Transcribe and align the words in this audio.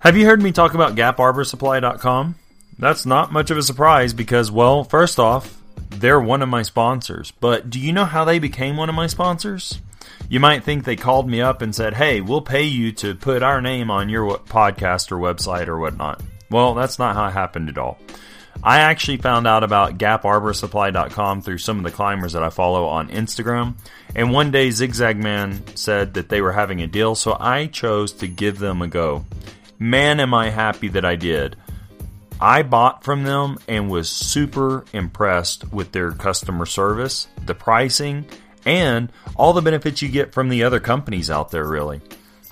Have 0.00 0.16
you 0.16 0.26
heard 0.26 0.40
me 0.40 0.52
talk 0.52 0.74
about 0.74 0.94
GapArborSupply.com? 0.94 2.36
That's 2.78 3.04
not 3.04 3.32
much 3.32 3.50
of 3.50 3.58
a 3.58 3.62
surprise 3.62 4.12
because, 4.12 4.48
well, 4.48 4.84
first 4.84 5.18
off, 5.18 5.60
they're 5.90 6.20
one 6.20 6.40
of 6.40 6.48
my 6.48 6.62
sponsors. 6.62 7.32
But 7.32 7.68
do 7.68 7.80
you 7.80 7.92
know 7.92 8.04
how 8.04 8.24
they 8.24 8.38
became 8.38 8.76
one 8.76 8.88
of 8.88 8.94
my 8.94 9.08
sponsors? 9.08 9.80
You 10.28 10.38
might 10.38 10.62
think 10.62 10.84
they 10.84 10.94
called 10.94 11.28
me 11.28 11.40
up 11.40 11.62
and 11.62 11.74
said, 11.74 11.94
hey, 11.94 12.20
we'll 12.20 12.42
pay 12.42 12.62
you 12.62 12.92
to 12.92 13.16
put 13.16 13.42
our 13.42 13.60
name 13.60 13.90
on 13.90 14.08
your 14.08 14.38
podcast 14.38 15.10
or 15.10 15.16
website 15.16 15.66
or 15.66 15.80
whatnot. 15.80 16.22
Well, 16.48 16.74
that's 16.74 17.00
not 17.00 17.16
how 17.16 17.26
it 17.26 17.32
happened 17.32 17.68
at 17.68 17.76
all. 17.76 17.98
I 18.62 18.78
actually 18.78 19.16
found 19.16 19.48
out 19.48 19.64
about 19.64 19.98
GapArborSupply.com 19.98 21.42
through 21.42 21.58
some 21.58 21.78
of 21.78 21.82
the 21.82 21.90
climbers 21.90 22.34
that 22.34 22.44
I 22.44 22.50
follow 22.50 22.86
on 22.86 23.08
Instagram. 23.08 23.74
And 24.14 24.32
one 24.32 24.52
day, 24.52 24.70
Zigzag 24.70 25.16
Man 25.16 25.76
said 25.76 26.14
that 26.14 26.28
they 26.28 26.40
were 26.40 26.52
having 26.52 26.82
a 26.82 26.86
deal, 26.86 27.16
so 27.16 27.36
I 27.38 27.66
chose 27.66 28.12
to 28.12 28.28
give 28.28 28.60
them 28.60 28.80
a 28.80 28.86
go. 28.86 29.24
Man, 29.80 30.18
am 30.18 30.34
I 30.34 30.50
happy 30.50 30.88
that 30.88 31.04
I 31.04 31.14
did. 31.14 31.56
I 32.40 32.62
bought 32.62 33.04
from 33.04 33.22
them 33.22 33.58
and 33.68 33.88
was 33.88 34.08
super 34.08 34.84
impressed 34.92 35.72
with 35.72 35.92
their 35.92 36.10
customer 36.10 36.66
service, 36.66 37.28
the 37.46 37.54
pricing, 37.54 38.26
and 38.66 39.12
all 39.36 39.52
the 39.52 39.62
benefits 39.62 40.02
you 40.02 40.08
get 40.08 40.32
from 40.32 40.48
the 40.48 40.64
other 40.64 40.80
companies 40.80 41.30
out 41.30 41.52
there, 41.52 41.66
really. 41.66 42.00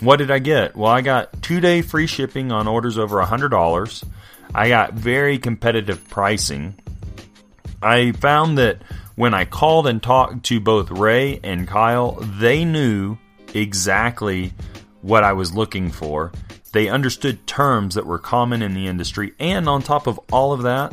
What 0.01 0.17
did 0.17 0.31
I 0.31 0.39
get? 0.39 0.77
Well, 0.77 0.91
I 0.91 1.01
got 1.01 1.43
two 1.43 1.61
day 1.61 1.83
free 1.83 2.07
shipping 2.07 2.53
on 2.53 2.69
orders 2.69 2.97
over 2.97 3.21
$100. 3.21 4.05
I 4.55 4.69
got 4.69 4.95
very 4.95 5.39
competitive 5.39 6.09
pricing. 6.09 6.75
I 7.83 8.13
found 8.13 8.59
that 8.59 8.83
when 9.17 9.35
I 9.35 9.47
called 9.47 9.89
and 9.89 10.01
talked 10.01 10.45
to 10.45 10.61
both 10.61 10.91
Ray 10.91 11.41
and 11.43 11.67
Kyle, 11.67 12.13
they 12.21 12.65
knew 12.65 13.19
exactly 13.53 14.53
what 15.03 15.25
I 15.25 15.33
was 15.33 15.55
looking 15.55 15.91
for 15.91 16.33
they 16.73 16.89
understood 16.89 17.47
terms 17.47 17.95
that 17.95 18.07
were 18.07 18.19
common 18.19 18.63
in 18.63 18.75
the 18.75 18.87
industry, 18.87 19.35
and 19.39 19.69
on 19.69 19.83
top 19.83 20.07
of 20.07 20.21
all 20.33 20.53
of 20.53 20.63
that, 20.63 20.93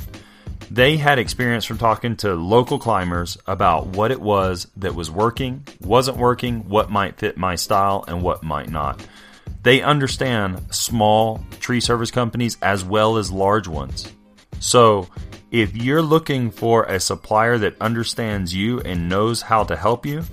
they 0.72 0.98
had 0.98 1.20
experience 1.20 1.66
from 1.66 1.78
talking 1.78 2.16
to 2.18 2.34
local 2.34 2.80
climbers 2.80 3.38
about 3.46 3.88
what 3.88 4.12
it 4.12 4.22
was 4.22 4.68
that 4.78 4.96
was 4.96 5.12
working, 5.12 5.68
wasn't 5.82 6.18
working, 6.18 6.68
what 6.68 6.90
might 6.90 7.20
fit 7.20 7.38
my 7.38 7.56
style, 7.56 8.04
and 8.08 8.22
what 8.22 8.44
might 8.44 8.70
not. 8.70 9.06
They 9.62 9.82
understand 9.82 10.62
small 10.74 11.44
tree 11.60 11.80
service 11.80 12.12
companies 12.12 12.58
as 12.62 12.84
well 12.84 13.18
as 13.18 13.32
large 13.32 13.68
ones. 13.68 14.12
So, 14.60 15.08
if 15.52 15.76
you're 15.76 16.02
looking 16.02 16.50
for 16.50 16.86
a 16.86 17.00
supplier 17.00 17.58
that 17.60 17.80
understands 17.80 18.56
you 18.56 18.80
and 18.80 19.08
knows 19.08 19.44
how 19.44 19.64
to 19.66 19.76
help 19.76 20.06
you, 20.06 20.24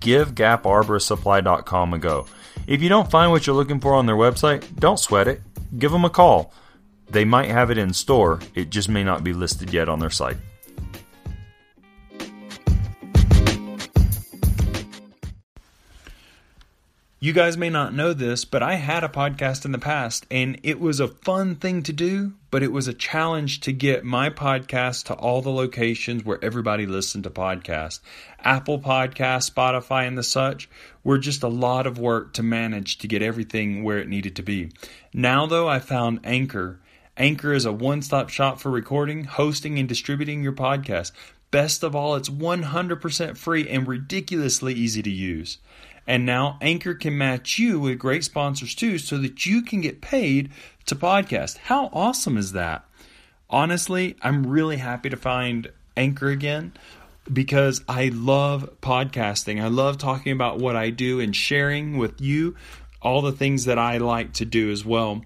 give 0.00 0.34
GapArborSupply.com 0.34 1.94
a 1.94 1.98
go. 1.98 2.26
If 2.66 2.80
you 2.80 2.88
don't 2.88 3.10
find 3.10 3.32
what 3.32 3.46
you're 3.46 3.56
looking 3.56 3.80
for 3.80 3.94
on 3.94 4.06
their 4.06 4.16
website, 4.16 4.64
don't 4.78 4.98
sweat 4.98 5.28
it. 5.28 5.42
Give 5.78 5.90
them 5.90 6.04
a 6.04 6.10
call. 6.10 6.52
They 7.10 7.24
might 7.24 7.50
have 7.50 7.70
it 7.70 7.78
in 7.78 7.92
store, 7.92 8.40
it 8.54 8.70
just 8.70 8.88
may 8.88 9.04
not 9.04 9.22
be 9.22 9.32
listed 9.32 9.72
yet 9.72 9.88
on 9.88 9.98
their 9.98 10.10
site. 10.10 10.38
You 17.22 17.32
guys 17.32 17.56
may 17.56 17.70
not 17.70 17.94
know 17.94 18.14
this, 18.14 18.44
but 18.44 18.64
I 18.64 18.74
had 18.74 19.04
a 19.04 19.08
podcast 19.08 19.64
in 19.64 19.70
the 19.70 19.78
past 19.78 20.26
and 20.28 20.58
it 20.64 20.80
was 20.80 20.98
a 20.98 21.06
fun 21.06 21.54
thing 21.54 21.84
to 21.84 21.92
do, 21.92 22.32
but 22.50 22.64
it 22.64 22.72
was 22.72 22.88
a 22.88 22.92
challenge 22.92 23.60
to 23.60 23.72
get 23.72 24.02
my 24.02 24.28
podcast 24.28 25.04
to 25.04 25.14
all 25.14 25.40
the 25.40 25.52
locations 25.52 26.24
where 26.24 26.44
everybody 26.44 26.84
listened 26.84 27.22
to 27.22 27.30
podcasts. 27.30 28.00
Apple 28.40 28.80
Podcast, 28.80 29.48
Spotify, 29.48 30.08
and 30.08 30.18
the 30.18 30.24
such 30.24 30.68
were 31.04 31.16
just 31.16 31.44
a 31.44 31.48
lot 31.48 31.86
of 31.86 31.96
work 31.96 32.32
to 32.32 32.42
manage 32.42 32.98
to 32.98 33.06
get 33.06 33.22
everything 33.22 33.84
where 33.84 33.98
it 33.98 34.08
needed 34.08 34.34
to 34.34 34.42
be. 34.42 34.72
Now, 35.14 35.46
though, 35.46 35.68
I 35.68 35.78
found 35.78 36.18
Anchor. 36.24 36.80
Anchor 37.16 37.52
is 37.52 37.64
a 37.64 37.72
one 37.72 38.02
stop 38.02 38.30
shop 38.30 38.58
for 38.58 38.72
recording, 38.72 39.22
hosting, 39.26 39.78
and 39.78 39.88
distributing 39.88 40.42
your 40.42 40.54
podcast. 40.54 41.12
Best 41.52 41.84
of 41.84 41.94
all, 41.94 42.16
it's 42.16 42.30
100% 42.30 43.36
free 43.36 43.68
and 43.68 43.86
ridiculously 43.86 44.74
easy 44.74 45.02
to 45.02 45.10
use. 45.10 45.58
And 46.06 46.26
now 46.26 46.58
Anchor 46.60 46.94
can 46.94 47.16
match 47.16 47.58
you 47.58 47.78
with 47.78 47.98
great 47.98 48.24
sponsors 48.24 48.74
too 48.74 48.98
so 48.98 49.18
that 49.18 49.46
you 49.46 49.62
can 49.62 49.80
get 49.80 50.00
paid 50.00 50.50
to 50.86 50.96
podcast. 50.96 51.58
How 51.58 51.90
awesome 51.92 52.36
is 52.36 52.52
that? 52.52 52.84
Honestly, 53.48 54.16
I'm 54.22 54.46
really 54.46 54.78
happy 54.78 55.10
to 55.10 55.16
find 55.16 55.70
Anchor 55.96 56.28
again 56.28 56.72
because 57.30 57.82
I 57.88 58.08
love 58.08 58.68
podcasting. 58.80 59.62
I 59.62 59.68
love 59.68 59.98
talking 59.98 60.32
about 60.32 60.58
what 60.58 60.74
I 60.74 60.90
do 60.90 61.20
and 61.20 61.36
sharing 61.36 61.98
with 61.98 62.20
you 62.20 62.56
all 63.00 63.22
the 63.22 63.32
things 63.32 63.64
that 63.66 63.78
I 63.78 63.98
like 63.98 64.32
to 64.34 64.44
do 64.44 64.70
as 64.70 64.84
well. 64.84 65.22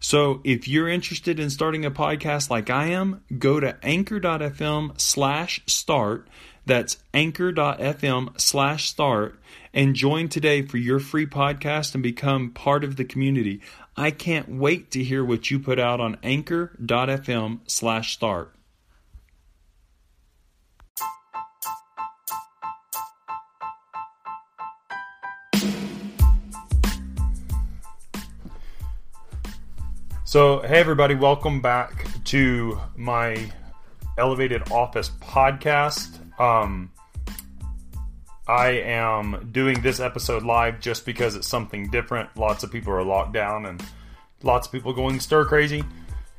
So 0.00 0.40
if 0.44 0.68
you're 0.68 0.88
interested 0.88 1.40
in 1.40 1.50
starting 1.50 1.84
a 1.84 1.90
podcast 1.90 2.50
like 2.50 2.70
I 2.70 2.86
am, 2.86 3.22
go 3.38 3.60
to 3.60 3.76
anchor.fm 3.82 5.00
slash 5.00 5.60
start. 5.66 6.28
That's 6.68 6.98
anchor.fm 7.14 8.38
slash 8.38 8.90
start 8.90 9.40
and 9.72 9.94
join 9.94 10.28
today 10.28 10.60
for 10.60 10.76
your 10.76 11.00
free 11.00 11.24
podcast 11.24 11.94
and 11.94 12.02
become 12.02 12.50
part 12.50 12.84
of 12.84 12.96
the 12.96 13.06
community. 13.06 13.62
I 13.96 14.10
can't 14.10 14.50
wait 14.50 14.90
to 14.90 15.02
hear 15.02 15.24
what 15.24 15.50
you 15.50 15.58
put 15.60 15.78
out 15.78 15.98
on 15.98 16.18
anchor.fm 16.22 17.60
slash 17.66 18.12
start. 18.12 18.54
So, 30.24 30.60
hey 30.60 30.80
everybody, 30.80 31.14
welcome 31.14 31.62
back 31.62 32.06
to 32.24 32.78
my 32.94 33.50
Elevated 34.18 34.70
Office 34.70 35.12
podcast. 35.22 36.27
Um, 36.38 36.90
I 38.46 38.68
am 38.68 39.50
doing 39.52 39.82
this 39.82 40.00
episode 40.00 40.42
live 40.42 40.80
just 40.80 41.04
because 41.04 41.34
it's 41.34 41.48
something 41.48 41.90
different. 41.90 42.34
Lots 42.36 42.64
of 42.64 42.72
people 42.72 42.92
are 42.92 43.02
locked 43.02 43.32
down 43.32 43.66
and 43.66 43.82
lots 44.42 44.66
of 44.66 44.72
people 44.72 44.92
going 44.92 45.20
stir 45.20 45.44
crazy. 45.44 45.84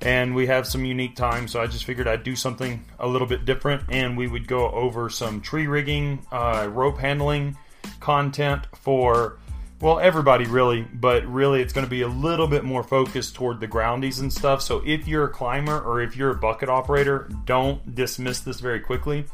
And 0.01 0.33
we 0.33 0.47
have 0.47 0.65
some 0.65 0.85
unique 0.85 1.17
time, 1.17 1.49
so 1.49 1.61
I 1.61 1.67
just 1.67 1.83
figured 1.83 2.07
I'd 2.07 2.23
do 2.23 2.35
something 2.35 2.85
a 2.99 3.07
little 3.07 3.27
bit 3.27 3.43
different. 3.43 3.83
And 3.89 4.17
we 4.17 4.27
would 4.27 4.47
go 4.47 4.71
over 4.71 5.09
some 5.09 5.41
tree 5.41 5.67
rigging, 5.67 6.25
uh, 6.31 6.69
rope 6.71 6.97
handling 6.97 7.57
content 7.99 8.65
for 8.75 9.39
well, 9.81 9.99
everybody 9.99 10.45
really, 10.45 10.81
but 10.81 11.25
really 11.25 11.61
it's 11.61 11.71
going 11.71 11.85
to 11.85 11.89
be 11.89 12.01
a 12.01 12.07
little 12.07 12.47
bit 12.47 12.65
more 12.65 12.83
focused 12.83 13.35
toward 13.35 13.61
the 13.61 13.67
groundies 13.67 14.19
and 14.19 14.31
stuff. 14.31 14.61
So 14.61 14.81
if 14.85 15.07
you're 15.07 15.23
a 15.25 15.29
climber 15.29 15.79
or 15.79 16.01
if 16.01 16.17
you're 16.17 16.31
a 16.31 16.35
bucket 16.35 16.67
operator, 16.67 17.29
don't 17.45 17.95
dismiss 17.95 18.41
this 18.41 18.59
very 18.59 18.81
quickly. 18.81 19.25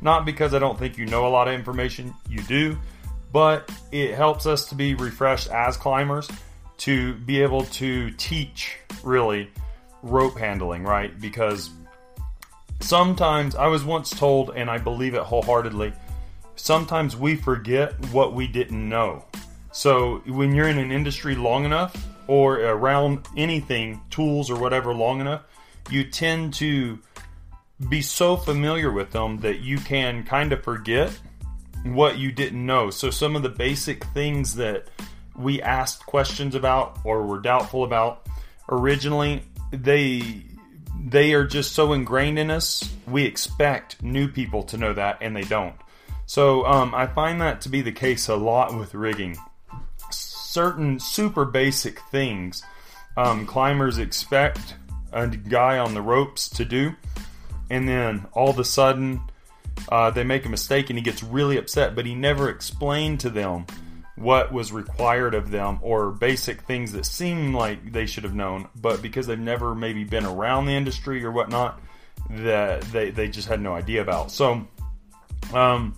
Not 0.00 0.24
because 0.24 0.54
I 0.54 0.58
don't 0.58 0.78
think 0.78 0.96
you 0.96 1.06
know 1.06 1.26
a 1.26 1.28
lot 1.28 1.48
of 1.48 1.54
information, 1.54 2.14
you 2.28 2.42
do, 2.42 2.78
but 3.32 3.70
it 3.92 4.14
helps 4.14 4.46
us 4.46 4.68
to 4.68 4.74
be 4.74 4.94
refreshed 4.94 5.48
as 5.48 5.76
climbers 5.76 6.28
to 6.78 7.14
be 7.14 7.42
able 7.42 7.64
to 7.64 8.10
teach 8.12 8.76
really 9.02 9.50
rope 10.02 10.38
handling, 10.38 10.84
right? 10.84 11.18
Because 11.20 11.70
sometimes 12.80 13.56
I 13.56 13.66
was 13.66 13.84
once 13.84 14.10
told, 14.10 14.50
and 14.50 14.70
I 14.70 14.78
believe 14.78 15.14
it 15.14 15.22
wholeheartedly, 15.22 15.92
sometimes 16.54 17.16
we 17.16 17.34
forget 17.34 17.94
what 18.12 18.34
we 18.34 18.46
didn't 18.46 18.88
know 18.88 19.24
so 19.72 20.22
when 20.26 20.54
you're 20.54 20.68
in 20.68 20.78
an 20.78 20.90
industry 20.90 21.34
long 21.34 21.64
enough 21.64 21.94
or 22.26 22.58
around 22.58 23.26
anything, 23.36 24.00
tools 24.10 24.50
or 24.50 24.58
whatever 24.58 24.92
long 24.92 25.20
enough, 25.20 25.42
you 25.88 26.02
tend 26.02 26.54
to 26.54 26.98
be 27.88 28.02
so 28.02 28.36
familiar 28.36 28.90
with 28.90 29.12
them 29.12 29.38
that 29.40 29.60
you 29.60 29.78
can 29.78 30.24
kind 30.24 30.52
of 30.52 30.62
forget 30.62 31.10
what 31.84 32.18
you 32.18 32.32
didn't 32.32 32.64
know. 32.64 32.90
So 32.90 33.10
some 33.10 33.36
of 33.36 33.42
the 33.42 33.48
basic 33.48 34.04
things 34.06 34.56
that 34.56 34.88
we 35.36 35.62
asked 35.62 36.04
questions 36.06 36.54
about 36.54 36.98
or 37.04 37.24
were 37.24 37.40
doubtful 37.40 37.84
about 37.84 38.26
originally, 38.68 39.42
they 39.70 40.42
they 41.00 41.32
are 41.32 41.44
just 41.44 41.72
so 41.72 41.92
ingrained 41.92 42.38
in 42.38 42.50
us. 42.50 42.92
We 43.06 43.24
expect 43.24 44.02
new 44.02 44.26
people 44.28 44.64
to 44.64 44.76
know 44.76 44.92
that, 44.94 45.18
and 45.20 45.34
they 45.36 45.42
don't. 45.42 45.76
So 46.26 46.66
um, 46.66 46.94
I 46.94 47.06
find 47.06 47.40
that 47.40 47.60
to 47.62 47.68
be 47.68 47.80
the 47.82 47.92
case 47.92 48.28
a 48.28 48.36
lot 48.36 48.76
with 48.76 48.94
rigging 48.94 49.36
certain 50.58 50.98
super 50.98 51.44
basic 51.44 52.00
things 52.10 52.62
um, 53.16 53.46
climbers 53.46 53.98
expect 53.98 54.74
a 55.12 55.26
guy 55.28 55.78
on 55.78 55.94
the 55.94 56.02
ropes 56.02 56.48
to 56.48 56.64
do, 56.64 56.94
and 57.70 57.88
then 57.88 58.26
all 58.32 58.50
of 58.50 58.58
a 58.58 58.64
sudden 58.64 59.20
uh, 59.88 60.10
they 60.10 60.24
make 60.24 60.44
a 60.44 60.48
mistake 60.48 60.90
and 60.90 60.98
he 60.98 61.02
gets 61.02 61.22
really 61.22 61.56
upset, 61.56 61.94
but 61.94 62.06
he 62.06 62.14
never 62.14 62.48
explained 62.48 63.20
to 63.20 63.30
them 63.30 63.66
what 64.16 64.52
was 64.52 64.72
required 64.72 65.34
of 65.34 65.50
them 65.50 65.78
or 65.80 66.10
basic 66.10 66.62
things 66.62 66.92
that 66.92 67.06
seem 67.06 67.54
like 67.54 67.92
they 67.92 68.06
should 68.06 68.24
have 68.24 68.34
known, 68.34 68.68
but 68.80 69.00
because 69.00 69.26
they've 69.26 69.38
never 69.38 69.74
maybe 69.74 70.02
been 70.04 70.26
around 70.26 70.66
the 70.66 70.72
industry 70.72 71.24
or 71.24 71.30
whatnot, 71.30 71.80
that 72.30 72.80
they, 72.92 73.10
they 73.10 73.28
just 73.28 73.46
had 73.46 73.60
no 73.60 73.74
idea 73.74 74.02
about. 74.02 74.32
So, 74.32 74.66
um, 75.54 75.94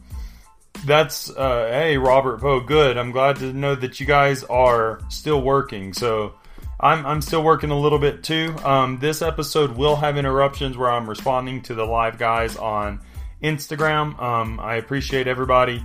that's 0.85 1.31
uh, 1.31 1.69
hey 1.71 1.99
Robert 1.99 2.41
Poe. 2.41 2.61
Good. 2.61 2.97
I'm 2.97 3.11
glad 3.11 3.37
to 3.37 3.53
know 3.53 3.75
that 3.75 4.01
you 4.01 4.07
guys 4.07 4.45
are 4.45 5.01
still 5.09 5.43
working. 5.43 5.93
So 5.93 6.35
I'm, 6.83 7.05
I'm 7.05 7.21
still 7.21 7.43
working 7.43 7.71
a 7.71 7.79
little 7.79 7.99
bit 7.99 8.23
too. 8.23 8.55
Um, 8.65 8.99
this 8.99 9.21
episode 9.21 9.77
will 9.77 9.97
have 9.97 10.17
interruptions 10.17 10.77
where 10.79 10.91
I'm 10.91 11.09
responding 11.09 11.61
to 11.63 11.75
the 11.75 11.85
live 11.85 12.19
guys 12.19 12.57
on 12.57 13.01
Instagram. 13.43 14.21
Um, 14.21 14.59
I 14.59 14.77
appreciate 14.77 15.27
everybody 15.27 15.85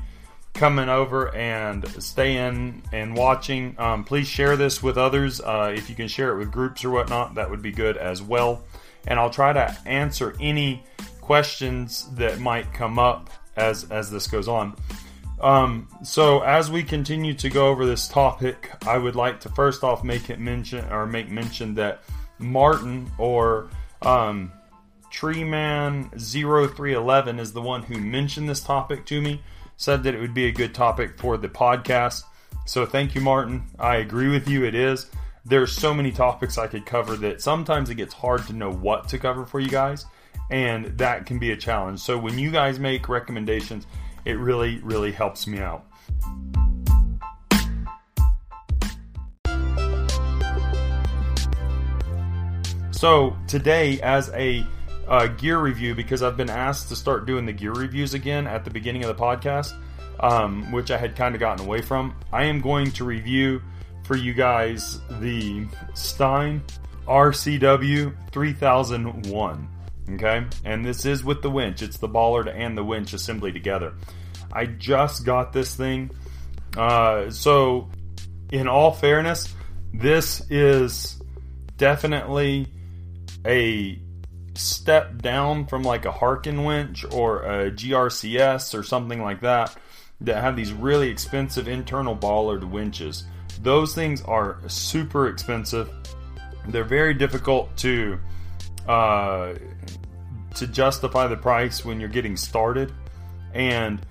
coming 0.53 0.87
over 0.87 1.35
and 1.35 1.85
staying 2.01 2.81
and 2.93 3.15
watching. 3.15 3.75
Um, 3.77 4.05
please 4.05 4.27
share 4.27 4.55
this 4.55 4.81
with 4.81 4.97
others. 4.97 5.41
Uh, 5.41 5.73
if 5.75 5.89
you 5.89 5.95
can 5.95 6.07
share 6.07 6.31
it 6.31 6.37
with 6.37 6.49
groups 6.49 6.85
or 6.85 6.91
whatnot, 6.91 7.35
that 7.35 7.49
would 7.49 7.61
be 7.61 7.71
good 7.71 7.97
as 7.97 8.21
well. 8.21 8.63
And 9.05 9.19
I'll 9.19 9.29
try 9.29 9.51
to 9.51 9.77
answer 9.85 10.33
any 10.39 10.81
questions 11.19 12.07
that 12.13 12.39
might 12.39 12.71
come 12.73 12.97
up 12.97 13.29
as 13.57 13.89
as 13.91 14.09
this 14.09 14.27
goes 14.27 14.47
on. 14.47 14.75
Um, 15.41 15.89
so 16.03 16.41
as 16.41 16.71
we 16.71 16.83
continue 16.83 17.33
to 17.35 17.49
go 17.49 17.67
over 17.67 17.85
this 17.85 18.07
topic, 18.07 18.71
I 18.85 18.97
would 18.97 19.15
like 19.15 19.41
to 19.41 19.49
first 19.49 19.83
off 19.83 20.03
make 20.03 20.29
it 20.29 20.39
mention 20.39 20.85
or 20.91 21.05
make 21.05 21.29
mention 21.29 21.75
that 21.75 22.03
Martin 22.39 23.11
or 23.17 23.69
um, 24.01 24.51
Treeman 25.11 26.09
0311 26.19 27.39
is 27.39 27.53
the 27.53 27.61
one 27.61 27.83
who 27.83 27.97
mentioned 27.97 28.49
this 28.49 28.61
topic 28.61 29.05
to 29.07 29.21
me, 29.21 29.41
said 29.77 30.03
that 30.03 30.13
it 30.13 30.19
would 30.19 30.33
be 30.33 30.47
a 30.47 30.51
good 30.51 30.73
topic 30.73 31.17
for 31.17 31.37
the 31.37 31.49
podcast. 31.49 32.23
So 32.65 32.85
thank 32.85 33.15
you, 33.15 33.21
Martin. 33.21 33.63
I 33.77 33.97
agree 33.97 34.29
with 34.29 34.47
you. 34.47 34.65
It 34.65 34.75
is. 34.75 35.09
There's 35.45 35.71
so 35.71 35.93
many 35.93 36.11
topics 36.11 36.57
I 36.57 36.67
could 36.67 36.85
cover 36.85 37.15
that 37.17 37.41
sometimes 37.41 37.89
it 37.89 37.95
gets 37.95 38.13
hard 38.13 38.47
to 38.47 38.53
know 38.53 38.71
what 38.71 39.07
to 39.09 39.19
cover 39.19 39.45
for 39.45 39.59
you 39.59 39.69
guys, 39.69 40.05
and 40.49 40.97
that 40.97 41.27
can 41.27 41.37
be 41.37 41.51
a 41.51 41.57
challenge. 41.57 41.99
So 41.99 42.17
when 42.17 42.39
you 42.39 42.49
guys 42.51 42.79
make 42.79 43.07
recommendations, 43.07 43.85
it 44.25 44.37
really, 44.39 44.79
really 44.79 45.11
helps 45.11 45.47
me 45.47 45.59
out. 45.59 45.85
So, 52.91 53.35
today, 53.47 53.99
as 54.01 54.29
a 54.29 54.65
uh, 55.07 55.27
gear 55.27 55.59
review, 55.59 55.93
because 55.93 56.23
I've 56.23 56.37
been 56.37 56.49
asked 56.49 56.89
to 56.89 56.95
start 56.95 57.25
doing 57.25 57.45
the 57.45 57.53
gear 57.53 57.73
reviews 57.73 58.13
again 58.13 58.47
at 58.47 58.63
the 58.63 58.71
beginning 58.71 59.03
of 59.03 59.15
the 59.15 59.21
podcast, 59.21 59.73
um, 60.19 60.71
which 60.71 60.91
I 60.91 60.97
had 60.97 61.15
kind 61.15 61.35
of 61.35 61.39
gotten 61.39 61.65
away 61.65 61.81
from, 61.81 62.15
I 62.31 62.45
am 62.45 62.61
going 62.61 62.91
to 62.91 63.03
review 63.03 63.61
for 64.05 64.15
you 64.15 64.33
guys 64.33 64.99
the 65.19 65.67
Stein 65.93 66.63
RCW 67.07 68.15
3001. 68.31 69.74
Okay, 70.07 70.45
and 70.63 70.85
this 70.85 71.05
is 71.05 71.23
with 71.23 71.41
the 71.41 71.49
winch. 71.49 71.81
It's 71.81 71.97
the 71.97 72.07
bollard 72.07 72.47
and 72.47 72.77
the 72.77 72.83
winch 72.83 73.13
assembly 73.13 73.51
together. 73.51 73.93
I 74.51 74.65
just 74.65 75.25
got 75.25 75.51
this 75.51 75.75
thing. 75.75 76.11
Uh, 76.77 77.31
so, 77.31 77.89
in 78.51 78.67
all 78.67 78.91
fairness, 78.91 79.53
this 79.93 80.41
is 80.51 81.19
definitely 81.77 82.67
a 83.45 83.99
step 84.53 85.21
down 85.21 85.65
from 85.65 85.83
like 85.83 86.05
a 86.05 86.11
Harken 86.11 86.63
winch 86.63 87.03
or 87.11 87.43
a 87.43 87.71
GRCS 87.71 88.77
or 88.77 88.83
something 88.83 89.21
like 89.21 89.41
that 89.41 89.75
that 90.21 90.41
have 90.41 90.55
these 90.55 90.71
really 90.71 91.09
expensive 91.09 91.67
internal 91.67 92.15
bollard 92.15 92.63
winches. 92.63 93.25
Those 93.61 93.93
things 93.93 94.21
are 94.21 94.61
super 94.67 95.27
expensive. 95.27 95.91
They're 96.67 96.83
very 96.83 97.13
difficult 97.13 97.75
to 97.77 98.19
uh, 98.87 99.55
to 100.55 100.67
justify 100.67 101.27
the 101.27 101.37
price 101.37 101.83
when 101.83 101.99
you're 101.99 102.09
getting 102.09 102.37
started. 102.37 102.91
And 103.53 104.05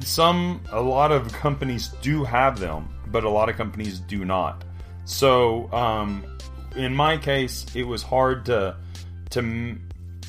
some, 0.00 0.62
a 0.70 0.80
lot 0.80 1.12
of 1.12 1.32
companies 1.32 1.88
do 2.02 2.24
have 2.24 2.58
them, 2.58 2.88
but 3.06 3.24
a 3.24 3.30
lot 3.30 3.48
of 3.48 3.56
companies 3.56 4.00
do 4.00 4.24
not. 4.24 4.64
So, 5.04 5.72
um, 5.72 6.24
in 6.76 6.94
my 6.94 7.16
case, 7.16 7.66
it 7.74 7.84
was 7.84 8.02
hard 8.02 8.44
to 8.46 8.76
to 9.30 9.78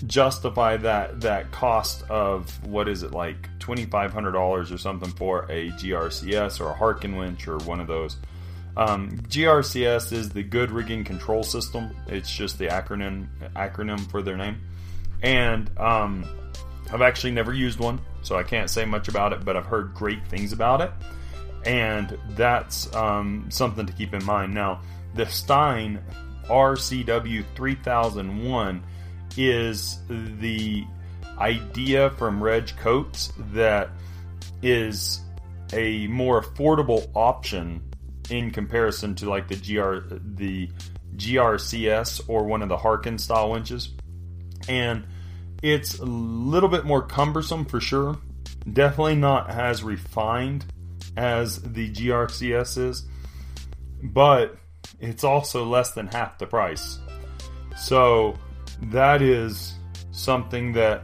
justify 0.08 0.78
that 0.78 1.22
that 1.22 1.52
cost 1.52 2.04
of 2.10 2.66
what 2.66 2.88
is 2.88 3.04
it 3.04 3.12
like 3.12 3.50
twenty 3.60 3.86
five 3.86 4.14
hundred 4.14 4.32
dollars 4.32 4.72
or 4.72 4.78
something 4.78 5.10
for 5.12 5.44
a 5.52 5.70
GRCS 5.72 6.62
or 6.62 6.70
a 6.70 6.74
Harken 6.74 7.18
winch 7.18 7.48
or 7.48 7.58
one 7.60 7.80
of 7.80 7.88
those. 7.88 8.18
Um, 8.80 9.10
GRCS 9.28 10.14
is 10.14 10.30
the 10.30 10.42
Good 10.42 10.72
Rigging 10.72 11.04
Control 11.04 11.44
System. 11.44 11.94
It's 12.08 12.34
just 12.34 12.58
the 12.58 12.68
acronym 12.68 13.28
acronym 13.54 14.10
for 14.10 14.22
their 14.22 14.38
name, 14.38 14.62
and 15.22 15.70
um, 15.78 16.26
I've 16.90 17.02
actually 17.02 17.32
never 17.32 17.54
used 17.54 17.78
one, 17.78 18.00
so 18.22 18.38
I 18.38 18.44
can't 18.44 18.70
say 18.70 18.86
much 18.86 19.10
about 19.10 19.34
it. 19.34 19.44
But 19.44 19.58
I've 19.58 19.66
heard 19.66 19.94
great 19.94 20.26
things 20.30 20.54
about 20.54 20.80
it, 20.80 20.92
and 21.66 22.18
that's 22.38 22.96
um, 22.96 23.48
something 23.50 23.86
to 23.86 23.92
keep 23.92 24.14
in 24.14 24.24
mind. 24.24 24.54
Now, 24.54 24.80
the 25.14 25.26
Stein 25.26 26.02
RCW 26.46 27.44
3001 27.58 28.82
is 29.36 30.00
the 30.08 30.86
idea 31.38 32.12
from 32.12 32.42
Reg 32.42 32.72
Coates 32.78 33.34
that 33.52 33.90
is 34.62 35.20
a 35.74 36.08
more 36.08 36.42
affordable 36.42 37.10
option 37.14 37.82
in 38.30 38.52
comparison 38.52 39.16
to 39.16 39.30
like 39.30 39.48
the 39.48 39.56
GR 39.56 40.16
the 40.22 40.70
GRCS 41.16 42.22
or 42.28 42.46
one 42.46 42.62
of 42.62 42.70
the 42.70 42.78
Harken 42.78 43.18
style 43.18 43.52
winches. 43.52 43.90
And 44.68 45.06
it's 45.62 46.00
a 46.00 46.06
little 46.06 46.70
bit 46.70 46.86
more 46.86 47.02
cumbersome 47.02 47.66
for 47.66 47.82
sure. 47.82 48.18
Definitely 48.72 49.16
not 49.16 49.50
as 49.50 49.84
refined 49.84 50.66
as 51.18 51.62
the 51.62 51.92
GRCS 51.92 52.78
is, 52.78 53.06
but 54.04 54.58
it's 55.00 55.24
also 55.24 55.66
less 55.66 55.92
than 55.92 56.08
half 56.08 56.38
the 56.38 56.48
price. 56.48 57.00
So 57.78 58.38
that 58.84 59.22
is 59.22 59.74
something 60.12 60.74
that, 60.74 61.04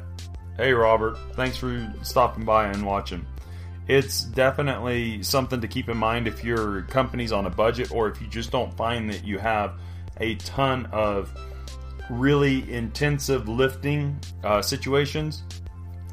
hey 0.57 0.73
Robert, 0.73 1.17
thanks 1.33 1.57
for 1.57 1.93
stopping 2.03 2.45
by 2.45 2.67
and 2.67 2.85
watching. 2.85 3.25
It's 3.87 4.23
definitely 4.23 5.21
something 5.21 5.61
to 5.61 5.67
keep 5.67 5.89
in 5.89 5.97
mind 5.97 6.27
if 6.27 6.43
your 6.43 6.83
company's 6.83 7.31
on 7.31 7.45
a 7.45 7.49
budget 7.51 7.91
or 7.91 8.07
if 8.09 8.19
you 8.19 8.27
just 8.27 8.51
don't 8.51 8.75
find 8.75 9.09
that 9.11 9.23
you 9.23 9.37
have 9.37 9.79
a 10.17 10.35
ton 10.35 10.87
of 10.87 11.31
really 12.09 12.71
intensive 12.71 13.47
lifting 13.47 14.19
uh, 14.43 14.61
situations. 14.61 15.43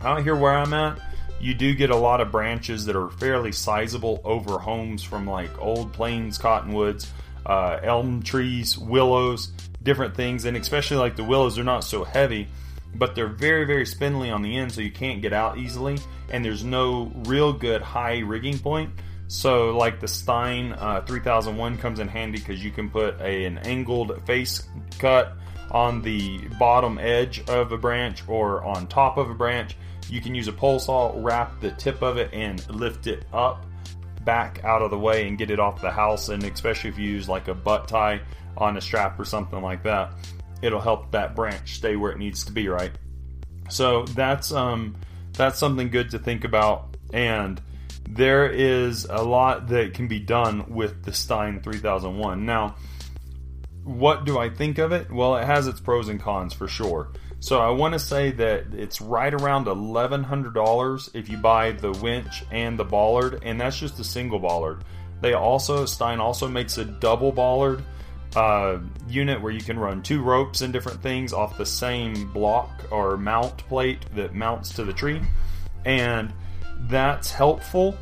Out 0.02 0.22
here 0.22 0.36
where 0.36 0.52
I'm 0.52 0.74
at, 0.74 0.98
you 1.40 1.54
do 1.54 1.74
get 1.74 1.90
a 1.90 1.96
lot 1.96 2.20
of 2.20 2.30
branches 2.30 2.84
that 2.86 2.96
are 2.96 3.08
fairly 3.10 3.52
sizable 3.52 4.20
over 4.22 4.58
homes 4.58 5.02
from 5.02 5.26
like 5.26 5.50
old 5.60 5.92
plains 5.92 6.38
cottonwoods, 6.38 7.10
uh, 7.46 7.80
elm 7.82 8.22
trees, 8.22 8.76
willows, 8.76 9.48
different 9.82 10.14
things, 10.14 10.44
and 10.44 10.56
especially 10.56 10.98
like 10.98 11.16
the 11.16 11.24
willows, 11.24 11.56
they're 11.56 11.64
not 11.64 11.84
so 11.84 12.04
heavy, 12.04 12.48
but 12.94 13.14
they're 13.14 13.28
very, 13.28 13.64
very 13.64 13.86
spindly 13.86 14.30
on 14.30 14.42
the 14.42 14.56
end, 14.56 14.72
so 14.72 14.80
you 14.80 14.90
can't 14.90 15.22
get 15.22 15.32
out 15.32 15.58
easily, 15.58 15.98
and 16.30 16.44
there's 16.44 16.64
no 16.64 17.12
real 17.26 17.52
good 17.52 17.82
high 17.82 18.18
rigging 18.18 18.58
point. 18.58 18.90
So, 19.28 19.76
like 19.76 19.98
the 19.98 20.08
Stein 20.08 20.72
uh, 20.72 21.02
3001 21.06 21.78
comes 21.78 22.00
in 22.00 22.08
handy 22.08 22.38
because 22.38 22.62
you 22.62 22.70
can 22.70 22.90
put 22.90 23.18
a, 23.20 23.46
an 23.46 23.58
angled 23.58 24.22
face 24.26 24.68
cut 24.98 25.38
on 25.70 26.02
the 26.02 26.38
bottom 26.58 26.98
edge 26.98 27.42
of 27.48 27.72
a 27.72 27.78
branch 27.78 28.22
or 28.28 28.62
on 28.62 28.86
top 28.86 29.16
of 29.16 29.30
a 29.30 29.34
branch. 29.34 29.76
You 30.10 30.20
can 30.20 30.34
use 30.34 30.48
a 30.48 30.52
pole 30.52 30.78
saw, 30.78 31.12
wrap 31.16 31.60
the 31.60 31.70
tip 31.70 32.02
of 32.02 32.18
it, 32.18 32.28
and 32.34 32.68
lift 32.68 33.06
it 33.06 33.24
up 33.32 33.64
back 34.24 34.62
out 34.64 34.82
of 34.82 34.90
the 34.90 34.98
way 34.98 35.26
and 35.26 35.38
get 35.38 35.50
it 35.50 35.58
off 35.58 35.80
the 35.80 35.90
house. 35.90 36.28
And 36.28 36.44
especially 36.44 36.90
if 36.90 36.98
you 36.98 37.08
use 37.08 37.28
like 37.28 37.48
a 37.48 37.54
butt 37.54 37.88
tie 37.88 38.20
on 38.56 38.76
a 38.76 38.80
strap 38.80 39.18
or 39.18 39.24
something 39.24 39.62
like 39.62 39.82
that, 39.84 40.12
it'll 40.62 40.80
help 40.80 41.10
that 41.12 41.34
branch 41.34 41.74
stay 41.74 41.96
where 41.96 42.12
it 42.12 42.18
needs 42.18 42.44
to 42.44 42.52
be, 42.52 42.68
right? 42.68 42.92
So 43.68 44.04
that's 44.04 44.52
um 44.52 44.96
that's 45.32 45.58
something 45.58 45.90
good 45.90 46.10
to 46.10 46.18
think 46.18 46.44
about. 46.44 46.96
And 47.12 47.60
there 48.08 48.50
is 48.50 49.04
a 49.04 49.22
lot 49.22 49.68
that 49.68 49.94
can 49.94 50.08
be 50.08 50.18
done 50.18 50.70
with 50.70 51.04
the 51.04 51.12
Stein 51.12 51.60
3001. 51.62 52.44
Now, 52.44 52.76
what 53.84 54.24
do 54.24 54.38
I 54.38 54.48
think 54.48 54.78
of 54.78 54.92
it? 54.92 55.10
Well, 55.10 55.36
it 55.36 55.44
has 55.44 55.66
its 55.66 55.80
pros 55.80 56.08
and 56.08 56.20
cons 56.20 56.52
for 56.52 56.68
sure. 56.68 57.12
So 57.40 57.60
I 57.60 57.70
want 57.70 57.94
to 57.94 57.98
say 57.98 58.30
that 58.32 58.72
it's 58.72 59.00
right 59.00 59.34
around 59.34 59.66
$1,100 59.66 61.14
if 61.14 61.28
you 61.28 61.38
buy 61.38 61.72
the 61.72 61.90
winch 61.90 62.44
and 62.52 62.78
the 62.78 62.84
bollard, 62.84 63.42
and 63.42 63.60
that's 63.60 63.78
just 63.78 63.98
a 63.98 64.04
single 64.04 64.38
bollard. 64.38 64.84
They 65.20 65.32
also, 65.32 65.84
Stein 65.84 66.20
also 66.20 66.46
makes 66.46 66.78
a 66.78 66.84
double 66.84 67.32
bollard 67.32 67.82
uh, 68.36 68.78
unit 69.08 69.40
where 69.40 69.52
you 69.52 69.60
can 69.60 69.78
run 69.78 70.02
two 70.02 70.22
ropes 70.22 70.60
and 70.60 70.72
different 70.72 71.02
things 71.02 71.32
off 71.32 71.58
the 71.58 71.66
same 71.66 72.32
block 72.32 72.70
or 72.90 73.16
mount 73.16 73.56
plate 73.68 74.04
that 74.14 74.34
mounts 74.34 74.74
to 74.74 74.84
the 74.84 74.92
tree. 74.92 75.20
And 75.84 76.32
that's 76.82 77.30
helpful, 77.30 77.96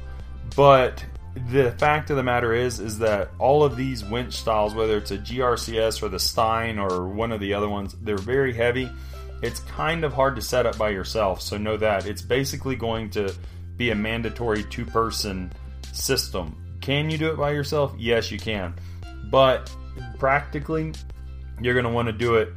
but 0.57 1.05
the 1.49 1.73
fact 1.73 2.11
of 2.11 2.17
the 2.17 2.23
matter 2.23 2.53
is 2.53 2.81
is 2.81 2.99
that 2.99 3.31
all 3.39 3.63
of 3.63 3.77
these 3.77 4.05
winch 4.05 4.35
styles 4.35 4.75
whether 4.75 4.99
it's 4.99 5.13
a 5.13 5.19
grcs 5.19 6.03
or 6.03 6.09
the 6.09 6.19
stein 6.19 6.77
or 6.77 7.07
one 7.07 7.31
of 7.31 7.39
the 7.39 7.55
other 7.55 7.69
ones 7.69 7.95
they're 8.03 8.19
very 8.19 8.53
heavy 8.53 8.91
it's 9.43 9.61
kind 9.61 10.05
of 10.05 10.13
hard 10.13 10.37
to 10.37 10.43
set 10.43 10.67
up 10.67 10.77
by 10.77 10.91
yourself, 10.91 11.41
so 11.41 11.57
know 11.57 11.77
that. 11.79 12.07
It's 12.07 12.23
basically 12.23 12.77
going 12.77 13.11
to 13.11 13.35
be 13.77 13.91
a 13.91 13.95
mandatory 13.95 14.65
two 14.65 14.85
person 14.85 15.53
system. 15.93 16.57
Can 16.81 17.11
you 17.11 17.17
do 17.17 17.31
it 17.31 17.37
by 17.37 17.53
yourself? 17.53 17.95
Yes, 17.99 18.31
you 18.31 18.39
can. 18.39 18.75
But 19.31 19.75
practically, 20.21 20.93
you're 21.61 21.75
going 21.75 21.87
to 21.87 21.91
want 21.91 22.07
to 22.07 22.13
do 22.13 22.37
it, 22.37 22.53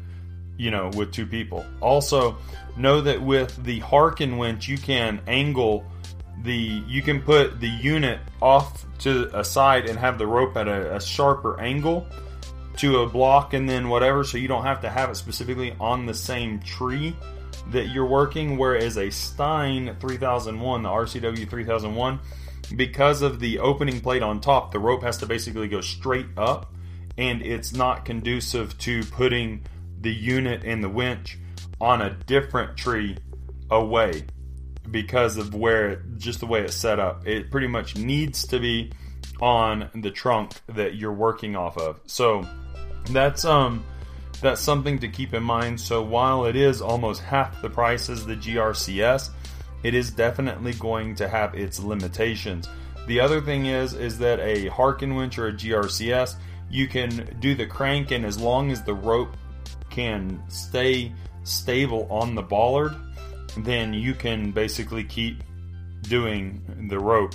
you 0.57 0.69
know, 0.69 0.91
with 0.95 1.11
two 1.11 1.25
people. 1.25 1.65
Also, 1.81 2.37
know 2.77 3.01
that 3.01 3.19
with 3.21 3.63
the 3.63 3.79
Harken 3.79 4.37
winch, 4.37 4.67
you 4.67 4.77
can 4.77 5.21
angle 5.25 5.83
the 6.43 6.83
you 6.87 7.01
can 7.01 7.21
put 7.21 7.59
the 7.59 7.69
unit 7.69 8.19
off 8.41 8.85
to 8.99 9.29
a 9.37 9.43
side 9.43 9.85
and 9.85 9.97
have 9.97 10.17
the 10.17 10.27
rope 10.27 10.57
at 10.57 10.67
a, 10.67 10.95
a 10.95 11.01
sharper 11.01 11.59
angle 11.59 12.05
to 12.77 12.99
a 12.99 13.07
block 13.07 13.53
and 13.53 13.69
then 13.69 13.87
whatever, 13.87 14.23
so 14.23 14.37
you 14.37 14.47
don't 14.47 14.63
have 14.63 14.81
to 14.81 14.89
have 14.89 15.09
it 15.09 15.15
specifically 15.15 15.75
on 15.79 16.05
the 16.05 16.13
same 16.13 16.59
tree 16.59 17.15
that 17.67 17.89
you're 17.89 18.05
working. 18.05 18.57
Whereas 18.57 18.97
a 18.97 19.09
Stein 19.09 19.95
3001, 19.99 20.83
the 20.83 20.89
RCW 20.89 21.49
3001, 21.49 22.19
because 22.75 23.21
of 23.21 23.39
the 23.39 23.59
opening 23.59 24.01
plate 24.01 24.23
on 24.23 24.41
top, 24.41 24.71
the 24.71 24.79
rope 24.79 25.03
has 25.03 25.17
to 25.17 25.25
basically 25.25 25.67
go 25.67 25.81
straight 25.81 26.27
up, 26.35 26.73
and 27.17 27.41
it's 27.41 27.73
not 27.73 28.05
conducive 28.05 28.77
to 28.79 29.03
putting 29.03 29.65
the 30.01 30.13
unit 30.13 30.63
and 30.65 30.83
the 30.83 30.89
winch 30.89 31.37
on 31.79 32.01
a 32.01 32.11
different 32.25 32.77
tree 32.77 33.17
away 33.69 34.23
because 34.91 35.37
of 35.37 35.53
where 35.53 35.97
just 36.17 36.39
the 36.39 36.45
way 36.45 36.61
it's 36.61 36.75
set 36.75 36.99
up. 36.99 37.25
It 37.27 37.51
pretty 37.51 37.67
much 37.67 37.95
needs 37.95 38.47
to 38.47 38.59
be 38.59 38.91
on 39.41 39.89
the 39.95 40.11
trunk 40.11 40.53
that 40.67 40.95
you're 40.95 41.13
working 41.13 41.55
off 41.55 41.77
of. 41.77 41.99
So 42.05 42.47
that's 43.09 43.45
um 43.45 43.83
that's 44.41 44.61
something 44.61 44.99
to 44.99 45.07
keep 45.07 45.33
in 45.33 45.43
mind. 45.43 45.79
So 45.79 46.03
while 46.03 46.45
it 46.45 46.55
is 46.55 46.81
almost 46.81 47.21
half 47.21 47.61
the 47.61 47.69
price 47.69 48.09
as 48.09 48.25
the 48.25 48.35
GRCS, 48.35 49.29
it 49.83 49.93
is 49.93 50.11
definitely 50.11 50.73
going 50.73 51.15
to 51.15 51.27
have 51.27 51.55
its 51.55 51.79
limitations. 51.79 52.67
The 53.07 53.19
other 53.19 53.41
thing 53.41 53.65
is 53.65 53.93
is 53.93 54.17
that 54.19 54.39
a 54.39 54.67
Harken 54.67 55.15
winch 55.15 55.37
or 55.37 55.47
a 55.47 55.53
GRCS, 55.53 56.35
you 56.69 56.87
can 56.87 57.37
do 57.39 57.55
the 57.55 57.65
crank 57.65 58.11
and 58.11 58.25
as 58.25 58.39
long 58.39 58.71
as 58.71 58.83
the 58.83 58.93
rope 58.93 59.35
can 59.89 60.41
stay 60.49 61.11
stable 61.43 62.07
on 62.09 62.35
the 62.35 62.41
bollard, 62.41 62.95
then 63.57 63.93
you 63.93 64.13
can 64.13 64.51
basically 64.51 65.03
keep 65.03 65.43
doing 66.01 66.87
the 66.89 66.99
rope. 66.99 67.33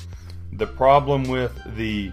The 0.53 0.67
problem 0.67 1.25
with 1.25 1.53
the 1.77 2.13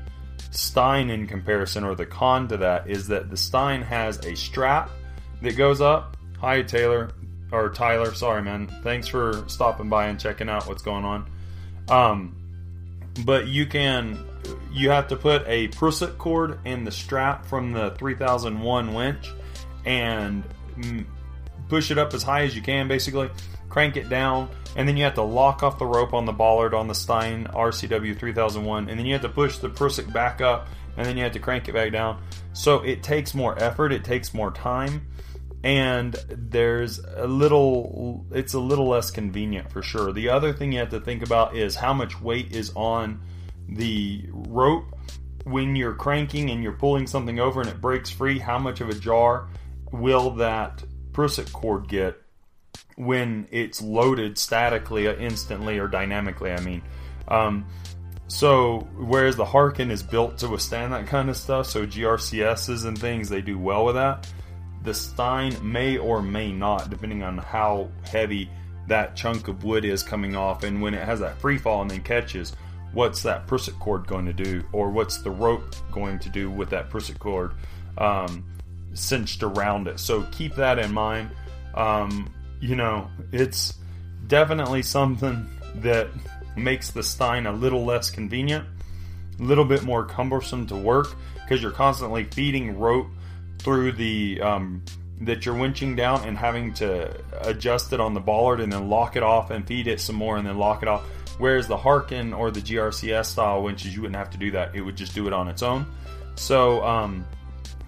Stein 0.51 1.09
in 1.09 1.27
comparison, 1.27 1.83
or 1.83 1.95
the 1.95 2.05
con 2.05 2.47
to 2.47 2.57
that, 2.57 2.89
is 2.89 3.07
that 3.07 3.29
the 3.29 3.37
Stein 3.37 3.81
has 3.81 4.25
a 4.25 4.35
strap 4.35 4.89
that 5.41 5.57
goes 5.57 5.81
up. 5.81 6.17
Hi, 6.39 6.61
Taylor, 6.61 7.11
or 7.51 7.69
Tyler, 7.69 8.13
sorry, 8.13 8.41
man. 8.41 8.67
Thanks 8.83 9.07
for 9.07 9.43
stopping 9.47 9.89
by 9.89 10.07
and 10.07 10.19
checking 10.19 10.49
out 10.49 10.67
what's 10.67 10.81
going 10.81 11.03
on. 11.03 11.29
Um, 11.89 12.35
but 13.25 13.47
you 13.47 13.65
can, 13.65 14.19
you 14.71 14.89
have 14.89 15.07
to 15.09 15.15
put 15.15 15.43
a 15.47 15.67
Prusik 15.69 16.17
cord 16.17 16.59
in 16.65 16.83
the 16.83 16.91
strap 16.91 17.45
from 17.45 17.71
the 17.71 17.91
3001 17.91 18.93
winch 18.93 19.31
and 19.85 20.43
push 21.69 21.91
it 21.91 21.97
up 21.97 22.13
as 22.13 22.23
high 22.23 22.43
as 22.43 22.55
you 22.55 22.61
can, 22.61 22.87
basically 22.87 23.29
crank 23.69 23.97
it 23.97 24.09
down, 24.09 24.49
and 24.75 24.87
then 24.87 24.95
you 24.97 25.03
have 25.03 25.15
to 25.15 25.21
lock 25.21 25.63
off 25.63 25.79
the 25.79 25.85
rope 25.85 26.13
on 26.13 26.25
the 26.25 26.31
bollard 26.31 26.73
on 26.73 26.87
the 26.87 26.95
Stein 26.95 27.45
RCW 27.45 28.17
3001, 28.17 28.89
and 28.89 28.99
then 28.99 29.05
you 29.05 29.13
have 29.13 29.21
to 29.21 29.29
push 29.29 29.57
the 29.57 29.69
Prusik 29.69 30.11
back 30.13 30.41
up, 30.41 30.67
and 30.97 31.05
then 31.05 31.17
you 31.17 31.23
have 31.23 31.33
to 31.33 31.39
crank 31.39 31.67
it 31.67 31.73
back 31.73 31.91
down. 31.91 32.21
So 32.53 32.81
it 32.81 33.03
takes 33.03 33.33
more 33.33 33.61
effort, 33.61 33.91
it 33.91 34.03
takes 34.03 34.33
more 34.33 34.51
time, 34.51 35.07
and 35.63 36.13
there's 36.29 36.99
a 36.99 37.27
little, 37.27 38.25
it's 38.31 38.53
a 38.53 38.59
little 38.59 38.87
less 38.87 39.11
convenient 39.11 39.71
for 39.71 39.81
sure. 39.81 40.13
The 40.13 40.29
other 40.29 40.53
thing 40.53 40.71
you 40.71 40.79
have 40.79 40.91
to 40.91 41.01
think 41.01 41.23
about 41.23 41.55
is 41.55 41.75
how 41.75 41.93
much 41.93 42.21
weight 42.21 42.53
is 42.53 42.71
on 42.75 43.21
the 43.67 44.25
rope 44.31 44.85
when 45.43 45.75
you're 45.75 45.93
cranking 45.93 46.49
and 46.49 46.63
you're 46.63 46.73
pulling 46.73 47.07
something 47.07 47.39
over 47.39 47.61
and 47.61 47.69
it 47.69 47.81
breaks 47.81 48.09
free. 48.09 48.39
How 48.39 48.57
much 48.57 48.81
of 48.81 48.89
a 48.89 48.95
jar 48.95 49.47
will 49.91 50.31
that 50.31 50.83
Prusik 51.11 51.51
cord 51.51 51.87
get? 51.87 52.21
when 52.95 53.47
it's 53.51 53.81
loaded 53.81 54.37
statically, 54.37 55.07
uh, 55.07 55.15
instantly, 55.15 55.79
or 55.79 55.87
dynamically. 55.87 56.51
I 56.51 56.59
mean, 56.61 56.81
um, 57.27 57.65
so 58.27 58.87
whereas 58.97 59.35
the 59.35 59.45
Harken 59.45 59.91
is 59.91 60.01
built 60.01 60.39
to 60.39 60.47
withstand 60.47 60.93
that 60.93 61.07
kind 61.07 61.29
of 61.29 61.37
stuff, 61.37 61.67
so 61.67 61.85
GRCSs 61.85 62.85
and 62.85 62.97
things 62.97 63.29
they 63.29 63.41
do 63.41 63.59
well 63.59 63.85
with 63.85 63.95
that. 63.95 64.27
The 64.83 64.93
Stein 64.93 65.55
may 65.61 65.97
or 65.97 66.21
may 66.21 66.51
not, 66.51 66.89
depending 66.89 67.23
on 67.23 67.37
how 67.37 67.89
heavy 68.03 68.49
that 68.87 69.15
chunk 69.15 69.47
of 69.47 69.63
wood 69.63 69.83
is 69.83 70.03
coming 70.03 70.35
off, 70.35 70.63
and 70.63 70.81
when 70.81 70.93
it 70.93 71.03
has 71.03 71.19
that 71.19 71.39
free 71.39 71.57
fall 71.57 71.81
and 71.81 71.89
then 71.89 72.01
catches, 72.01 72.53
what's 72.95 73.21
that 73.23 73.45
Prusik 73.45 73.77
cord 73.79 74.07
going 74.07 74.25
to 74.25 74.33
do, 74.33 74.63
or 74.71 74.89
what's 74.89 75.17
the 75.17 75.29
rope 75.29 75.75
going 75.91 76.17
to 76.19 76.29
do 76.29 76.49
with 76.49 76.71
that 76.71 76.89
Prusik 76.89 77.19
cord 77.19 77.53
um, 77.99 78.43
cinched 78.93 79.43
around 79.43 79.87
it? 79.87 79.99
So 79.99 80.23
keep 80.31 80.55
that 80.55 80.79
in 80.79 80.91
mind. 80.91 81.29
Um, 81.75 82.33
you 82.59 82.75
know, 82.75 83.09
it's 83.31 83.75
definitely 84.27 84.81
something 84.81 85.47
that 85.75 86.07
makes 86.55 86.91
the 86.91 87.03
Stein 87.03 87.45
a 87.45 87.51
little 87.51 87.83
less 87.83 88.09
convenient, 88.09 88.65
a 89.39 89.43
little 89.43 89.65
bit 89.65 89.83
more 89.83 90.05
cumbersome 90.05 90.65
to 90.67 90.75
work 90.75 91.15
because 91.43 91.61
you're 91.61 91.71
constantly 91.71 92.23
feeding 92.23 92.79
rope 92.79 93.07
through 93.59 93.91
the 93.91 94.39
um, 94.41 94.81
that 95.21 95.45
you're 95.45 95.55
winching 95.55 95.95
down 95.95 96.23
and 96.27 96.37
having 96.37 96.73
to 96.73 97.13
adjust 97.41 97.91
it 97.93 97.99
on 97.99 98.13
the 98.13 98.19
bollard 98.19 98.59
and 98.61 98.71
then 98.71 98.89
lock 98.89 99.15
it 99.15 99.23
off 99.23 99.49
and 99.49 99.67
feed 99.67 99.87
it 99.87 99.99
some 99.99 100.15
more 100.15 100.37
and 100.37 100.47
then 100.47 100.57
lock 100.57 100.81
it 100.81 100.87
off. 100.87 101.03
Whereas 101.37 101.67
the 101.67 101.77
Harken 101.77 102.33
or 102.33 102.49
the 102.51 102.61
GRCS 102.61 103.25
style 103.25 103.61
winches, 103.61 103.93
you 103.93 104.01
wouldn't 104.01 104.17
have 104.17 104.31
to 104.31 104.37
do 104.37 104.51
that; 104.51 104.75
it 104.75 104.81
would 104.81 104.95
just 104.95 105.13
do 105.13 105.27
it 105.27 105.33
on 105.33 105.47
its 105.47 105.63
own. 105.63 105.85
So, 106.35 106.83
um, 106.83 107.25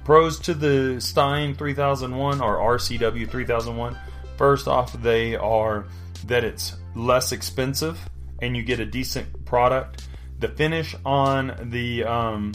pros 0.04 0.39
to 0.42 0.54
the 0.54 1.00
Stein 1.00 1.56
3001 1.56 2.42
or 2.42 2.58
RCW 2.58 3.30
3001 3.30 3.98
First 4.38 4.68
off, 4.68 4.94
they 4.94 5.36
are 5.36 5.86
that 6.27 6.44
it's 6.44 6.75
less 6.96 7.32
expensive 7.32 8.00
and 8.39 8.56
you 8.56 8.62
get 8.62 8.80
a 8.80 8.86
decent 8.86 9.46
product. 9.46 10.08
The 10.39 10.48
finish 10.48 10.96
on 11.04 11.70
the 11.72 12.04
um, 12.04 12.54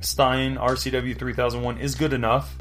Stein 0.00 0.56
RCW 0.56 1.18
3001 1.18 1.78
is 1.78 1.94
good 1.94 2.12
enough, 2.12 2.54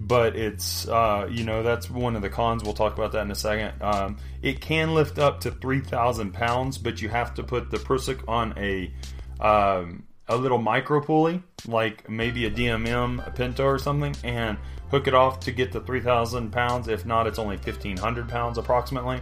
but 0.00 0.34
it's, 0.34 0.88
uh, 0.88 1.28
you 1.30 1.44
know, 1.44 1.62
that's 1.62 1.90
one 1.90 2.16
of 2.16 2.22
the 2.22 2.30
cons. 2.30 2.64
We'll 2.64 2.72
talk 2.72 2.94
about 2.94 3.12
that 3.12 3.22
in 3.22 3.30
a 3.30 3.34
second. 3.34 3.80
Um, 3.82 4.16
it 4.42 4.60
can 4.60 4.94
lift 4.94 5.18
up 5.18 5.40
to 5.40 5.50
3,000 5.50 6.32
pounds, 6.32 6.78
but 6.78 7.02
you 7.02 7.08
have 7.10 7.34
to 7.34 7.42
put 7.42 7.70
the 7.70 7.76
Prusik 7.76 8.26
on 8.26 8.54
a. 8.56 8.92
Um, 9.40 10.04
a 10.28 10.36
little 10.36 10.58
micro 10.58 11.00
pulley, 11.00 11.42
like 11.66 12.08
maybe 12.08 12.46
a 12.46 12.50
DMM, 12.50 13.26
a 13.26 13.32
Pinto 13.32 13.64
or 13.64 13.80
something, 13.80 14.14
and 14.22 14.56
hook 14.90 15.08
it 15.08 15.14
off 15.14 15.40
to 15.40 15.50
get 15.50 15.72
to 15.72 15.80
3,000 15.80 16.52
pounds. 16.52 16.86
If 16.86 17.04
not, 17.04 17.26
it's 17.26 17.38
only 17.38 17.56
1,500 17.56 18.28
pounds 18.28 18.56
approximately. 18.56 19.20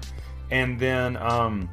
And 0.50 0.78
then 0.78 1.16
um, 1.16 1.70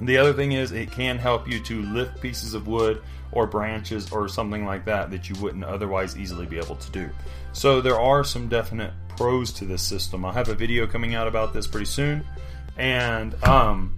the 0.00 0.18
other 0.18 0.32
thing 0.32 0.52
is, 0.52 0.72
it 0.72 0.90
can 0.90 1.18
help 1.18 1.48
you 1.48 1.60
to 1.60 1.82
lift 1.82 2.20
pieces 2.20 2.54
of 2.54 2.66
wood 2.66 3.02
or 3.30 3.46
branches 3.46 4.10
or 4.10 4.28
something 4.28 4.64
like 4.64 4.84
that 4.86 5.10
that 5.12 5.28
you 5.28 5.40
wouldn't 5.40 5.64
otherwise 5.64 6.16
easily 6.16 6.46
be 6.46 6.58
able 6.58 6.76
to 6.76 6.90
do. 6.90 7.10
So 7.54 7.80
there 7.80 7.98
are 7.98 8.24
some 8.24 8.48
definite 8.48 8.92
pros 9.16 9.52
to 9.54 9.64
this 9.64 9.80
system. 9.80 10.24
I'll 10.24 10.32
have 10.32 10.48
a 10.48 10.54
video 10.54 10.86
coming 10.86 11.14
out 11.14 11.26
about 11.26 11.54
this 11.54 11.66
pretty 11.66 11.86
soon, 11.86 12.24
and 12.76 13.42
um, 13.44 13.96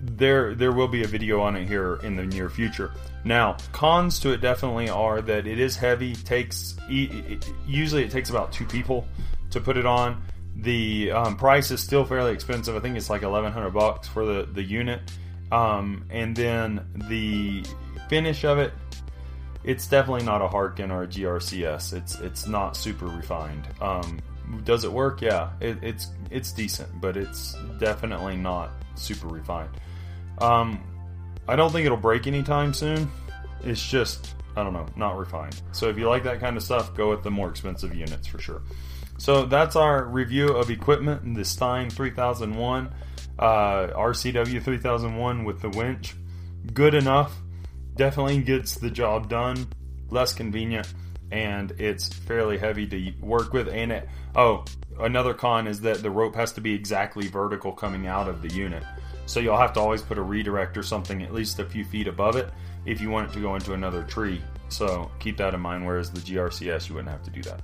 there 0.00 0.54
there 0.54 0.72
will 0.72 0.88
be 0.88 1.02
a 1.02 1.06
video 1.06 1.40
on 1.40 1.56
it 1.56 1.66
here 1.66 1.96
in 2.04 2.16
the 2.16 2.24
near 2.24 2.48
future. 2.48 2.92
Now, 3.24 3.56
cons 3.72 4.18
to 4.20 4.32
it 4.32 4.40
definitely 4.40 4.88
are 4.88 5.20
that 5.20 5.46
it 5.46 5.58
is 5.58 5.76
heavy. 5.76 6.14
Takes 6.14 6.76
usually 6.88 8.04
it 8.04 8.10
takes 8.10 8.30
about 8.30 8.52
two 8.52 8.64
people 8.64 9.06
to 9.50 9.60
put 9.60 9.76
it 9.76 9.84
on. 9.84 10.22
The 10.56 11.10
um, 11.10 11.36
price 11.36 11.70
is 11.70 11.82
still 11.82 12.04
fairly 12.04 12.32
expensive. 12.32 12.76
I 12.76 12.80
think 12.80 12.96
it's 12.96 13.10
like 13.10 13.22
eleven 13.22 13.52
hundred 13.52 13.72
bucks 13.72 14.06
for 14.06 14.24
the 14.24 14.44
the 14.44 14.62
unit, 14.62 15.00
um, 15.50 16.06
and 16.08 16.36
then 16.36 16.86
the 17.08 17.64
finish 18.08 18.44
of 18.44 18.58
it. 18.58 18.72
It's 19.64 19.86
definitely 19.86 20.24
not 20.24 20.42
a 20.42 20.48
Harken 20.48 20.90
or 20.90 21.04
a 21.04 21.06
GRCS. 21.06 21.92
It's 21.92 22.18
it's 22.20 22.46
not 22.46 22.76
super 22.76 23.06
refined. 23.06 23.66
Um, 23.80 24.20
does 24.64 24.84
it 24.84 24.92
work? 24.92 25.20
Yeah, 25.20 25.50
it, 25.60 25.78
it's 25.82 26.08
it's 26.30 26.52
decent, 26.52 27.00
but 27.00 27.16
it's 27.16 27.56
definitely 27.78 28.36
not 28.36 28.70
super 28.94 29.28
refined. 29.28 29.70
Um, 30.38 30.82
I 31.48 31.56
don't 31.56 31.72
think 31.72 31.86
it'll 31.86 31.98
break 31.98 32.26
anytime 32.26 32.72
soon. 32.72 33.10
It's 33.64 33.84
just, 33.84 34.34
I 34.56 34.62
don't 34.62 34.72
know, 34.72 34.86
not 34.96 35.18
refined. 35.18 35.60
So 35.72 35.88
if 35.88 35.98
you 35.98 36.08
like 36.08 36.24
that 36.24 36.40
kind 36.40 36.56
of 36.56 36.62
stuff, 36.62 36.94
go 36.94 37.10
with 37.10 37.22
the 37.22 37.30
more 37.30 37.48
expensive 37.48 37.94
units 37.94 38.26
for 38.26 38.38
sure. 38.38 38.62
So 39.18 39.44
that's 39.44 39.76
our 39.76 40.04
review 40.04 40.48
of 40.48 40.70
equipment 40.70 41.22
in 41.22 41.34
the 41.34 41.44
Stein 41.44 41.90
3001, 41.90 42.92
uh, 43.38 43.44
RCW 43.88 44.62
3001 44.62 45.44
with 45.44 45.60
the 45.60 45.68
winch. 45.70 46.14
Good 46.72 46.94
enough. 46.94 47.32
Definitely 47.96 48.42
gets 48.42 48.76
the 48.76 48.90
job 48.90 49.28
done. 49.28 49.66
Less 50.10 50.32
convenient. 50.32 50.92
And 51.30 51.70
it's 51.72 52.12
fairly 52.12 52.58
heavy 52.58 52.86
to 52.86 53.12
work 53.20 53.52
with. 53.52 53.68
And 53.68 53.92
it, 53.92 54.08
oh, 54.36 54.64
another 55.00 55.34
con 55.34 55.66
is 55.66 55.80
that 55.80 56.02
the 56.02 56.10
rope 56.10 56.34
has 56.34 56.52
to 56.52 56.60
be 56.60 56.74
exactly 56.74 57.28
vertical 57.28 57.72
coming 57.72 58.06
out 58.06 58.28
of 58.28 58.42
the 58.42 58.48
unit. 58.48 58.82
So 59.26 59.40
you'll 59.40 59.56
have 59.56 59.72
to 59.74 59.80
always 59.80 60.02
put 60.02 60.18
a 60.18 60.22
redirect 60.22 60.76
or 60.76 60.82
something 60.82 61.22
at 61.22 61.32
least 61.32 61.58
a 61.58 61.64
few 61.64 61.84
feet 61.84 62.08
above 62.08 62.36
it 62.36 62.50
if 62.84 63.00
you 63.00 63.08
want 63.08 63.30
it 63.30 63.34
to 63.34 63.40
go 63.40 63.54
into 63.54 63.72
another 63.72 64.02
tree. 64.02 64.42
So 64.68 65.10
keep 65.20 65.36
that 65.38 65.54
in 65.54 65.60
mind. 65.60 65.86
Whereas 65.86 66.10
the 66.10 66.20
GRCS, 66.20 66.88
you 66.88 66.96
wouldn't 66.96 67.10
have 67.10 67.22
to 67.22 67.30
do 67.30 67.42
that. 67.42 67.60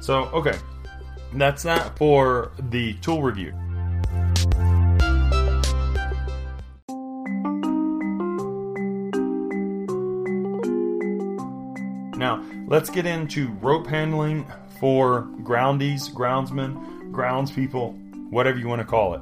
So, 0.00 0.24
okay. 0.26 0.58
That's 1.32 1.64
that 1.64 1.98
for 1.98 2.52
the 2.70 2.94
tool 2.94 3.22
review. 3.22 3.52
Now, 12.24 12.42
let's 12.68 12.88
get 12.88 13.04
into 13.04 13.48
rope 13.60 13.86
handling 13.86 14.46
for 14.80 15.24
groundies, 15.42 16.10
groundsmen, 16.10 17.12
groundspeople, 17.12 18.30
whatever 18.30 18.58
you 18.58 18.66
want 18.66 18.80
to 18.80 18.86
call 18.86 19.12
it. 19.12 19.20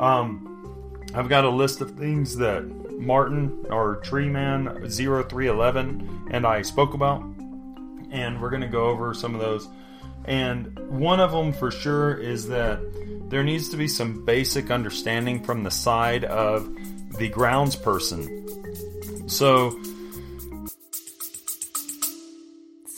Um, 0.00 1.06
I've 1.14 1.28
got 1.28 1.44
a 1.44 1.48
list 1.48 1.80
of 1.80 1.92
things 1.92 2.38
that 2.38 2.64
Martin 2.98 3.66
or 3.70 4.00
Treeman 4.00 4.92
0311 4.92 6.30
and 6.32 6.44
I 6.44 6.62
spoke 6.62 6.94
about, 6.94 7.22
and 8.10 8.42
we're 8.42 8.50
going 8.50 8.62
to 8.62 8.68
go 8.68 8.86
over 8.86 9.14
some 9.14 9.36
of 9.36 9.40
those. 9.40 9.68
And 10.24 10.76
one 10.90 11.20
of 11.20 11.30
them 11.30 11.52
for 11.52 11.70
sure 11.70 12.14
is 12.14 12.48
that 12.48 12.80
there 13.30 13.44
needs 13.44 13.68
to 13.68 13.76
be 13.76 13.86
some 13.86 14.24
basic 14.24 14.72
understanding 14.72 15.44
from 15.44 15.62
the 15.62 15.70
side 15.70 16.24
of 16.24 16.68
the 17.16 17.28
grounds 17.28 17.76
person. 17.76 19.28
So, 19.28 19.80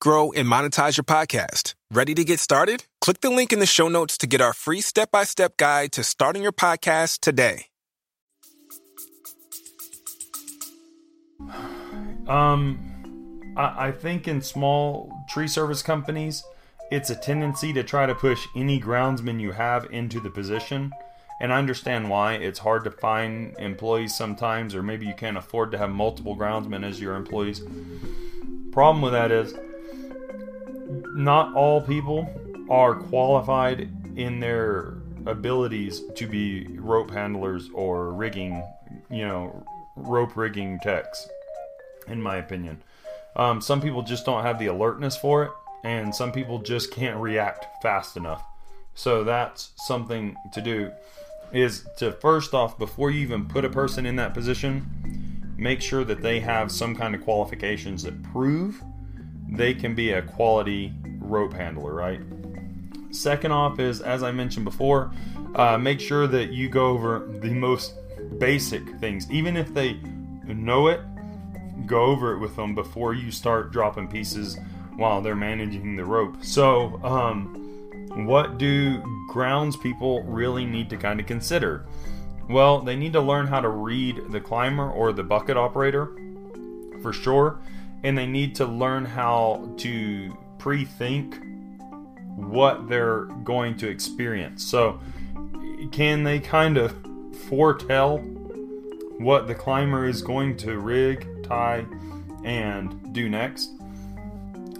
grow, 0.00 0.32
and 0.32 0.48
monetize 0.48 0.96
your 0.96 1.04
podcast. 1.04 1.74
Ready 1.92 2.14
to 2.14 2.24
get 2.24 2.40
started? 2.40 2.84
Click 3.00 3.20
the 3.20 3.30
link 3.30 3.52
in 3.52 3.58
the 3.58 3.66
show 3.66 3.88
notes 3.88 4.18
to 4.18 4.26
get 4.26 4.40
our 4.40 4.52
free 4.52 4.80
step 4.80 5.10
by 5.10 5.24
step 5.24 5.56
guide 5.56 5.92
to 5.92 6.02
starting 6.02 6.42
your 6.42 6.52
podcast 6.52 7.20
today. 7.20 7.66
Um, 12.28 13.54
I, 13.56 13.88
I 13.88 13.92
think 13.92 14.28
in 14.28 14.40
small 14.40 15.12
tree 15.28 15.48
service 15.48 15.82
companies, 15.82 16.44
it's 16.90 17.10
a 17.10 17.16
tendency 17.16 17.72
to 17.72 17.82
try 17.82 18.06
to 18.06 18.14
push 18.14 18.46
any 18.56 18.80
groundsman 18.80 19.40
you 19.40 19.52
have 19.52 19.86
into 19.90 20.20
the 20.20 20.30
position. 20.30 20.92
And 21.40 21.52
I 21.52 21.58
understand 21.58 22.10
why. 22.10 22.34
It's 22.34 22.58
hard 22.58 22.84
to 22.84 22.90
find 22.90 23.56
employees 23.58 24.14
sometimes, 24.14 24.74
or 24.74 24.82
maybe 24.82 25.06
you 25.06 25.14
can't 25.14 25.38
afford 25.38 25.72
to 25.72 25.78
have 25.78 25.90
multiple 25.90 26.36
groundsmen 26.36 26.84
as 26.84 27.00
your 27.00 27.14
employees. 27.14 27.62
Problem 28.72 29.02
with 29.02 29.12
that 29.12 29.32
is, 29.32 29.54
not 31.14 31.54
all 31.54 31.80
people 31.80 32.28
are 32.68 32.94
qualified 32.94 33.90
in 34.16 34.40
their 34.40 34.94
abilities 35.26 36.02
to 36.14 36.26
be 36.26 36.66
rope 36.78 37.10
handlers 37.10 37.70
or 37.74 38.12
rigging, 38.12 38.62
you 39.10 39.26
know, 39.26 39.64
rope 39.96 40.36
rigging 40.36 40.78
techs, 40.80 41.28
in 42.06 42.22
my 42.22 42.36
opinion. 42.36 42.82
Um, 43.36 43.60
some 43.60 43.80
people 43.80 44.02
just 44.02 44.24
don't 44.24 44.42
have 44.42 44.58
the 44.58 44.66
alertness 44.66 45.16
for 45.16 45.44
it, 45.44 45.50
and 45.84 46.14
some 46.14 46.32
people 46.32 46.58
just 46.58 46.90
can't 46.92 47.18
react 47.18 47.66
fast 47.82 48.16
enough. 48.16 48.42
So 48.94 49.24
that's 49.24 49.70
something 49.76 50.36
to 50.52 50.60
do 50.60 50.90
is 51.52 51.86
to 51.98 52.12
first 52.12 52.54
off 52.54 52.78
before 52.78 53.10
you 53.10 53.20
even 53.20 53.46
put 53.46 53.64
a 53.64 53.70
person 53.70 54.06
in 54.06 54.16
that 54.16 54.34
position, 54.34 55.54
make 55.56 55.80
sure 55.80 56.04
that 56.04 56.22
they 56.22 56.40
have 56.40 56.70
some 56.70 56.94
kind 56.94 57.14
of 57.14 57.22
qualifications 57.22 58.02
that 58.02 58.22
prove 58.22 58.82
they 59.50 59.74
can 59.74 59.94
be 59.94 60.12
a 60.12 60.22
quality 60.22 60.92
rope 61.18 61.52
handler, 61.52 61.94
right? 61.94 62.20
Second 63.10 63.52
off 63.52 63.78
is 63.80 64.00
as 64.00 64.22
I 64.22 64.30
mentioned 64.30 64.64
before, 64.64 65.12
uh, 65.54 65.76
make 65.78 66.00
sure 66.00 66.26
that 66.26 66.50
you 66.50 66.68
go 66.68 66.88
over 66.88 67.28
the 67.40 67.50
most 67.50 67.94
basic 68.38 68.88
things, 68.98 69.30
even 69.30 69.56
if 69.56 69.72
they 69.74 69.94
know 70.46 70.88
it. 70.88 71.00
Go 71.86 72.02
over 72.02 72.34
it 72.34 72.38
with 72.38 72.54
them 72.56 72.74
before 72.74 73.14
you 73.14 73.30
start 73.30 73.72
dropping 73.72 74.06
pieces 74.06 74.58
while 74.96 75.20
they're 75.20 75.34
managing 75.34 75.96
the 75.96 76.04
rope. 76.04 76.36
So, 76.42 77.00
um, 77.02 77.56
what 78.26 78.58
do 78.58 79.02
grounds 79.28 79.76
people 79.76 80.22
really 80.24 80.64
need 80.64 80.90
to 80.90 80.96
kind 80.96 81.20
of 81.20 81.26
consider? 81.26 81.86
Well, 82.48 82.80
they 82.80 82.96
need 82.96 83.12
to 83.14 83.20
learn 83.20 83.46
how 83.46 83.60
to 83.60 83.68
read 83.68 84.20
the 84.30 84.40
climber 84.40 84.90
or 84.90 85.12
the 85.12 85.22
bucket 85.22 85.56
operator 85.56 86.10
for 87.00 87.12
sure, 87.12 87.58
and 88.02 88.16
they 88.16 88.26
need 88.26 88.54
to 88.56 88.66
learn 88.66 89.04
how 89.04 89.72
to 89.78 90.36
pre 90.58 90.84
think 90.84 91.38
what 92.36 92.88
they're 92.88 93.24
going 93.44 93.76
to 93.78 93.88
experience. 93.88 94.64
So, 94.64 95.00
can 95.92 96.24
they 96.24 96.40
kind 96.40 96.76
of 96.76 96.94
foretell 97.48 98.18
what 99.18 99.46
the 99.46 99.54
climber 99.54 100.06
is 100.06 100.22
going 100.22 100.56
to 100.58 100.78
rig, 100.78 101.26
tie, 101.42 101.84
and 102.44 103.12
do 103.12 103.28
next? 103.28 103.70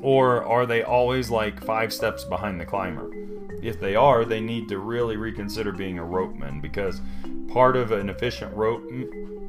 Or 0.02 0.44
are 0.44 0.64
they 0.64 0.83
always 0.83 1.30
like 1.30 1.62
five 1.62 1.92
steps 1.92 2.24
behind 2.24 2.59
the 2.59 2.64
climber? 2.64 3.11
If 3.62 3.78
they 3.78 3.94
are, 3.96 4.24
they 4.24 4.40
need 4.40 4.68
to 4.68 4.78
really 4.78 5.18
reconsider 5.18 5.72
being 5.72 5.98
a 5.98 6.02
ropeman 6.02 6.62
because 6.62 7.02
part 7.48 7.76
of 7.76 7.92
an 7.92 8.09
efficient 8.09 8.54
rope 8.56 8.83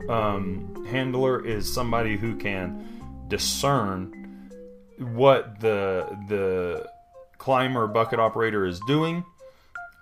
um, 0.10 0.86
handler 0.89 1.45
is 1.45 1.71
somebody 1.71 2.17
who 2.17 2.36
can 2.36 2.86
discern 3.32 4.52
what 5.00 5.60
the 5.62 6.06
the 6.28 6.88
climber 7.39 7.88
bucket 7.88 8.20
operator 8.20 8.65
is 8.67 8.80
doing 8.82 9.26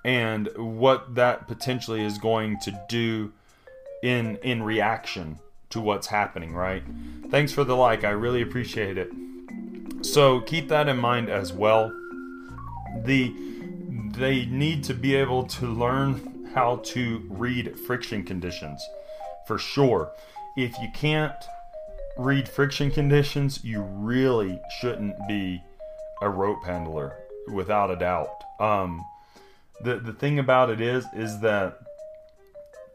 and 0.04 0.50
what 0.58 1.16
that 1.16 1.48
potentially 1.48 2.04
is 2.04 2.18
going 2.18 2.60
to 2.60 2.78
do 2.90 3.32
in 4.04 4.36
in 4.38 4.64
reaction 4.64 5.40
to 5.70 5.80
what's 5.80 6.08
happening 6.08 6.54
right? 6.54 6.84
Thanks 7.30 7.52
for 7.52 7.64
the 7.64 7.76
like. 7.76 8.04
I 8.04 8.10
really 8.10 8.42
appreciate 8.42 8.98
it. 8.98 9.12
So 10.02 10.42
keep 10.42 10.68
that 10.70 10.90
in 10.90 10.98
mind 10.98 11.30
as 11.30 11.54
well. 11.54 11.94
The 13.06 13.34
they 14.18 14.48
need 14.48 14.84
to 14.86 14.96
be 14.96 15.16
able 15.16 15.44
to 15.44 15.68
learn 15.68 16.50
how 16.56 16.78
to 16.78 17.24
read 17.30 17.78
friction 17.86 18.24
conditions 18.24 18.84
for 19.46 19.60
sure. 19.60 20.12
If 20.58 20.78
you 20.80 20.88
can't 20.96 21.36
read 22.20 22.50
friction 22.50 22.92
conditions 22.92 23.64
you 23.64 23.82
really 23.82 24.60
shouldn't 24.82 25.16
be 25.26 25.64
a 26.22 26.30
rope 26.30 26.62
handler 26.66 27.16
without 27.48 27.90
a 27.90 27.96
doubt. 27.96 28.44
Um, 28.60 29.06
the 29.84 30.00
the 30.00 30.12
thing 30.12 30.38
about 30.38 30.70
it 30.70 30.82
is 30.82 31.06
is 31.16 31.40
that 31.40 31.80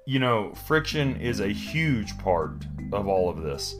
you 0.06 0.18
know 0.18 0.52
friction 0.66 1.18
is 1.22 1.40
a 1.40 1.48
huge 1.48 2.18
part 2.18 2.66
of 2.92 3.08
all 3.08 3.30
of 3.30 3.42
this. 3.42 3.74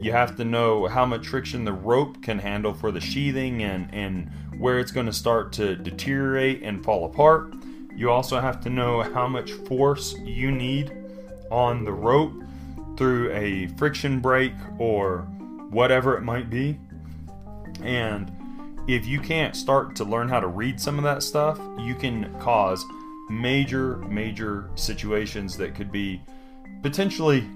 You 0.00 0.10
have 0.10 0.36
to 0.36 0.44
know 0.44 0.88
how 0.88 1.06
much 1.06 1.28
friction 1.28 1.64
the 1.64 1.72
rope 1.72 2.20
can 2.24 2.40
handle 2.40 2.74
for 2.74 2.90
the 2.90 3.00
sheathing 3.00 3.62
and 3.62 3.88
and 3.94 4.32
where 4.58 4.80
it's 4.80 4.90
going 4.90 5.06
to 5.06 5.12
start 5.12 5.52
to 5.54 5.76
deteriorate 5.76 6.64
and 6.64 6.84
fall 6.84 7.04
apart. 7.04 7.54
You 7.94 8.10
also 8.10 8.40
have 8.40 8.60
to 8.62 8.68
know 8.70 9.02
how 9.02 9.28
much 9.28 9.52
force 9.52 10.16
you 10.24 10.50
need 10.50 10.92
on 11.52 11.84
the 11.84 11.92
rope 11.92 12.32
through 12.98 13.32
a 13.32 13.68
friction 13.78 14.20
brake 14.20 14.52
or 14.78 15.20
whatever 15.70 16.16
it 16.16 16.22
might 16.22 16.50
be 16.50 16.78
and 17.82 18.30
if 18.88 19.06
you 19.06 19.20
can't 19.20 19.54
start 19.54 19.94
to 19.96 20.04
learn 20.04 20.28
how 20.28 20.40
to 20.40 20.46
read 20.46 20.80
some 20.80 20.96
of 20.96 21.04
that 21.04 21.22
stuff, 21.22 21.60
you 21.78 21.94
can 21.94 22.34
cause 22.40 22.84
major, 23.28 23.98
major 23.98 24.70
situations 24.74 25.56
that 25.58 25.74
could 25.74 25.92
be 25.92 26.22
potentially 26.82 27.46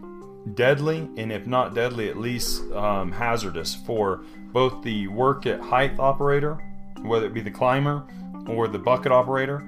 deadly, 0.54 1.08
and 1.16 1.32
if 1.32 1.46
not 1.46 1.74
deadly, 1.74 2.10
at 2.10 2.18
least 2.18 2.62
um, 2.72 3.10
hazardous 3.10 3.74
for 3.74 4.22
both 4.52 4.82
the 4.82 5.08
work 5.08 5.46
at 5.46 5.60
height 5.60 5.98
operator, 5.98 6.54
whether 7.00 7.26
it 7.26 7.32
be 7.32 7.40
the 7.40 7.50
climber 7.50 8.04
or 8.46 8.68
the 8.68 8.78
bucket 8.78 9.10
operator, 9.10 9.66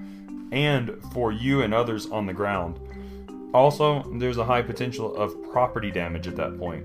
and 0.52 0.94
for 1.12 1.32
you 1.32 1.62
and 1.62 1.72
others 1.72 2.06
on 2.06 2.26
the 2.26 2.34
ground. 2.34 2.78
Also, 3.54 4.02
there's 4.18 4.36
a 4.36 4.44
high 4.44 4.62
potential 4.62 5.16
of 5.16 5.34
property 5.50 5.90
damage 5.90 6.26
at 6.26 6.36
that 6.36 6.58
point. 6.58 6.84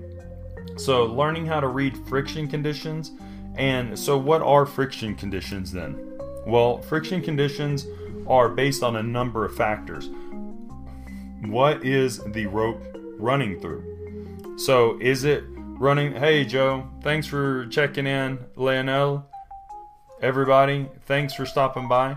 So, 0.76 1.04
learning 1.04 1.44
how 1.44 1.60
to 1.60 1.68
read 1.68 1.98
friction 2.08 2.48
conditions 2.48 3.12
and 3.56 3.98
so, 3.98 4.16
what 4.16 4.42
are 4.42 4.64
friction 4.64 5.14
conditions 5.14 5.72
then? 5.72 6.18
Well, 6.46 6.78
friction 6.78 7.20
conditions 7.20 7.86
are 8.26 8.48
based 8.48 8.82
on 8.82 8.96
a 8.96 9.02
number 9.02 9.44
of 9.44 9.54
factors. 9.54 10.08
What 11.42 11.84
is 11.84 12.20
the 12.20 12.46
rope 12.46 12.80
running 13.18 13.60
through? 13.60 14.56
So, 14.56 14.98
is 15.00 15.24
it 15.24 15.44
running? 15.48 16.14
Hey, 16.14 16.44
Joe, 16.44 16.88
thanks 17.02 17.26
for 17.26 17.66
checking 17.66 18.06
in, 18.06 18.38
Leonel. 18.56 19.24
everybody. 20.22 20.88
Thanks 21.06 21.34
for 21.34 21.44
stopping 21.44 21.88
by. 21.88 22.16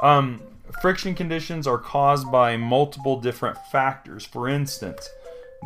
Um, 0.00 0.40
friction 0.80 1.14
conditions 1.14 1.66
are 1.66 1.78
caused 1.78 2.30
by 2.30 2.56
multiple 2.56 3.20
different 3.20 3.58
factors. 3.70 4.24
For 4.24 4.48
instance, 4.48 5.08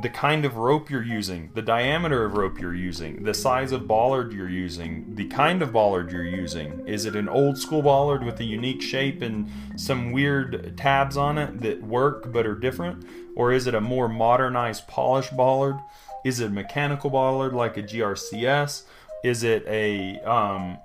the 0.03 0.09
kind 0.09 0.45
of 0.45 0.57
rope 0.57 0.91
you're 0.91 1.05
using, 1.05 1.51
the 1.55 1.63
diameter 1.63 2.25
of 2.25 2.37
rope 2.37 2.59
you're 2.59 2.75
using, 2.75 3.23
the 3.23 3.35
size 3.35 3.71
of 3.71 3.87
bollard 3.87 4.33
you're 4.33 4.49
using, 4.49 5.15
the 5.15 5.27
kind 5.27 5.63
of 5.63 5.73
bollard 5.73 6.11
you're 6.11 6.25
using. 6.25 6.87
Is 6.87 7.05
it 7.05 7.15
an 7.15 7.29
old 7.29 7.59
school 7.59 7.83
bollard 7.83 8.25
with 8.25 8.41
a 8.41 8.45
unique 8.45 8.83
shape 8.83 9.23
and 9.23 9.49
some 9.77 10.11
weird 10.11 10.77
tabs 10.77 11.17
on 11.17 11.39
it 11.39 11.61
that 11.61 11.83
work 11.83 12.33
but 12.33 12.45
are 12.45 12.57
different? 12.57 13.05
Or 13.37 13.53
is 13.53 13.69
it 13.69 13.75
a 13.75 13.81
more 13.81 14.09
modernized 14.09 14.89
polished 14.89 15.37
bollard? 15.37 15.77
Is 16.25 16.41
it 16.41 16.47
a 16.47 16.51
mechanical 16.51 17.11
bollard 17.11 17.53
like 17.53 17.77
a 17.77 17.83
GRCS? 17.83 18.83
Is 19.23 19.45
it 19.45 19.65
a, 19.69 20.19
um, 20.21 20.79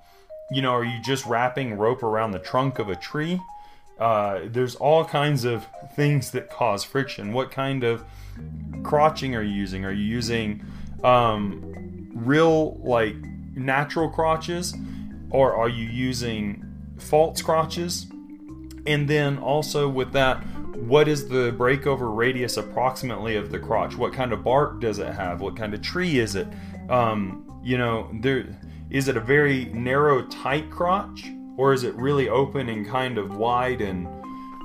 you 0.52 0.62
know, 0.62 0.72
are 0.72 0.86
you 0.86 1.02
just 1.02 1.26
wrapping 1.26 1.78
rope 1.78 2.04
around 2.04 2.32
the 2.32 2.40
trunk 2.40 2.78
of 2.78 2.90
a 2.90 2.96
tree? 2.96 3.40
Uh, 4.00 4.42
there's 4.46 4.76
all 4.76 5.04
kinds 5.04 5.44
of 5.44 5.68
things 5.96 6.32
that 6.32 6.50
cause 6.50 6.84
friction. 6.84 7.34
What 7.34 7.52
kind 7.52 7.84
of 7.84 8.04
crotching 8.82 9.36
are 9.36 9.42
you 9.42 9.54
using? 9.54 9.84
Are 9.86 9.92
you 9.92 10.06
using 10.06 10.66
um, 11.04 12.10
real, 12.14 12.78
like, 12.78 13.16
natural 13.56 14.10
crotches? 14.10 14.74
Or 15.32 15.54
are 15.54 15.70
you 15.70 15.86
using 15.86 16.66
false 16.98 17.42
crotches? 17.42 18.08
And 18.88 19.08
then 19.08 19.38
also 19.38 19.88
with 19.90 20.14
that, 20.14 20.38
what 20.76 21.08
is 21.08 21.28
the 21.28 21.52
breakover 21.52 22.16
radius 22.16 22.58
approximately 22.58 23.36
of 23.36 23.52
the 23.52 23.60
crotch? 23.60 23.96
What 23.96 24.14
kind 24.14 24.32
of 24.32 24.44
bark 24.44 24.80
does 24.80 24.98
it 24.98 25.14
have? 25.14 25.42
What 25.42 25.58
kind 25.58 25.74
of 25.74 25.82
tree 25.82 26.20
is 26.20 26.36
it? 26.36 26.48
Um, 26.90 27.62
you 27.64 27.78
know, 27.78 28.10
there 28.22 28.58
is 28.90 29.08
it 29.08 29.18
a 29.18 29.20
very 29.20 29.66
narrow, 29.66 30.26
tight 30.28 30.72
crotch, 30.72 31.30
or 31.60 31.74
is 31.74 31.84
it 31.84 31.94
really 31.96 32.30
open 32.30 32.70
and 32.70 32.88
kind 32.88 33.18
of 33.18 33.36
wide? 33.36 33.82
And 33.82 34.08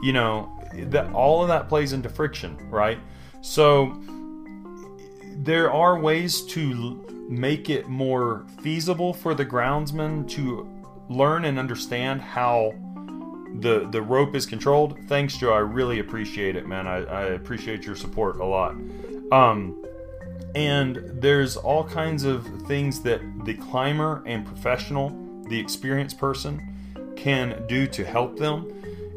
you 0.00 0.12
know, 0.12 0.48
that 0.74 1.12
all 1.12 1.42
of 1.42 1.48
that 1.48 1.68
plays 1.68 1.92
into 1.92 2.08
friction, 2.08 2.56
right? 2.70 3.00
So 3.40 4.00
there 5.38 5.72
are 5.72 5.98
ways 5.98 6.42
to 6.46 7.26
make 7.28 7.68
it 7.68 7.88
more 7.88 8.46
feasible 8.62 9.12
for 9.12 9.34
the 9.34 9.44
groundsman 9.44 10.28
to 10.30 10.70
learn 11.08 11.44
and 11.46 11.58
understand 11.58 12.22
how 12.22 12.72
the 13.58 13.88
the 13.90 14.00
rope 14.00 14.36
is 14.36 14.46
controlled. 14.46 14.96
Thanks, 15.08 15.36
Joe. 15.36 15.52
I 15.52 15.58
really 15.58 15.98
appreciate 15.98 16.54
it, 16.54 16.68
man. 16.68 16.86
I, 16.86 16.98
I 17.04 17.22
appreciate 17.40 17.84
your 17.84 17.96
support 17.96 18.36
a 18.36 18.44
lot. 18.44 18.76
Um, 19.32 19.84
and 20.54 21.02
there's 21.12 21.56
all 21.56 21.82
kinds 21.82 22.22
of 22.22 22.46
things 22.68 23.00
that 23.00 23.20
the 23.44 23.54
climber 23.54 24.22
and 24.26 24.46
professional, 24.46 25.10
the 25.48 25.58
experienced 25.58 26.18
person, 26.18 26.73
can 27.16 27.64
do 27.66 27.86
to 27.88 28.04
help 28.04 28.38
them. 28.38 28.70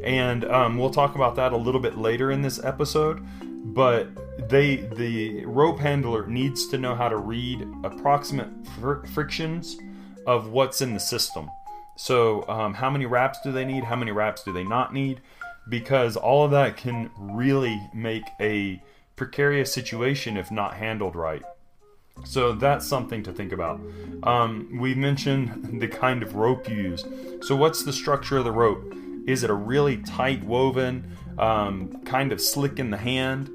And 0.03 0.45
um, 0.45 0.77
we'll 0.77 0.91
talk 0.91 1.15
about 1.15 1.35
that 1.35 1.53
a 1.53 1.57
little 1.57 1.81
bit 1.81 1.97
later 1.97 2.31
in 2.31 2.41
this 2.41 2.63
episode. 2.63 3.25
But 3.73 4.07
they 4.49 4.77
the 4.77 5.45
rope 5.45 5.79
handler 5.79 6.25
needs 6.27 6.67
to 6.67 6.77
know 6.77 6.95
how 6.95 7.09
to 7.09 7.17
read 7.17 7.67
approximate 7.83 8.49
fr- 8.79 9.05
frictions 9.07 9.77
of 10.25 10.49
what's 10.49 10.81
in 10.81 10.93
the 10.93 10.99
system. 10.99 11.49
So, 11.97 12.47
um, 12.47 12.75
how 12.75 12.89
many 12.89 13.05
wraps 13.07 13.39
do 13.43 13.51
they 13.51 13.65
need? 13.65 13.83
How 13.83 13.95
many 13.95 14.11
wraps 14.11 14.43
do 14.43 14.53
they 14.53 14.63
not 14.63 14.93
need? 14.93 15.21
Because 15.67 16.15
all 16.15 16.45
of 16.45 16.51
that 16.51 16.77
can 16.77 17.09
really 17.17 17.81
make 17.93 18.23
a 18.39 18.81
precarious 19.15 19.73
situation 19.73 20.37
if 20.37 20.51
not 20.51 20.75
handled 20.75 21.15
right. 21.15 21.41
So 22.25 22.53
that's 22.53 22.85
something 22.85 23.23
to 23.23 23.31
think 23.31 23.51
about. 23.51 23.81
Um, 24.23 24.77
we 24.79 24.95
mentioned 24.95 25.79
the 25.81 25.87
kind 25.87 26.23
of 26.23 26.35
rope 26.35 26.69
you 26.69 26.75
use. 26.75 27.05
So 27.41 27.55
what's 27.55 27.83
the 27.83 27.93
structure 27.93 28.37
of 28.37 28.43
the 28.43 28.51
rope? 28.51 28.93
Is 29.27 29.43
it 29.43 29.49
a 29.49 29.53
really 29.53 29.97
tight 29.97 30.43
woven, 30.43 31.17
um, 31.37 32.01
kind 32.05 32.31
of 32.31 32.39
slick 32.41 32.79
in 32.79 32.91
the 32.91 32.97
hand, 32.97 33.49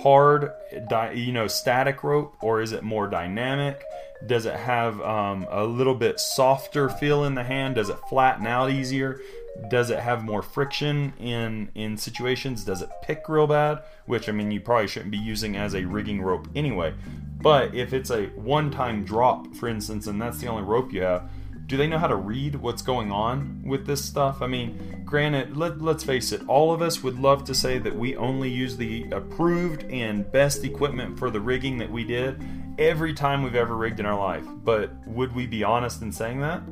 hard, 0.00 0.50
di- 0.88 1.14
you 1.14 1.32
know, 1.32 1.48
static 1.48 2.04
rope, 2.04 2.36
or 2.42 2.60
is 2.60 2.72
it 2.72 2.82
more 2.82 3.08
dynamic? 3.08 3.82
Does 4.26 4.46
it 4.46 4.54
have 4.54 5.00
um, 5.00 5.46
a 5.50 5.64
little 5.64 5.94
bit 5.94 6.20
softer 6.20 6.88
feel 6.88 7.24
in 7.24 7.34
the 7.34 7.44
hand? 7.44 7.74
Does 7.74 7.88
it 7.88 7.98
flatten 8.08 8.46
out 8.46 8.70
easier? 8.70 9.20
Does 9.68 9.90
it 9.90 9.98
have 9.98 10.24
more 10.24 10.42
friction 10.42 11.12
in 11.18 11.70
in 11.74 11.96
situations? 11.96 12.64
Does 12.64 12.82
it 12.82 12.90
pick 13.02 13.28
real 13.28 13.46
bad? 13.46 13.82
Which 14.06 14.28
I 14.28 14.32
mean, 14.32 14.50
you 14.50 14.60
probably 14.60 14.88
shouldn't 14.88 15.10
be 15.10 15.18
using 15.18 15.56
as 15.56 15.74
a 15.74 15.84
rigging 15.84 16.22
rope 16.22 16.48
anyway. 16.54 16.94
But 17.40 17.74
if 17.74 17.92
it's 17.92 18.10
a 18.10 18.26
one-time 18.26 19.04
drop, 19.04 19.54
for 19.54 19.68
instance, 19.68 20.06
and 20.06 20.20
that's 20.20 20.38
the 20.38 20.46
only 20.48 20.62
rope 20.62 20.92
you 20.92 21.02
have, 21.02 21.28
do 21.66 21.76
they 21.76 21.86
know 21.86 21.98
how 21.98 22.06
to 22.06 22.16
read 22.16 22.54
what's 22.54 22.82
going 22.82 23.10
on 23.10 23.62
with 23.64 23.86
this 23.86 24.04
stuff? 24.04 24.40
I 24.40 24.46
mean, 24.46 25.02
granted, 25.04 25.56
let, 25.56 25.80
let's 25.80 26.04
face 26.04 26.30
it, 26.32 26.40
all 26.48 26.72
of 26.72 26.80
us 26.80 27.02
would 27.02 27.18
love 27.18 27.44
to 27.44 27.54
say 27.54 27.78
that 27.78 27.94
we 27.94 28.16
only 28.16 28.48
use 28.48 28.76
the 28.76 29.04
approved 29.10 29.82
and 29.84 30.30
best 30.30 30.64
equipment 30.64 31.18
for 31.18 31.28
the 31.30 31.40
rigging 31.40 31.78
that 31.78 31.90
we 31.90 32.04
did 32.04 32.42
every 32.78 33.12
time 33.12 33.42
we've 33.42 33.56
ever 33.56 33.76
rigged 33.76 33.98
in 33.98 34.06
our 34.06 34.18
life. 34.18 34.44
But 34.64 34.92
would 35.08 35.34
we 35.34 35.46
be 35.46 35.64
honest 35.64 36.02
in 36.02 36.12
saying 36.12 36.40
that? 36.40 36.62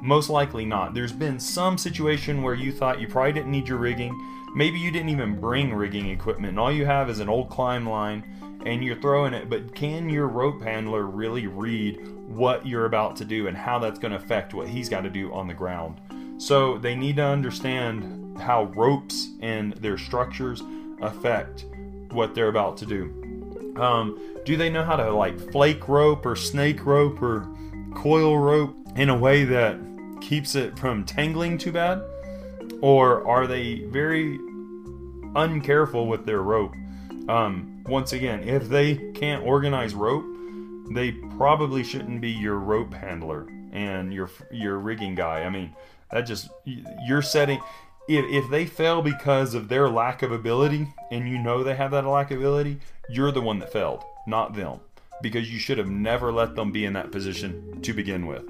Most 0.00 0.30
likely 0.30 0.64
not. 0.64 0.94
There's 0.94 1.12
been 1.12 1.40
some 1.40 1.78
situation 1.78 2.42
where 2.42 2.54
you 2.54 2.72
thought 2.72 3.00
you 3.00 3.08
probably 3.08 3.32
didn't 3.32 3.50
need 3.50 3.68
your 3.68 3.78
rigging. 3.78 4.14
Maybe 4.54 4.78
you 4.78 4.90
didn't 4.90 5.08
even 5.08 5.40
bring 5.40 5.74
rigging 5.74 6.08
equipment, 6.10 6.50
and 6.50 6.58
all 6.58 6.72
you 6.72 6.86
have 6.86 7.10
is 7.10 7.20
an 7.20 7.28
old 7.28 7.50
climb 7.50 7.88
line 7.88 8.24
and 8.66 8.84
you're 8.84 8.96
throwing 8.96 9.32
it. 9.32 9.48
But 9.48 9.74
can 9.74 10.10
your 10.10 10.26
rope 10.26 10.60
handler 10.60 11.04
really 11.04 11.46
read 11.46 12.00
what 12.28 12.66
you're 12.66 12.86
about 12.86 13.16
to 13.16 13.24
do 13.24 13.46
and 13.46 13.56
how 13.56 13.78
that's 13.78 13.98
going 13.98 14.10
to 14.10 14.18
affect 14.18 14.54
what 14.54 14.68
he's 14.68 14.88
got 14.88 15.02
to 15.02 15.10
do 15.10 15.32
on 15.32 15.46
the 15.46 15.54
ground? 15.54 16.00
So 16.38 16.76
they 16.76 16.94
need 16.94 17.16
to 17.16 17.24
understand 17.24 18.38
how 18.38 18.64
ropes 18.64 19.28
and 19.40 19.72
their 19.74 19.96
structures 19.96 20.62
affect 21.00 21.66
what 22.10 22.34
they're 22.34 22.48
about 22.48 22.76
to 22.78 22.86
do. 22.86 23.74
Um, 23.76 24.20
do 24.44 24.56
they 24.56 24.68
know 24.68 24.84
how 24.84 24.96
to 24.96 25.10
like 25.12 25.38
flake 25.52 25.88
rope 25.88 26.26
or 26.26 26.34
snake 26.34 26.84
rope 26.84 27.22
or 27.22 27.48
coil 27.94 28.38
rope 28.38 28.76
in 28.96 29.08
a 29.08 29.16
way 29.16 29.44
that 29.44 29.78
keeps 30.20 30.54
it 30.54 30.78
from 30.78 31.04
tangling 31.04 31.58
too 31.58 31.72
bad? 31.72 32.02
Or 32.80 33.26
are 33.26 33.46
they 33.46 33.84
very 33.84 34.38
uncareful 35.34 36.08
with 36.08 36.26
their 36.26 36.42
rope? 36.42 36.74
Um, 37.28 37.84
once 37.86 38.12
again, 38.12 38.48
if 38.48 38.68
they 38.68 39.12
can't 39.12 39.44
organize 39.44 39.94
rope, 39.94 40.24
they 40.90 41.12
probably 41.12 41.82
shouldn't 41.82 42.20
be 42.20 42.30
your 42.30 42.56
rope 42.56 42.92
handler 42.94 43.48
and 43.72 44.12
your 44.12 44.30
your 44.50 44.78
rigging 44.78 45.14
guy. 45.14 45.42
I 45.42 45.50
mean, 45.50 45.74
that 46.10 46.22
just 46.22 46.48
you're 46.64 47.22
setting. 47.22 47.60
If, 48.08 48.24
if 48.44 48.50
they 48.50 48.66
fail 48.66 49.02
because 49.02 49.54
of 49.54 49.68
their 49.68 49.88
lack 49.88 50.22
of 50.22 50.30
ability, 50.30 50.88
and 51.10 51.28
you 51.28 51.38
know 51.38 51.64
they 51.64 51.74
have 51.74 51.90
that 51.90 52.04
lack 52.04 52.30
of 52.30 52.38
ability, 52.38 52.78
you're 53.08 53.32
the 53.32 53.40
one 53.40 53.58
that 53.58 53.72
failed, 53.72 54.04
not 54.28 54.54
them, 54.54 54.78
because 55.22 55.52
you 55.52 55.58
should 55.58 55.78
have 55.78 55.90
never 55.90 56.30
let 56.30 56.54
them 56.54 56.70
be 56.70 56.84
in 56.84 56.92
that 56.92 57.10
position 57.10 57.82
to 57.82 57.92
begin 57.92 58.26
with. 58.26 58.44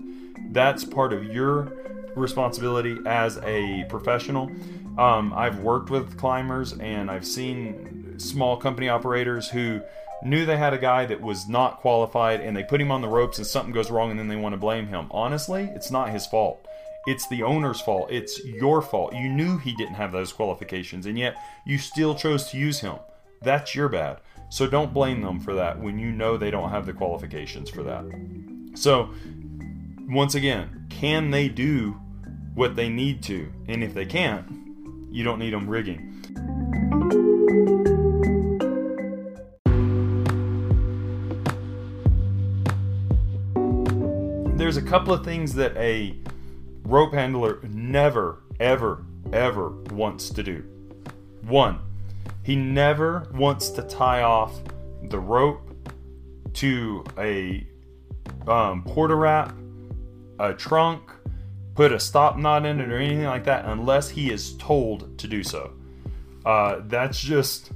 That's 0.51 0.85
part 0.85 1.13
of 1.13 1.25
your 1.25 1.73
responsibility 2.15 2.97
as 3.07 3.39
a 3.39 3.85
professional. 3.89 4.51
Um, 4.99 5.33
I've 5.35 5.61
worked 5.61 5.91
with 5.91 6.17
climbers 6.17 6.73
and 6.73 7.11
I've 7.11 7.27
seen 7.27 8.19
small 8.19 8.57
company 8.57 8.89
operators 8.89 9.49
who 9.49 9.83
knew 10.23 10.47
they 10.47 10.57
had 10.57 10.73
a 10.73 10.79
guy 10.79 11.05
that 11.07 11.21
was 11.21 11.49
not 11.49 11.79
qualified 11.79 12.41
and 12.41 12.57
they 12.57 12.65
put 12.65 12.81
him 12.81 12.91
on 12.91 13.03
the 13.03 13.09
ropes 13.09 13.37
and 13.39 13.47
something 13.47 13.73
goes 13.73 13.91
wrong 13.91 14.11
and 14.11 14.19
then 14.19 14.29
they 14.29 14.37
want 14.37 14.55
to 14.55 14.59
blame 14.59 14.87
him. 14.87 15.07
Honestly, 15.11 15.71
it's 15.75 15.91
not 15.91 16.11
his 16.11 16.27
fault. 16.27 16.67
It's 17.07 17.29
the 17.29 17.43
owner's 17.43 17.81
fault. 17.81 18.11
It's 18.11 18.43
your 18.45 18.83
fault. 18.83 19.15
You 19.15 19.29
knew 19.29 19.59
he 19.59 19.75
didn't 19.77 19.95
have 19.95 20.13
those 20.13 20.33
qualifications 20.33 21.07
and 21.07 21.19
yet 21.19 21.37
you 21.67 21.79
still 21.79 22.15
chose 22.15 22.51
to 22.51 22.59
use 22.59 22.81
him. 22.81 22.97
That's 23.43 23.75
your 23.75 23.89
bad. 23.89 24.19
So 24.49 24.67
don't 24.67 24.95
blame 24.95 25.21
them 25.21 25.41
for 25.41 25.55
that 25.55 25.79
when 25.81 25.99
you 25.99 26.11
know 26.11 26.37
they 26.37 26.51
don't 26.51 26.71
have 26.71 26.87
the 26.87 26.93
qualifications 26.93 27.69
for 27.69 27.83
that. 27.83 28.05
So, 28.75 29.11
once 30.09 30.35
again, 30.35 30.87
can 30.89 31.31
they 31.31 31.49
do 31.49 32.01
what 32.55 32.77
they 32.77 32.89
need 32.89 33.23
to? 33.25 33.51
And 33.69 33.83
if 33.83 33.93
they 33.93 34.07
can't, 34.07 34.47
you 35.11 35.25
don't 35.25 35.39
need 35.39 35.53
them 35.53 35.69
rigging. 35.69 36.13
There's 44.57 44.77
a 44.77 44.83
couple 44.83 45.13
of 45.13 45.25
things 45.25 45.55
that 45.55 45.77
a 45.77 46.17
rope 46.85 47.13
handler 47.13 47.61
never, 47.65 48.43
ever, 48.61 49.05
ever 49.33 49.71
wants 49.91 50.31
to 50.31 50.43
do. 50.43 50.65
One, 51.43 51.81
he 52.43 52.57
never 52.57 53.29
wants 53.35 53.71
to 53.71 53.83
tie 53.83 54.23
off 54.23 54.61
the 55.11 55.19
rope 55.19 55.63
to 56.55 57.05
a 57.19 57.67
um, 58.47 58.83
porta 58.85 59.15
wrap, 59.15 59.55
a 60.39 60.55
trunk, 60.55 61.11
put 61.75 61.93
a 61.93 62.01
stop 62.01 62.37
knot 62.37 62.65
in 62.67 62.81
it, 62.81 62.91
or 62.91 62.99
anything 62.99 63.25
like 63.25 63.45
that 63.45 63.65
unless 63.67 64.09
he 64.09 64.31
is 64.31 64.57
told 64.57 65.19
to 65.19 65.29
do 65.29 65.43
so. 65.43 65.73
Uh, 66.45 66.81
that's 66.87 67.21
just 67.21 67.73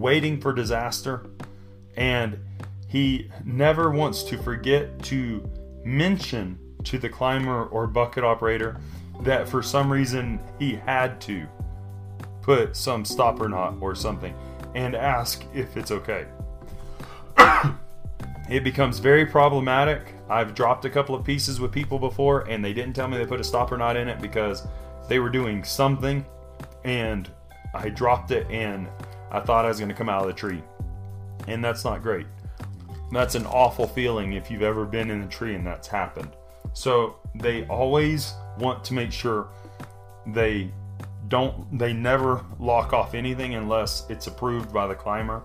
waiting 0.00 0.40
for 0.40 0.52
disaster. 0.52 1.30
And 1.96 2.38
he 2.88 3.30
never 3.44 3.90
wants 3.90 4.22
to 4.24 4.38
forget 4.38 5.00
to 5.04 5.48
mention 5.84 6.58
to 6.84 6.98
the 6.98 7.08
climber 7.08 7.66
or 7.66 7.86
bucket 7.86 8.24
operator 8.24 8.80
that 9.22 9.48
for 9.48 9.62
some 9.62 9.92
reason 9.92 10.40
he 10.58 10.74
had 10.74 11.20
to 11.20 11.46
put 12.42 12.74
some 12.74 13.04
stopper 13.04 13.48
knot 13.48 13.76
or 13.80 13.94
something 13.94 14.34
and 14.74 14.94
ask 14.94 15.44
if 15.54 15.76
it's 15.76 15.90
okay. 15.90 16.26
it 18.50 18.64
becomes 18.64 18.98
very 18.98 19.26
problematic. 19.26 20.14
I've 20.30 20.54
dropped 20.54 20.84
a 20.84 20.90
couple 20.90 21.14
of 21.14 21.24
pieces 21.24 21.58
with 21.58 21.72
people 21.72 21.98
before 21.98 22.48
and 22.48 22.64
they 22.64 22.72
didn't 22.72 22.94
tell 22.94 23.08
me 23.08 23.18
they 23.18 23.26
put 23.26 23.40
a 23.40 23.44
stopper 23.44 23.76
knot 23.76 23.96
in 23.96 24.08
it 24.08 24.20
because 24.20 24.66
they 25.08 25.18
were 25.18 25.28
doing 25.28 25.64
something 25.64 26.24
and 26.84 27.28
I 27.74 27.88
dropped 27.88 28.30
it 28.30 28.48
and 28.48 28.88
I 29.32 29.40
thought 29.40 29.64
I 29.64 29.68
was 29.68 29.78
going 29.78 29.88
to 29.88 29.94
come 29.94 30.08
out 30.08 30.22
of 30.22 30.28
the 30.28 30.32
tree. 30.32 30.62
And 31.48 31.64
that's 31.64 31.84
not 31.84 32.02
great. 32.02 32.26
That's 33.10 33.34
an 33.34 33.44
awful 33.46 33.88
feeling 33.88 34.34
if 34.34 34.50
you've 34.52 34.62
ever 34.62 34.84
been 34.84 35.10
in 35.10 35.22
a 35.22 35.26
tree 35.26 35.56
and 35.56 35.66
that's 35.66 35.88
happened. 35.88 36.30
So 36.74 37.16
they 37.34 37.66
always 37.66 38.34
want 38.58 38.84
to 38.84 38.94
make 38.94 39.10
sure 39.10 39.48
they 40.28 40.70
don't 41.26 41.78
they 41.78 41.92
never 41.92 42.44
lock 42.58 42.92
off 42.92 43.14
anything 43.14 43.54
unless 43.54 44.08
it's 44.10 44.26
approved 44.26 44.72
by 44.72 44.86
the 44.86 44.94
climber 44.94 45.42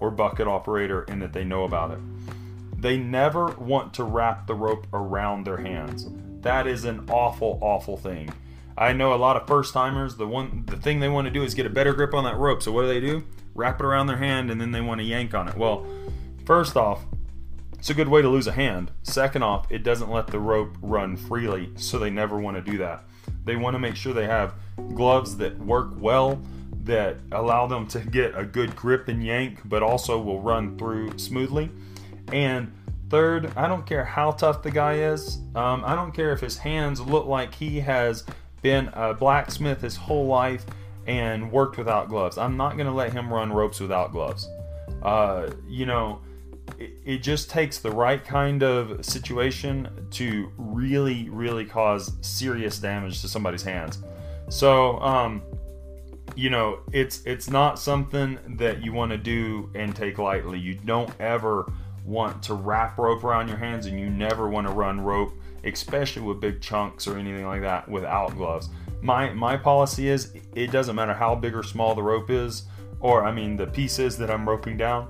or 0.00 0.10
bucket 0.10 0.46
operator 0.46 1.02
and 1.08 1.20
that 1.22 1.32
they 1.32 1.44
know 1.44 1.64
about 1.64 1.90
it. 1.90 1.98
They 2.78 2.96
never 2.96 3.46
want 3.46 3.92
to 3.94 4.04
wrap 4.04 4.46
the 4.46 4.54
rope 4.54 4.86
around 4.92 5.44
their 5.44 5.56
hands. 5.56 6.08
That 6.42 6.68
is 6.68 6.84
an 6.84 7.08
awful 7.10 7.58
awful 7.60 7.96
thing. 7.96 8.32
I 8.76 8.92
know 8.92 9.12
a 9.12 9.16
lot 9.16 9.36
of 9.36 9.48
first 9.48 9.74
timers 9.74 10.14
the 10.14 10.28
one 10.28 10.62
the 10.66 10.76
thing 10.76 11.00
they 11.00 11.08
want 11.08 11.26
to 11.26 11.32
do 11.32 11.42
is 11.42 11.54
get 11.54 11.66
a 11.66 11.70
better 11.70 11.92
grip 11.92 12.14
on 12.14 12.22
that 12.24 12.36
rope. 12.36 12.62
So 12.62 12.70
what 12.70 12.82
do 12.82 12.88
they 12.88 13.00
do? 13.00 13.24
Wrap 13.54 13.80
it 13.80 13.84
around 13.84 14.06
their 14.06 14.18
hand 14.18 14.50
and 14.50 14.60
then 14.60 14.70
they 14.70 14.80
want 14.80 15.00
to 15.00 15.04
yank 15.04 15.34
on 15.34 15.48
it. 15.48 15.56
Well, 15.56 15.84
first 16.46 16.76
off, 16.76 17.04
it's 17.76 17.90
a 17.90 17.94
good 17.94 18.08
way 18.08 18.22
to 18.22 18.28
lose 18.28 18.46
a 18.46 18.52
hand. 18.52 18.92
Second 19.02 19.42
off, 19.42 19.70
it 19.70 19.82
doesn't 19.82 20.10
let 20.10 20.28
the 20.28 20.38
rope 20.38 20.76
run 20.80 21.16
freely, 21.16 21.70
so 21.76 21.98
they 21.98 22.10
never 22.10 22.38
want 22.38 22.56
to 22.56 22.70
do 22.70 22.78
that. 22.78 23.04
They 23.44 23.56
want 23.56 23.74
to 23.74 23.78
make 23.78 23.96
sure 23.96 24.12
they 24.12 24.26
have 24.26 24.54
gloves 24.94 25.36
that 25.38 25.58
work 25.58 25.90
well, 25.98 26.40
that 26.84 27.18
allow 27.32 27.66
them 27.66 27.86
to 27.88 28.00
get 28.00 28.36
a 28.36 28.44
good 28.44 28.74
grip 28.74 29.08
and 29.08 29.22
yank, 29.22 29.60
but 29.64 29.82
also 29.82 30.20
will 30.20 30.40
run 30.40 30.76
through 30.76 31.18
smoothly. 31.18 31.70
And 32.32 32.72
third, 33.10 33.52
I 33.56 33.68
don't 33.68 33.86
care 33.86 34.04
how 34.04 34.32
tough 34.32 34.62
the 34.62 34.70
guy 34.70 34.94
is. 34.94 35.38
Um, 35.54 35.82
I 35.84 35.94
don't 35.94 36.12
care 36.12 36.32
if 36.32 36.40
his 36.40 36.58
hands 36.58 37.00
look 37.00 37.26
like 37.26 37.54
he 37.54 37.80
has 37.80 38.24
been 38.62 38.88
a 38.92 39.14
blacksmith 39.14 39.80
his 39.80 39.96
whole 39.96 40.26
life 40.26 40.66
and 41.06 41.50
worked 41.50 41.78
without 41.78 42.08
gloves. 42.08 42.38
I'm 42.38 42.56
not 42.56 42.74
going 42.74 42.86
to 42.86 42.92
let 42.92 43.12
him 43.12 43.32
run 43.32 43.52
ropes 43.52 43.80
without 43.80 44.12
gloves. 44.12 44.48
Uh, 45.02 45.50
you 45.66 45.86
know, 45.86 46.20
it, 46.78 46.90
it 47.04 47.18
just 47.18 47.50
takes 47.50 47.78
the 47.78 47.90
right 47.90 48.22
kind 48.22 48.62
of 48.62 49.04
situation 49.04 49.88
to 50.10 50.52
really, 50.58 51.28
really 51.30 51.64
cause 51.64 52.12
serious 52.20 52.78
damage 52.78 53.20
to 53.22 53.28
somebody's 53.28 53.62
hands. 53.62 53.98
So, 54.50 54.98
um, 55.00 55.42
you 56.34 56.50
know, 56.50 56.80
it's 56.92 57.22
it's 57.24 57.50
not 57.50 57.78
something 57.78 58.38
that 58.58 58.82
you 58.82 58.92
want 58.92 59.10
to 59.12 59.18
do 59.18 59.70
and 59.74 59.94
take 59.96 60.18
lightly. 60.18 60.58
You 60.58 60.74
don't 60.74 61.10
ever 61.20 61.72
want 62.08 62.42
to 62.44 62.54
wrap 62.54 62.98
rope 62.98 63.24
around 63.24 63.48
your 63.48 63.58
hands, 63.58 63.86
and 63.86 63.98
you 63.98 64.08
never 64.08 64.48
want 64.48 64.66
to 64.66 64.72
run 64.72 65.00
rope, 65.00 65.32
especially 65.64 66.22
with 66.22 66.40
big 66.40 66.60
chunks 66.60 67.06
or 67.06 67.18
anything 67.18 67.46
like 67.46 67.60
that, 67.62 67.88
without 67.88 68.34
gloves. 68.36 68.68
My 69.02 69.32
my 69.32 69.56
policy 69.56 70.08
is 70.08 70.32
it 70.54 70.70
doesn't 70.72 70.96
matter 70.96 71.14
how 71.14 71.34
big 71.34 71.54
or 71.54 71.62
small 71.62 71.94
the 71.94 72.02
rope 72.02 72.30
is, 72.30 72.62
or 73.00 73.24
I 73.24 73.32
mean 73.32 73.56
the 73.56 73.66
pieces 73.66 74.16
that 74.18 74.30
I'm 74.30 74.48
roping 74.48 74.76
down 74.76 75.08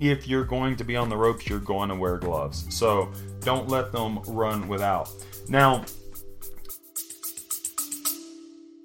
if 0.00 0.26
you're 0.26 0.44
going 0.44 0.76
to 0.76 0.84
be 0.84 0.96
on 0.96 1.08
the 1.08 1.16
ropes, 1.16 1.46
you're 1.48 1.60
going 1.60 1.88
to 1.88 1.94
wear 1.94 2.18
gloves. 2.18 2.66
So 2.74 3.10
don't 3.40 3.68
let 3.68 3.92
them 3.92 4.20
run 4.26 4.68
without. 4.68 5.10
Now, 5.48 5.84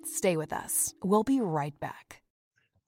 stay 0.05 0.37
with 0.37 0.53
us. 0.53 0.93
We'll 1.03 1.23
be 1.23 1.41
right 1.41 1.77
back. 1.79 2.21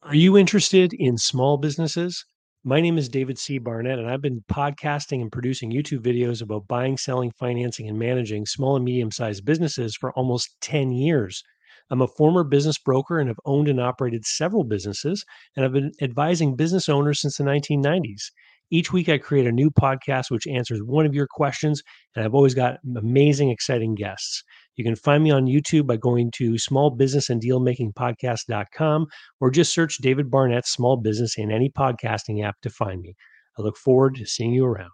Are 0.04 0.16
you 0.16 0.38
interested 0.38 0.94
in 0.94 1.18
small 1.18 1.58
businesses? 1.58 2.26
My 2.66 2.82
name 2.82 2.98
is 2.98 3.08
David 3.08 3.40
C. 3.40 3.58
Barnett, 3.58 4.00
and 4.00 4.10
I've 4.10 4.22
been 4.22 4.44
podcasting 4.52 5.22
and 5.22 5.32
producing 5.32 5.72
YouTube 5.72 6.00
videos 6.00 6.42
about 6.42 6.68
buying, 6.68 6.98
selling, 6.98 7.32
financing, 7.40 7.88
and 7.88 7.98
managing 7.98 8.46
small 8.46 8.76
and 8.76 8.84
medium 8.84 9.12
sized 9.12 9.46
businesses 9.46 9.96
for 9.96 10.12
almost 10.12 10.58
10 10.60 10.92
years. 10.92 11.42
I'm 11.90 12.02
a 12.02 12.08
former 12.08 12.44
business 12.44 12.78
broker 12.78 13.18
and 13.18 13.30
have 13.30 13.40
owned 13.46 13.70
and 13.70 13.80
operated 13.80 14.26
several 14.26 14.66
businesses, 14.66 15.24
and 15.56 15.64
I've 15.64 15.72
been 15.72 15.94
advising 16.02 16.58
business 16.58 16.90
owners 16.90 17.22
since 17.22 17.38
the 17.38 17.46
1990s. 17.46 18.24
Each 18.72 18.92
week, 18.92 19.08
I 19.08 19.18
create 19.18 19.48
a 19.48 19.54
new 19.54 19.72
podcast 19.72 20.30
which 20.30 20.46
answers 20.46 20.84
one 20.84 21.06
of 21.06 21.16
your 21.16 21.28
questions, 21.28 21.82
and 22.14 22.26
I've 22.26 22.36
always 22.36 22.56
got 22.56 22.80
amazing, 22.98 23.52
exciting 23.52 23.96
guests. 23.96 24.44
You 24.80 24.86
can 24.86 24.96
find 24.96 25.22
me 25.22 25.30
on 25.30 25.46
YouTube 25.46 25.86
by 25.88 25.98
going 25.98 26.32
to 26.36 26.54
smallbusinessanddealmakingpodcast.com 26.54 29.08
or 29.42 29.52
just 29.52 29.74
search 29.74 29.98
David 29.98 30.32
Barnett 30.32 30.66
Small 30.66 30.96
Business 30.96 31.38
in 31.38 31.52
any 31.52 31.70
podcasting 31.70 32.46
app 32.46 32.56
to 32.62 32.70
find 32.70 33.02
me. 33.02 33.14
I 33.58 33.62
look 33.62 33.76
forward 33.76 34.16
to 34.16 34.26
seeing 34.26 34.54
you 34.54 34.64
around. 34.64 34.92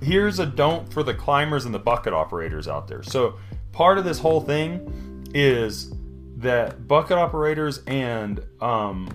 here's 0.00 0.38
a 0.38 0.46
don't 0.46 0.92
for 0.92 1.02
the 1.02 1.12
climbers 1.12 1.64
and 1.64 1.74
the 1.74 1.80
bucket 1.80 2.12
operators 2.12 2.68
out 2.68 2.86
there. 2.86 3.02
So 3.02 3.34
part 3.72 3.98
of 3.98 4.04
this 4.04 4.20
whole 4.20 4.40
thing 4.40 5.26
is 5.34 5.92
that 6.36 6.86
bucket 6.86 7.18
operators 7.18 7.82
and 7.88 8.40
um, 8.60 9.08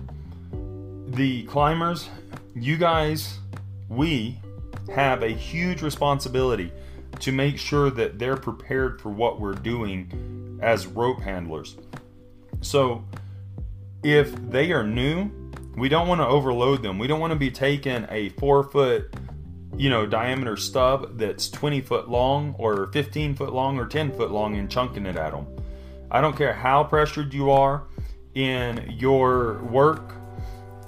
the 1.08 1.44
climbers, 1.44 2.10
you 2.54 2.76
guys, 2.76 3.38
we 3.88 4.41
have 4.90 5.22
a 5.22 5.28
huge 5.28 5.82
responsibility 5.82 6.72
to 7.20 7.32
make 7.32 7.58
sure 7.58 7.90
that 7.90 8.18
they're 8.18 8.36
prepared 8.36 9.00
for 9.00 9.10
what 9.10 9.40
we're 9.40 9.54
doing 9.54 10.58
as 10.62 10.86
rope 10.86 11.20
handlers. 11.20 11.76
So 12.60 13.04
if 14.02 14.34
they 14.50 14.72
are 14.72 14.84
new, 14.84 15.30
we 15.76 15.88
don't 15.88 16.08
want 16.08 16.20
to 16.20 16.26
overload 16.26 16.82
them. 16.82 16.98
We 16.98 17.06
don't 17.06 17.20
want 17.20 17.32
to 17.32 17.38
be 17.38 17.50
taking 17.50 18.06
a 18.10 18.30
four 18.30 18.64
foot 18.64 19.14
you 19.76 19.88
know, 19.88 20.06
diameter 20.06 20.56
stub 20.56 21.18
that's 21.18 21.48
20 21.48 21.80
foot 21.80 22.08
long 22.08 22.54
or 22.58 22.88
15 22.92 23.34
foot 23.34 23.52
long 23.52 23.78
or 23.78 23.86
10 23.86 24.12
foot 24.12 24.30
long 24.30 24.56
and 24.56 24.70
chunking 24.70 25.06
it 25.06 25.16
at 25.16 25.32
them. 25.32 25.46
I 26.10 26.20
don't 26.20 26.36
care 26.36 26.52
how 26.52 26.84
pressured 26.84 27.32
you 27.32 27.50
are 27.50 27.84
in 28.34 28.94
your 28.98 29.62
work. 29.64 30.14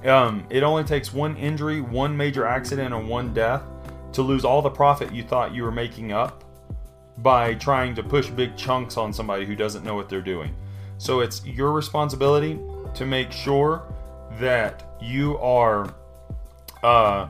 Um, 0.04 0.46
it 0.50 0.62
only 0.62 0.84
takes 0.84 1.14
one 1.14 1.34
injury, 1.36 1.80
one 1.80 2.14
major 2.14 2.46
accident, 2.46 2.92
and 2.92 3.08
one 3.08 3.32
death 3.32 3.62
to 4.14 4.22
lose 4.22 4.44
all 4.44 4.62
the 4.62 4.70
profit 4.70 5.12
you 5.12 5.22
thought 5.22 5.54
you 5.54 5.62
were 5.62 5.72
making 5.72 6.12
up 6.12 6.44
by 7.18 7.54
trying 7.54 7.94
to 7.94 8.02
push 8.02 8.28
big 8.28 8.56
chunks 8.56 8.96
on 8.96 9.12
somebody 9.12 9.44
who 9.44 9.54
doesn't 9.54 9.84
know 9.84 9.94
what 9.94 10.08
they're 10.08 10.20
doing. 10.20 10.54
So 10.98 11.20
it's 11.20 11.44
your 11.44 11.72
responsibility 11.72 12.58
to 12.94 13.06
make 13.06 13.30
sure 13.32 13.82
that 14.40 14.96
you 15.00 15.38
are 15.38 15.94
uh, 16.82 17.28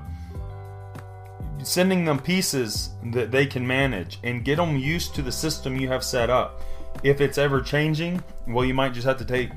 sending 1.62 2.05
them 2.05 2.18
pieces 2.18 2.90
that 3.12 3.31
they 3.31 3.47
can 3.47 3.66
manage 3.66 4.18
and 4.23 4.44
get 4.44 4.57
them 4.57 4.77
used 4.77 5.14
to 5.14 5.23
the 5.23 5.33
system 5.33 5.77
you 5.77 5.88
have 5.88 6.05
set 6.05 6.31
up. 6.31 6.62
If 7.03 7.20
it's 7.20 7.38
ever 7.38 7.61
changing, 7.61 8.23
well, 8.47 8.64
you 8.64 8.75
might 8.75 8.94
just 8.94 9.07
have 9.07 9.18
to 9.18 9.25
take 9.25 9.51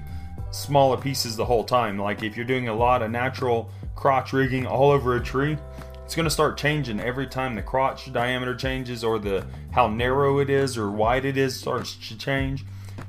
smaller 0.51 0.97
pieces 0.97 1.35
the 1.35 1.45
whole 1.45 1.63
time. 1.63 1.97
Like 1.99 2.23
if 2.23 2.35
you're 2.35 2.45
doing 2.45 2.69
a 2.69 2.73
lot 2.73 3.01
of 3.01 3.11
natural 3.11 3.69
crotch 3.95 4.33
rigging 4.33 4.65
all 4.65 4.91
over 4.91 5.15
a 5.15 5.23
tree, 5.23 5.57
it's 6.07 6.15
going 6.15 6.23
to 6.23 6.31
start 6.31 6.57
changing 6.57 7.01
every 7.01 7.27
time 7.27 7.53
the 7.53 7.61
crotch 7.61 8.13
diameter 8.13 8.55
changes 8.55 9.03
or 9.03 9.19
the 9.19 9.45
how 9.71 9.89
narrow 9.89 10.39
it 10.39 10.49
is 10.49 10.77
or 10.77 10.89
wide 10.89 11.25
it 11.25 11.35
is 11.35 11.53
starts 11.53 11.97
to 12.07 12.17
change. 12.17 12.63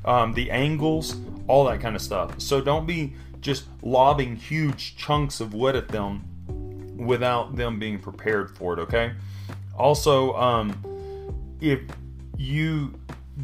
Um, 0.04 0.34
the 0.34 0.50
angles, 0.50 1.14
all 1.46 1.64
that 1.66 1.80
kind 1.80 1.94
of 1.94 2.02
stuff. 2.02 2.40
So 2.40 2.60
don't 2.60 2.88
be 2.88 3.14
just 3.40 3.66
lobbing 3.82 4.34
huge 4.34 4.96
chunks 4.96 5.38
of 5.38 5.54
wood 5.54 5.76
at 5.76 5.86
them 5.86 6.24
without 6.98 7.54
them 7.54 7.78
being 7.78 8.00
prepared 8.00 8.50
for 8.56 8.72
it, 8.72 8.80
okay? 8.80 9.12
Also, 9.78 10.34
um, 10.34 10.74
if 11.60 11.80
you 12.36 12.98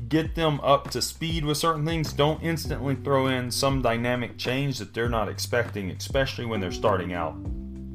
get 0.08 0.34
them 0.34 0.58
up 0.64 0.90
to 0.90 1.00
speed 1.00 1.44
with 1.44 1.58
certain 1.58 1.86
things, 1.86 2.12
don't 2.12 2.42
instantly 2.42 2.96
throw 2.96 3.28
in 3.28 3.52
some 3.52 3.82
dynamic 3.82 4.36
change 4.36 4.80
that 4.80 4.92
they're 4.92 5.08
not 5.08 5.28
expecting, 5.28 5.92
especially 5.92 6.44
when 6.44 6.58
they're 6.58 6.72
starting 6.72 7.12
out, 7.12 7.36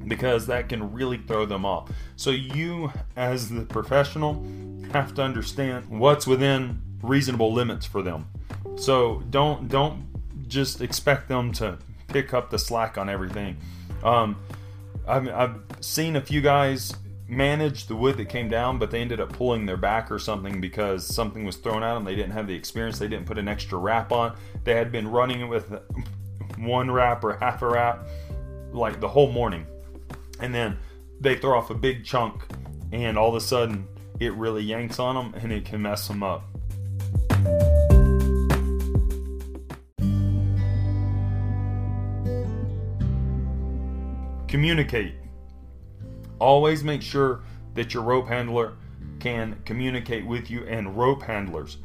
because 0.09 0.47
that 0.47 0.67
can 0.67 0.91
really 0.91 1.17
throw 1.17 1.45
them 1.45 1.65
off. 1.65 1.89
So, 2.17 2.31
you, 2.31 2.91
as 3.15 3.49
the 3.49 3.61
professional, 3.61 4.43
have 4.91 5.13
to 5.13 5.21
understand 5.21 5.87
what's 5.87 6.27
within 6.27 6.81
reasonable 7.01 7.53
limits 7.53 7.85
for 7.85 8.01
them. 8.01 8.27
So, 8.75 9.23
don't 9.29 9.69
don't 9.69 10.07
just 10.47 10.81
expect 10.81 11.29
them 11.29 11.53
to 11.53 11.77
pick 12.07 12.33
up 12.33 12.49
the 12.49 12.59
slack 12.59 12.97
on 12.97 13.09
everything. 13.09 13.55
Um, 14.03 14.35
I've, 15.07 15.27
I've 15.29 15.55
seen 15.79 16.15
a 16.15 16.21
few 16.21 16.41
guys 16.41 16.93
manage 17.27 17.85
the 17.85 17.95
wood 17.95 18.17
that 18.17 18.25
came 18.25 18.49
down, 18.49 18.79
but 18.79 18.89
they 18.91 19.01
ended 19.01 19.19
up 19.19 19.31
pulling 19.31 19.65
their 19.65 19.77
back 19.77 20.11
or 20.11 20.17
something 20.17 20.59
because 20.59 21.05
something 21.05 21.45
was 21.45 21.57
thrown 21.57 21.83
at 21.83 21.93
them. 21.93 22.03
They 22.03 22.15
didn't 22.15 22.31
have 22.31 22.47
the 22.47 22.55
experience. 22.55 22.97
They 22.97 23.07
didn't 23.07 23.27
put 23.27 23.37
an 23.37 23.47
extra 23.47 23.77
wrap 23.77 24.11
on. 24.11 24.35
They 24.63 24.73
had 24.73 24.91
been 24.91 25.07
running 25.07 25.41
it 25.41 25.45
with 25.45 25.71
one 26.57 26.89
wrap 26.89 27.23
or 27.23 27.37
half 27.37 27.61
a 27.61 27.67
wrap 27.67 28.07
like 28.71 28.99
the 28.99 29.07
whole 29.07 29.31
morning. 29.31 29.65
And 30.39 30.53
then 30.53 30.77
they 31.19 31.35
throw 31.35 31.57
off 31.57 31.69
a 31.69 31.75
big 31.75 32.05
chunk, 32.05 32.43
and 32.91 33.17
all 33.17 33.29
of 33.29 33.35
a 33.35 33.41
sudden 33.41 33.87
it 34.19 34.33
really 34.33 34.63
yanks 34.63 34.99
on 34.99 35.15
them 35.15 35.33
and 35.41 35.51
it 35.51 35.65
can 35.65 35.81
mess 35.81 36.07
them 36.07 36.23
up. 36.23 36.43
Communicate. 44.47 45.13
Always 46.39 46.83
make 46.83 47.01
sure 47.01 47.43
that 47.75 47.93
your 47.93 48.03
rope 48.03 48.27
handler 48.27 48.73
can 49.19 49.61
communicate 49.65 50.25
with 50.25 50.49
you 50.49 50.65
and 50.65 50.97
rope 50.97 51.21
handlers. 51.21 51.77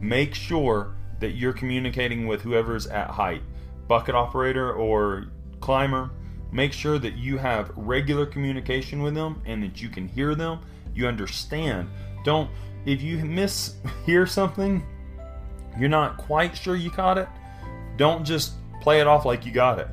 Make 0.00 0.34
sure 0.34 0.94
that 1.20 1.30
you're 1.30 1.52
communicating 1.52 2.26
with 2.26 2.42
whoever's 2.42 2.86
at 2.88 3.08
height, 3.08 3.42
bucket 3.88 4.14
operator 4.14 4.72
or 4.72 5.26
climber. 5.60 6.10
Make 6.52 6.72
sure 6.72 6.98
that 6.98 7.16
you 7.16 7.38
have 7.38 7.72
regular 7.76 8.26
communication 8.26 9.02
with 9.02 9.14
them 9.14 9.42
and 9.46 9.62
that 9.62 9.80
you 9.80 9.88
can 9.88 10.06
hear 10.06 10.34
them, 10.34 10.60
you 10.94 11.08
understand. 11.08 11.88
Don't 12.24 12.50
if 12.84 13.00
you 13.00 13.18
miss 13.18 13.74
hear 14.06 14.26
something, 14.26 14.84
you're 15.78 15.88
not 15.88 16.18
quite 16.18 16.56
sure 16.56 16.76
you 16.76 16.90
caught 16.90 17.18
it, 17.18 17.28
don't 17.96 18.24
just 18.24 18.52
play 18.80 19.00
it 19.00 19.06
off 19.06 19.24
like 19.24 19.46
you 19.46 19.52
got 19.52 19.78
it. 19.78 19.88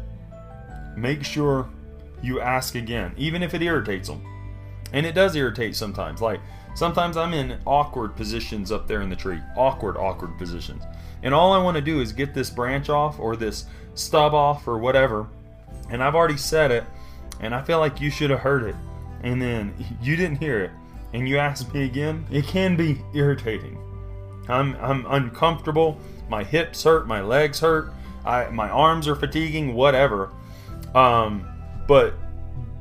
Make 0.98 1.24
sure 1.24 1.70
you 2.22 2.42
ask 2.42 2.76
again, 2.76 3.14
even 3.18 3.42
if 3.44 3.54
it 3.54 3.62
irritates 3.62 4.10
them. 4.10 4.22
And 4.92 5.06
it 5.06 5.14
does 5.14 5.36
irritate 5.36 5.76
sometimes. 5.76 6.22
Like 6.22 6.42
sometimes 6.76 7.16
I'm 7.16 7.34
in 7.34 7.60
awkward 7.66 8.16
positions 8.16 8.72
up 8.72 8.88
there 8.88 9.02
in 9.02 9.10
the 9.10 9.16
tree. 9.16 9.40
Awkward, 9.56 9.96
awkward 9.96 10.38
positions. 10.38 10.84
And 11.24 11.34
all 11.34 11.54
I 11.54 11.62
want 11.62 11.76
to 11.76 11.82
do 11.82 12.02
is 12.02 12.12
get 12.12 12.34
this 12.34 12.50
branch 12.50 12.90
off 12.90 13.20
or 13.20 13.36
this 13.36 13.66
stub 13.94 14.34
off 14.34 14.68
or 14.68 14.78
whatever. 14.78 15.28
And 15.90 16.04
I've 16.04 16.16
already 16.16 16.38
said 16.38 16.72
it. 16.72 16.84
And 17.40 17.56
I 17.56 17.62
feel 17.62 17.80
like 17.80 18.02
you 18.02 18.10
should 18.10 18.30
have 18.30 18.40
heard 18.40 18.64
it. 18.64 18.76
And 19.24 19.42
then 19.42 19.74
you 20.02 20.16
didn't 20.16 20.38
hear 20.38 20.64
it. 20.64 20.72
And 21.14 21.28
you 21.28 21.38
asked 21.38 21.74
me 21.74 21.86
again. 21.86 22.26
It 22.32 22.46
can 22.46 22.76
be 22.76 23.02
irritating. 23.14 23.78
I'm, 24.48 24.76
I'm 24.78 25.06
uncomfortable. 25.08 26.00
My 26.30 26.44
hips 26.44 26.84
hurt. 26.84 27.08
My 27.08 27.22
legs 27.22 27.60
hurt. 27.60 27.94
I, 28.26 28.50
my 28.50 28.70
arms 28.70 29.08
are 29.08 29.16
fatiguing. 29.16 29.74
Whatever. 29.74 30.32
Um, 30.94 31.48
but 31.88 32.14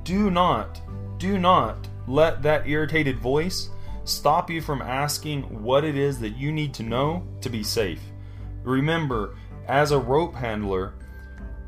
do 0.04 0.30
not, 0.30 0.80
do 1.18 1.38
not 1.38 1.88
let 2.06 2.42
that 2.42 2.66
irritated 2.66 3.18
voice 3.18 3.70
stop 4.04 4.50
you 4.50 4.62
from 4.62 4.80
asking 4.80 5.42
what 5.62 5.84
it 5.84 5.96
is 5.96 6.18
that 6.20 6.36
you 6.36 6.50
need 6.50 6.72
to 6.74 6.82
know 6.82 7.26
to 7.42 7.50
be 7.50 7.62
safe. 7.62 8.00
Remember, 8.62 9.36
as 9.66 9.90
a 9.90 9.98
rope 9.98 10.34
handler, 10.34 10.94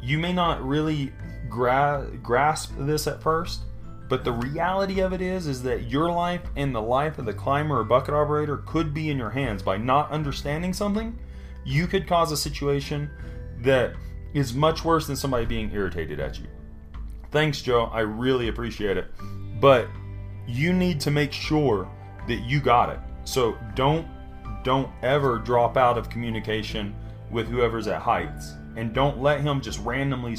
you 0.03 0.19
may 0.19 0.33
not 0.33 0.65
really 0.67 1.13
gra- 1.49 2.09
grasp 2.23 2.73
this 2.79 3.07
at 3.07 3.23
first, 3.23 3.61
but 4.09 4.25
the 4.25 4.33
reality 4.33 5.01
of 5.01 5.13
it 5.13 5.21
is 5.21 5.47
is 5.47 5.63
that 5.63 5.91
your 5.91 6.11
life 6.11 6.43
and 6.57 6.75
the 6.75 6.83
life 6.83 7.19
of 7.19 7.27
the 7.27 7.33
climber 7.33 7.81
or 7.81 7.85
bucket 7.85 8.15
operator 8.15 8.59
could 8.59 8.93
be 8.93 9.11
in 9.11 9.19
your 9.19 9.31
hands 9.31 9.63
by 9.63 9.77
not 9.77 10.11
understanding 10.11 10.73
something. 10.73 11.19
You 11.65 11.87
could 11.87 12.07
cause 12.09 12.33
a 12.33 12.37
situation 12.37 13.11
that 13.59 13.95
is 14.35 14.55
much 14.55 14.85
worse 14.85 15.07
than 15.07 15.17
somebody 15.17 15.45
being 15.45 15.71
irritated 15.73 16.19
at 16.19 16.39
you. 16.39 16.47
Thanks, 17.31 17.63
Joe. 17.63 17.85
I 17.93 18.01
really 18.01 18.49
appreciate 18.49 18.97
it. 18.97 19.07
But 19.61 19.89
you 20.47 20.73
need 20.73 21.01
to 21.01 21.11
make 21.11 21.33
sure 21.33 21.89
that 22.27 22.41
you 22.41 22.61
got 22.61 22.91
it. 22.91 22.99
So 23.25 23.57
don't 23.75 24.09
don't 24.63 24.91
ever 25.03 25.39
drop 25.39 25.77
out 25.77 25.97
of 25.97 26.11
communication 26.11 26.95
with 27.31 27.49
whoever's 27.49 27.87
at 27.87 28.03
heights 28.03 28.55
and 28.81 28.95
don't 28.95 29.21
let 29.21 29.43
him 29.43 29.61
just 29.61 29.79
randomly 29.81 30.37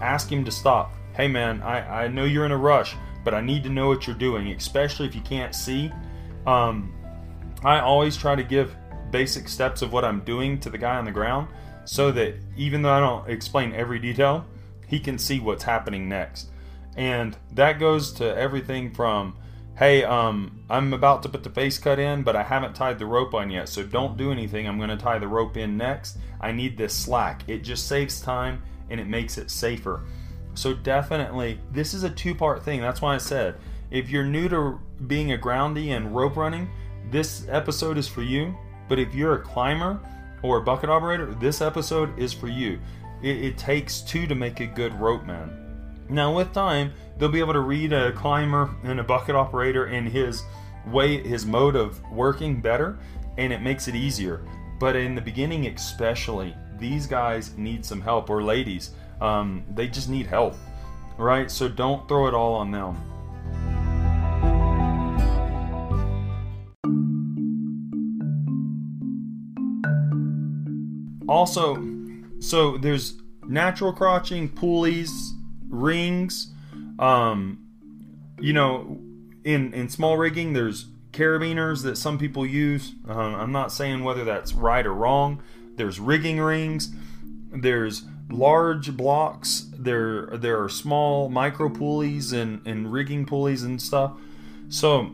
ask 0.00 0.30
him 0.32 0.44
to 0.44 0.50
stop. 0.50 0.94
Hey 1.14 1.28
man, 1.28 1.62
I, 1.62 2.04
I 2.04 2.08
know 2.08 2.24
you're 2.24 2.46
in 2.46 2.52
a 2.52 2.56
rush, 2.56 2.96
but 3.24 3.34
I 3.34 3.42
need 3.42 3.62
to 3.64 3.68
know 3.68 3.88
what 3.88 4.06
you're 4.06 4.16
doing, 4.16 4.48
especially 4.48 5.06
if 5.06 5.14
you 5.14 5.20
can't 5.20 5.54
see. 5.54 5.92
Um, 6.46 6.94
I 7.62 7.80
always 7.80 8.16
try 8.16 8.34
to 8.34 8.42
give 8.42 8.74
basic 9.10 9.48
steps 9.48 9.82
of 9.82 9.92
what 9.92 10.04
I'm 10.04 10.20
doing 10.20 10.58
to 10.60 10.70
the 10.70 10.78
guy 10.78 10.96
on 10.96 11.04
the 11.04 11.12
ground 11.12 11.48
so 11.84 12.10
that 12.12 12.34
even 12.56 12.80
though 12.80 12.92
I 12.92 13.00
don't 13.00 13.28
explain 13.28 13.74
every 13.74 13.98
detail, 13.98 14.46
he 14.88 14.98
can 14.98 15.18
see 15.18 15.38
what's 15.38 15.62
happening 15.62 16.08
next. 16.08 16.50
And 16.96 17.36
that 17.52 17.78
goes 17.78 18.12
to 18.14 18.36
everything 18.36 18.92
from 18.92 19.36
hey, 19.82 20.04
um, 20.04 20.60
I'm 20.70 20.92
about 20.92 21.24
to 21.24 21.28
put 21.28 21.42
the 21.42 21.50
face 21.50 21.76
cut 21.76 21.98
in, 21.98 22.22
but 22.22 22.36
I 22.36 22.44
haven't 22.44 22.76
tied 22.76 23.00
the 23.00 23.06
rope 23.06 23.34
on 23.34 23.50
yet, 23.50 23.68
so 23.68 23.82
don't 23.82 24.16
do 24.16 24.30
anything. 24.30 24.68
I'm 24.68 24.76
going 24.76 24.90
to 24.90 24.96
tie 24.96 25.18
the 25.18 25.26
rope 25.26 25.56
in 25.56 25.76
next. 25.76 26.18
I 26.40 26.52
need 26.52 26.78
this 26.78 26.94
slack. 26.94 27.42
It 27.48 27.64
just 27.64 27.88
saves 27.88 28.20
time 28.20 28.62
and 28.90 29.00
it 29.00 29.08
makes 29.08 29.38
it 29.38 29.50
safer. 29.50 30.04
So, 30.54 30.72
definitely, 30.72 31.58
this 31.72 31.94
is 31.94 32.04
a 32.04 32.10
two 32.10 32.32
part 32.32 32.62
thing. 32.62 32.80
That's 32.80 33.02
why 33.02 33.16
I 33.16 33.18
said 33.18 33.56
if 33.90 34.08
you're 34.08 34.24
new 34.24 34.48
to 34.50 34.78
being 35.08 35.32
a 35.32 35.36
groundy 35.36 35.88
and 35.88 36.14
rope 36.14 36.36
running, 36.36 36.70
this 37.10 37.48
episode 37.48 37.98
is 37.98 38.06
for 38.06 38.22
you. 38.22 38.54
But 38.88 39.00
if 39.00 39.12
you're 39.16 39.34
a 39.34 39.42
climber 39.42 39.98
or 40.42 40.58
a 40.58 40.62
bucket 40.62 40.90
operator, 40.90 41.34
this 41.34 41.60
episode 41.60 42.16
is 42.16 42.32
for 42.32 42.46
you. 42.46 42.78
It, 43.20 43.44
it 43.44 43.58
takes 43.58 44.00
two 44.00 44.28
to 44.28 44.36
make 44.36 44.60
a 44.60 44.66
good 44.66 44.94
rope 45.00 45.24
man. 45.24 45.61
Now, 46.12 46.30
with 46.30 46.52
time, 46.52 46.92
they'll 47.16 47.30
be 47.30 47.40
able 47.40 47.54
to 47.54 47.60
read 47.60 47.94
a 47.94 48.12
climber 48.12 48.68
and 48.84 49.00
a 49.00 49.02
bucket 49.02 49.34
operator 49.34 49.86
in 49.86 50.04
his 50.04 50.42
way, 50.86 51.26
his 51.26 51.46
mode 51.46 51.74
of 51.74 52.02
working 52.10 52.60
better, 52.60 52.98
and 53.38 53.50
it 53.50 53.62
makes 53.62 53.88
it 53.88 53.94
easier. 53.94 54.46
But 54.78 54.94
in 54.94 55.14
the 55.14 55.22
beginning, 55.22 55.66
especially, 55.68 56.54
these 56.78 57.06
guys 57.06 57.56
need 57.56 57.82
some 57.86 58.02
help, 58.02 58.28
or 58.28 58.42
ladies, 58.42 58.90
um, 59.22 59.64
they 59.74 59.88
just 59.88 60.10
need 60.10 60.26
help, 60.26 60.54
right? 61.16 61.50
So 61.50 61.66
don't 61.66 62.06
throw 62.08 62.28
it 62.28 62.34
all 62.34 62.56
on 62.56 62.70
them. 62.70 62.98
Also, 71.26 71.82
so 72.38 72.76
there's 72.76 73.14
natural 73.44 73.94
crotching, 73.94 74.54
pulleys, 74.54 75.32
rings. 75.72 76.52
Um, 77.00 77.58
you 78.38 78.52
know, 78.52 79.00
in 79.42 79.74
in 79.74 79.88
small 79.88 80.16
rigging, 80.16 80.52
there's 80.52 80.86
carabiners 81.10 81.82
that 81.82 81.96
some 81.96 82.18
people 82.18 82.46
use. 82.46 82.94
Um, 83.08 83.34
I'm 83.34 83.52
not 83.52 83.72
saying 83.72 84.04
whether 84.04 84.24
that's 84.24 84.52
right 84.52 84.86
or 84.86 84.94
wrong. 84.94 85.42
There's 85.76 85.98
rigging 85.98 86.38
rings. 86.38 86.90
There's 87.50 88.04
large 88.30 88.96
blocks. 88.96 89.66
There 89.76 90.26
there 90.26 90.62
are 90.62 90.68
small 90.68 91.28
micro 91.28 91.68
pulleys 91.68 92.32
and, 92.32 92.64
and 92.66 92.92
rigging 92.92 93.26
pulleys 93.26 93.62
and 93.62 93.80
stuff. 93.80 94.12
So 94.68 95.12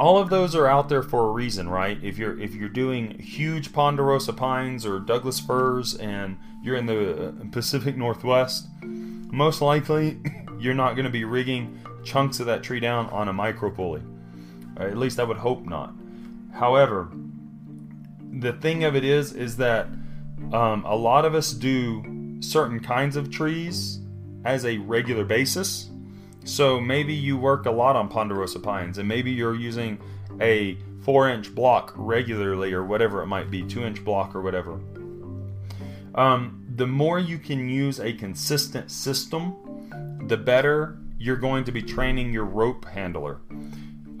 all 0.00 0.18
of 0.18 0.30
those 0.30 0.54
are 0.54 0.66
out 0.66 0.88
there 0.88 1.02
for 1.02 1.28
a 1.28 1.30
reason, 1.30 1.68
right? 1.68 1.98
If 2.02 2.18
you're 2.18 2.38
if 2.40 2.54
you're 2.54 2.68
doing 2.68 3.18
huge 3.18 3.72
ponderosa 3.72 4.32
pines 4.32 4.84
or 4.84 4.98
Douglas 4.98 5.38
firs 5.38 5.94
and 5.94 6.36
you're 6.64 6.76
in 6.76 6.86
the 6.86 7.34
Pacific 7.52 7.94
Northwest, 7.94 8.68
most 8.82 9.60
likely 9.60 10.18
you're 10.58 10.74
not 10.74 10.94
going 10.94 11.04
to 11.04 11.10
be 11.10 11.24
rigging 11.24 11.78
chunks 12.04 12.40
of 12.40 12.46
that 12.46 12.62
tree 12.62 12.80
down 12.80 13.06
on 13.10 13.28
a 13.28 13.32
micro 13.32 13.70
pulley. 13.70 14.02
Or 14.78 14.86
at 14.86 14.96
least 14.96 15.20
I 15.20 15.24
would 15.24 15.36
hope 15.36 15.66
not. 15.66 15.94
However, 16.52 17.10
the 18.40 18.54
thing 18.54 18.84
of 18.84 18.96
it 18.96 19.04
is, 19.04 19.32
is 19.32 19.58
that 19.58 19.86
um, 20.52 20.84
a 20.86 20.96
lot 20.96 21.26
of 21.26 21.34
us 21.34 21.52
do 21.52 22.38
certain 22.40 22.80
kinds 22.80 23.16
of 23.16 23.30
trees 23.30 24.00
as 24.44 24.64
a 24.64 24.78
regular 24.78 25.24
basis. 25.24 25.90
So 26.44 26.80
maybe 26.80 27.14
you 27.14 27.36
work 27.36 27.66
a 27.66 27.70
lot 27.70 27.94
on 27.94 28.08
ponderosa 28.08 28.58
pines, 28.58 28.96
and 28.98 29.06
maybe 29.06 29.30
you're 29.30 29.54
using 29.54 29.98
a 30.40 30.78
four 31.02 31.28
inch 31.28 31.54
block 31.54 31.92
regularly, 31.96 32.72
or 32.72 32.84
whatever 32.84 33.22
it 33.22 33.26
might 33.26 33.50
be, 33.50 33.62
two 33.62 33.84
inch 33.84 34.02
block 34.02 34.34
or 34.34 34.40
whatever. 34.40 34.80
Um, 36.14 36.64
the 36.76 36.86
more 36.86 37.18
you 37.18 37.38
can 37.38 37.68
use 37.68 37.98
a 37.98 38.12
consistent 38.12 38.90
system, 38.90 40.20
the 40.26 40.36
better 40.36 40.98
you're 41.18 41.36
going 41.36 41.64
to 41.64 41.72
be 41.72 41.82
training 41.82 42.32
your 42.32 42.44
rope 42.44 42.84
handler. 42.84 43.40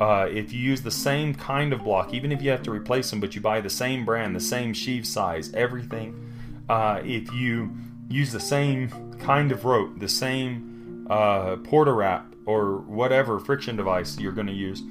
Uh, 0.00 0.26
if 0.28 0.52
you 0.52 0.58
use 0.58 0.82
the 0.82 0.90
same 0.90 1.34
kind 1.34 1.72
of 1.72 1.84
block, 1.84 2.12
even 2.12 2.32
if 2.32 2.42
you 2.42 2.50
have 2.50 2.62
to 2.62 2.70
replace 2.70 3.10
them, 3.10 3.20
but 3.20 3.34
you 3.34 3.40
buy 3.40 3.60
the 3.60 3.70
same 3.70 4.04
brand, 4.04 4.34
the 4.34 4.40
same 4.40 4.72
sheave 4.72 5.06
size, 5.06 5.52
everything, 5.54 6.32
uh, 6.68 7.00
if 7.04 7.32
you 7.32 7.70
use 8.08 8.32
the 8.32 8.40
same 8.40 8.88
kind 9.18 9.52
of 9.52 9.64
rope, 9.64 9.98
the 10.00 10.08
same 10.08 11.06
uh, 11.08 11.56
Port-A-Wrap 11.56 12.34
or 12.46 12.78
whatever 12.78 13.38
friction 13.38 13.76
device 13.76 14.18
you're 14.18 14.32
going 14.32 14.48
to 14.48 14.52
use, 14.52 14.82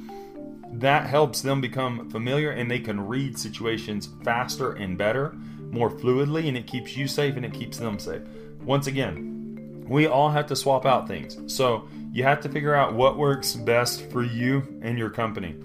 that 0.72 1.08
helps 1.08 1.42
them 1.42 1.62
become 1.62 2.10
familiar 2.10 2.52
and 2.52 2.72
they 2.72 2.80
can 2.80 3.06
read 3.06 3.38
situations 3.38 4.10
faster 4.24 4.72
and 4.72 4.98
better 4.98 5.36
more 5.74 5.90
fluidly 5.90 6.48
and 6.48 6.56
it 6.56 6.68
keeps 6.68 6.96
you 6.96 7.08
safe 7.08 7.36
and 7.36 7.46
it 7.46 7.54
keeps 7.54 7.78
them 7.78 8.00
safe. 8.00 8.22
Once 8.64 8.88
again, 8.88 9.86
we 9.90 10.08
all 10.08 10.30
have 10.30 10.48
to 10.48 10.56
swap 10.56 10.86
out 10.86 11.08
things. 11.08 11.38
So 11.54 11.88
you 12.12 12.24
have 12.24 12.42
to 12.42 12.50
figure 12.50 12.76
out 12.76 12.94
what 12.94 13.18
works 13.18 13.56
best 13.56 14.10
for 14.12 14.24
you 14.24 14.80
and 14.82 14.98
your 14.98 15.10
company. 15.10 15.56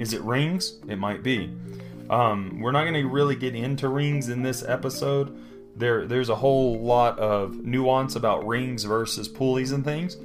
Is 0.00 0.12
it 0.12 0.22
rings? 0.22 0.78
It 0.88 0.96
might 0.96 1.22
be. 1.22 1.54
Um, 2.08 2.60
we're 2.60 2.72
not 2.72 2.84
going 2.84 2.94
to 2.94 3.06
really 3.06 3.36
get 3.36 3.54
into 3.54 3.88
rings 3.88 4.30
in 4.30 4.42
this 4.42 4.62
episode. 4.62 5.38
There, 5.76 6.06
there's 6.06 6.30
a 6.30 6.34
whole 6.34 6.80
lot 6.80 7.18
of 7.18 7.56
nuance 7.56 8.16
about 8.16 8.46
rings 8.46 8.84
versus 8.84 9.28
pulleys 9.28 9.72
and 9.72 9.84
things. 9.84 10.16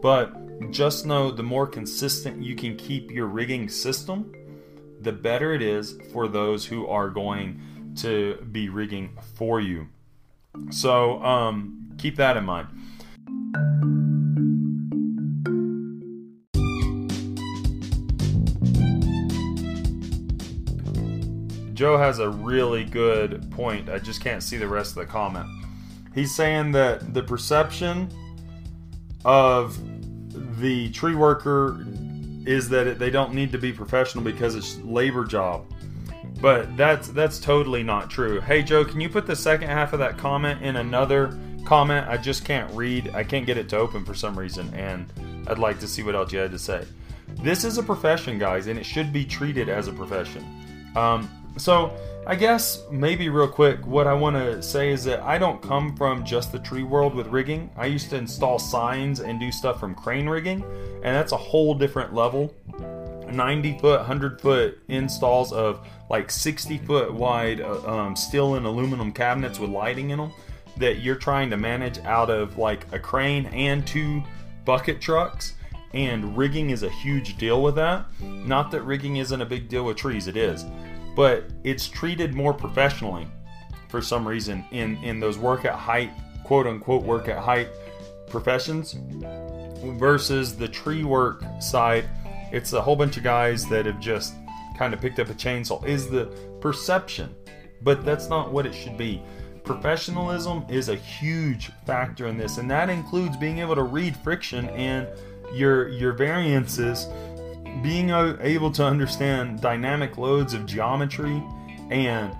But 0.00 0.70
just 0.70 1.04
know 1.06 1.30
the 1.30 1.42
more 1.42 1.66
consistent 1.66 2.42
you 2.42 2.54
can 2.54 2.76
keep 2.76 3.10
your 3.10 3.26
rigging 3.26 3.68
system, 3.68 4.32
the 5.00 5.12
better 5.12 5.52
it 5.52 5.62
is 5.62 5.98
for 6.12 6.28
those 6.28 6.64
who 6.64 6.86
are 6.86 7.10
going 7.10 7.60
to 7.96 8.36
be 8.50 8.68
rigging 8.68 9.16
for 9.34 9.60
you. 9.60 9.88
So 10.70 11.22
um, 11.22 11.90
keep 11.98 12.16
that 12.16 12.36
in 12.36 12.44
mind. 12.44 12.68
Joe 21.74 21.98
has 21.98 22.20
a 22.20 22.30
really 22.30 22.84
good 22.84 23.50
point. 23.50 23.88
I 23.88 23.98
just 23.98 24.20
can't 24.20 24.42
see 24.42 24.56
the 24.56 24.68
rest 24.68 24.90
of 24.90 24.96
the 24.96 25.06
comment. 25.06 25.48
He's 26.14 26.32
saying 26.32 26.70
that 26.72 27.12
the 27.12 27.22
perception 27.22 28.08
of 29.24 29.80
the 30.60 30.90
tree 30.90 31.16
worker 31.16 31.84
is 32.46 32.68
that 32.68 33.00
they 33.00 33.10
don't 33.10 33.34
need 33.34 33.50
to 33.50 33.58
be 33.58 33.72
professional 33.72 34.22
because 34.22 34.54
it's 34.54 34.78
labor 34.80 35.24
job. 35.24 35.71
But 36.42 36.76
that's 36.76 37.08
that's 37.08 37.38
totally 37.38 37.84
not 37.84 38.10
true. 38.10 38.40
Hey 38.40 38.62
Joe, 38.62 38.84
can 38.84 39.00
you 39.00 39.08
put 39.08 39.26
the 39.26 39.36
second 39.36 39.68
half 39.68 39.92
of 39.92 40.00
that 40.00 40.18
comment 40.18 40.60
in 40.60 40.74
another 40.76 41.38
comment? 41.64 42.08
I 42.08 42.16
just 42.16 42.44
can't 42.44 42.68
read. 42.74 43.12
I 43.14 43.22
can't 43.22 43.46
get 43.46 43.56
it 43.56 43.68
to 43.68 43.78
open 43.78 44.04
for 44.04 44.12
some 44.12 44.36
reason 44.36 44.74
and 44.74 45.06
I'd 45.46 45.58
like 45.58 45.78
to 45.78 45.86
see 45.86 46.02
what 46.02 46.16
else 46.16 46.32
you 46.32 46.40
had 46.40 46.50
to 46.50 46.58
say. 46.58 46.84
This 47.42 47.64
is 47.64 47.78
a 47.78 47.82
profession, 47.82 48.38
guys, 48.38 48.66
and 48.66 48.78
it 48.78 48.84
should 48.84 49.12
be 49.12 49.24
treated 49.24 49.68
as 49.68 49.88
a 49.88 49.92
profession. 49.92 50.44
Um, 50.96 51.30
so, 51.56 51.96
I 52.26 52.36
guess 52.36 52.82
maybe 52.90 53.28
real 53.28 53.48
quick, 53.48 53.84
what 53.86 54.06
I 54.06 54.14
want 54.14 54.36
to 54.36 54.62
say 54.62 54.90
is 54.90 55.04
that 55.04 55.20
I 55.20 55.38
don't 55.38 55.60
come 55.60 55.96
from 55.96 56.24
just 56.24 56.52
the 56.52 56.58
tree 56.58 56.82
world 56.82 57.14
with 57.14 57.26
rigging. 57.28 57.70
I 57.76 57.86
used 57.86 58.10
to 58.10 58.16
install 58.16 58.58
signs 58.58 59.20
and 59.20 59.40
do 59.40 59.50
stuff 59.50 59.80
from 59.80 59.94
crane 59.94 60.28
rigging, 60.28 60.62
and 61.02 61.16
that's 61.16 61.32
a 61.32 61.36
whole 61.36 61.74
different 61.74 62.14
level. 62.14 62.54
90 63.32 63.78
foot, 63.78 64.00
100 64.00 64.40
foot 64.40 64.78
installs 64.88 65.52
of 65.52 65.86
like 66.12 66.30
60 66.30 66.78
foot 66.78 67.12
wide 67.12 67.60
uh, 67.60 67.84
um, 67.86 68.14
steel 68.14 68.54
and 68.54 68.66
aluminum 68.66 69.10
cabinets 69.12 69.58
with 69.58 69.70
lighting 69.70 70.10
in 70.10 70.18
them 70.18 70.32
that 70.76 71.00
you're 71.00 71.16
trying 71.16 71.50
to 71.50 71.56
manage 71.56 71.98
out 72.00 72.30
of 72.30 72.58
like 72.58 72.86
a 72.92 72.98
crane 72.98 73.46
and 73.46 73.86
two 73.86 74.22
bucket 74.64 75.00
trucks. 75.00 75.54
And 75.94 76.36
rigging 76.38 76.70
is 76.70 76.84
a 76.84 76.88
huge 76.88 77.36
deal 77.36 77.62
with 77.62 77.74
that. 77.74 78.06
Not 78.20 78.70
that 78.70 78.82
rigging 78.82 79.16
isn't 79.16 79.40
a 79.40 79.44
big 79.44 79.68
deal 79.68 79.84
with 79.84 79.96
trees, 79.96 80.26
it 80.28 80.36
is 80.36 80.64
but 81.14 81.44
it's 81.64 81.88
treated 81.88 82.34
more 82.34 82.54
professionally 82.54 83.26
for 83.88 84.00
some 84.00 84.26
reason 84.26 84.64
in 84.70 84.96
in 85.04 85.20
those 85.20 85.38
work 85.38 85.64
at 85.64 85.74
height 85.74 86.10
quote 86.44 86.66
unquote 86.66 87.02
work 87.02 87.28
at 87.28 87.38
height 87.38 87.68
professions 88.28 88.96
versus 89.98 90.56
the 90.56 90.68
tree 90.68 91.04
work 91.04 91.44
side 91.60 92.08
it's 92.50 92.72
a 92.72 92.80
whole 92.80 92.96
bunch 92.96 93.16
of 93.16 93.22
guys 93.22 93.66
that 93.66 93.86
have 93.86 94.00
just 94.00 94.34
kind 94.82 94.94
of 94.94 95.00
picked 95.00 95.20
up 95.20 95.28
a 95.28 95.34
chainsaw 95.34 95.84
is 95.86 96.08
the 96.08 96.26
perception 96.60 97.34
but 97.82 98.04
that's 98.04 98.28
not 98.28 98.52
what 98.52 98.66
it 98.66 98.74
should 98.74 98.96
be 98.96 99.22
professionalism 99.64 100.64
is 100.68 100.88
a 100.88 100.96
huge 100.96 101.70
factor 101.86 102.26
in 102.26 102.36
this 102.36 102.58
and 102.58 102.68
that 102.68 102.90
includes 102.90 103.36
being 103.36 103.58
able 103.58 103.76
to 103.76 103.84
read 103.84 104.16
friction 104.16 104.68
and 104.70 105.06
your 105.54 105.88
your 105.88 106.12
variances 106.12 107.06
being 107.80 108.10
able 108.40 108.70
to 108.70 108.84
understand 108.84 109.60
dynamic 109.60 110.18
loads 110.18 110.52
of 110.52 110.66
geometry 110.66 111.42
and 111.90 112.34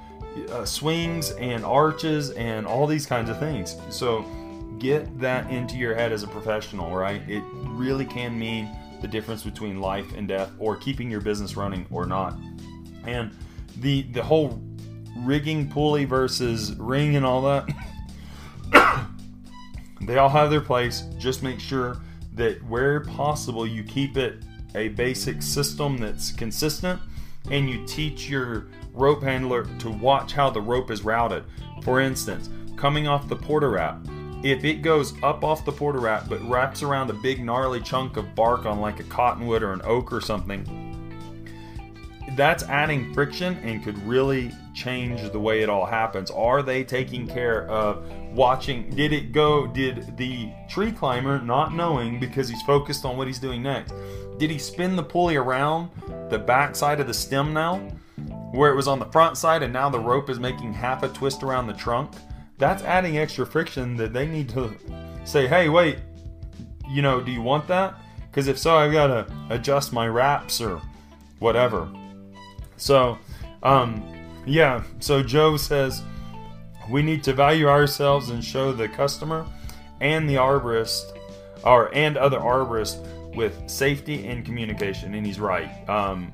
uh, 0.50 0.64
swings 0.64 1.30
and 1.32 1.64
arches 1.64 2.30
and 2.32 2.66
all 2.66 2.86
these 2.86 3.06
kinds 3.06 3.30
of 3.30 3.38
things. 3.38 3.76
So 3.90 4.24
get 4.78 5.18
that 5.20 5.50
into 5.50 5.76
your 5.76 5.94
head 5.94 6.12
as 6.12 6.22
a 6.22 6.26
professional, 6.26 6.94
right? 6.94 7.22
It 7.28 7.42
really 7.52 8.04
can 8.04 8.38
mean 8.38 8.68
the 9.02 9.08
difference 9.08 9.42
between 9.42 9.80
life 9.80 10.14
and 10.16 10.28
death 10.28 10.50
or 10.58 10.76
keeping 10.76 11.10
your 11.10 11.20
business 11.20 11.56
running 11.56 11.86
or 11.90 12.06
not. 12.06 12.38
And 13.04 13.36
the 13.78 14.02
the 14.12 14.22
whole 14.22 14.62
rigging 15.18 15.68
pulley 15.68 16.04
versus 16.04 16.74
ring 16.78 17.16
and 17.16 17.26
all 17.26 17.42
that 17.42 17.68
they 20.02 20.16
all 20.16 20.28
have 20.28 20.50
their 20.50 20.60
place. 20.60 21.02
Just 21.18 21.42
make 21.42 21.60
sure 21.60 22.00
that 22.34 22.62
where 22.64 23.00
possible 23.00 23.66
you 23.66 23.82
keep 23.84 24.16
it 24.16 24.42
a 24.74 24.88
basic 24.88 25.42
system 25.42 25.98
that's 25.98 26.32
consistent 26.32 27.00
and 27.50 27.68
you 27.68 27.84
teach 27.86 28.28
your 28.28 28.68
rope 28.94 29.22
handler 29.22 29.64
to 29.78 29.90
watch 29.90 30.32
how 30.32 30.48
the 30.48 30.60
rope 30.60 30.90
is 30.90 31.02
routed. 31.02 31.44
For 31.82 32.00
instance, 32.00 32.48
coming 32.76 33.06
off 33.06 33.28
the 33.28 33.36
Port-A-Wrap, 33.36 34.06
if 34.42 34.64
it 34.64 34.82
goes 34.82 35.14
up 35.22 35.44
off 35.44 35.64
the 35.64 35.72
Port-A-Wrap 35.72 36.28
but 36.28 36.42
wraps 36.48 36.82
around 36.82 37.10
a 37.10 37.14
big 37.14 37.44
gnarly 37.44 37.80
chunk 37.80 38.16
of 38.16 38.34
bark 38.34 38.66
on 38.66 38.80
like 38.80 39.00
a 39.00 39.04
cottonwood 39.04 39.62
or 39.62 39.72
an 39.72 39.82
oak 39.84 40.12
or 40.12 40.20
something, 40.20 40.92
that's 42.36 42.62
adding 42.64 43.12
friction 43.12 43.56
and 43.58 43.84
could 43.84 43.98
really 44.06 44.52
change 44.74 45.30
the 45.30 45.38
way 45.38 45.62
it 45.62 45.68
all 45.68 45.84
happens. 45.84 46.30
Are 46.30 46.62
they 46.62 46.82
taking 46.82 47.26
care 47.26 47.68
of 47.68 48.04
watching? 48.32 48.90
Did 48.90 49.12
it 49.12 49.32
go? 49.32 49.66
Did 49.66 50.16
the 50.16 50.50
tree 50.68 50.92
climber, 50.92 51.40
not 51.40 51.74
knowing 51.74 52.18
because 52.18 52.48
he's 52.48 52.62
focused 52.62 53.04
on 53.04 53.16
what 53.16 53.26
he's 53.26 53.38
doing 53.38 53.62
next, 53.62 53.94
did 54.38 54.50
he 54.50 54.58
spin 54.58 54.96
the 54.96 55.02
pulley 55.02 55.36
around 55.36 55.90
the 56.30 56.38
back 56.38 56.74
side 56.74 57.00
of 57.00 57.06
the 57.06 57.14
stem 57.14 57.52
now, 57.52 57.78
where 58.52 58.72
it 58.72 58.76
was 58.76 58.88
on 58.88 58.98
the 58.98 59.06
front 59.06 59.36
side 59.36 59.62
and 59.62 59.72
now 59.72 59.88
the 59.88 60.00
rope 60.00 60.30
is 60.30 60.40
making 60.40 60.72
half 60.72 61.02
a 61.02 61.08
twist 61.08 61.42
around 61.42 61.66
the 61.66 61.74
trunk? 61.74 62.12
That's 62.58 62.82
adding 62.82 63.18
extra 63.18 63.46
friction 63.46 63.96
that 63.96 64.12
they 64.12 64.26
need 64.26 64.48
to 64.50 64.74
say, 65.24 65.46
hey, 65.46 65.68
wait, 65.68 65.98
you 66.88 67.02
know, 67.02 67.20
do 67.20 67.32
you 67.32 67.42
want 67.42 67.66
that? 67.68 67.94
Because 68.30 68.48
if 68.48 68.58
so, 68.58 68.76
I've 68.76 68.92
got 68.92 69.08
to 69.08 69.26
adjust 69.50 69.92
my 69.92 70.06
wraps 70.06 70.60
or 70.60 70.80
whatever. 71.38 71.88
So, 72.76 73.18
um, 73.62 74.02
yeah, 74.46 74.82
so 75.00 75.22
Joe 75.22 75.56
says 75.56 76.02
we 76.90 77.02
need 77.02 77.22
to 77.24 77.32
value 77.32 77.68
ourselves 77.68 78.30
and 78.30 78.44
show 78.44 78.72
the 78.72 78.88
customer 78.88 79.46
and 80.00 80.28
the 80.28 80.34
arborist 80.34 81.16
or 81.64 81.94
and 81.94 82.16
other 82.16 82.38
arborists 82.38 83.06
with 83.34 83.68
safety 83.68 84.26
and 84.26 84.44
communication, 84.44 85.14
and 85.14 85.24
he's 85.24 85.40
right. 85.40 85.88
Um, 85.88 86.32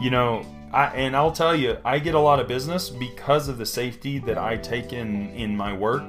you 0.00 0.10
know, 0.10 0.44
I, 0.72 0.86
and 0.88 1.16
I'll 1.16 1.32
tell 1.32 1.54
you, 1.54 1.76
I 1.84 1.98
get 1.98 2.14
a 2.14 2.18
lot 2.18 2.40
of 2.40 2.46
business 2.46 2.90
because 2.90 3.48
of 3.48 3.58
the 3.58 3.66
safety 3.66 4.18
that 4.20 4.38
I 4.38 4.56
take 4.56 4.92
in 4.92 5.30
in 5.30 5.56
my 5.56 5.72
work. 5.72 6.02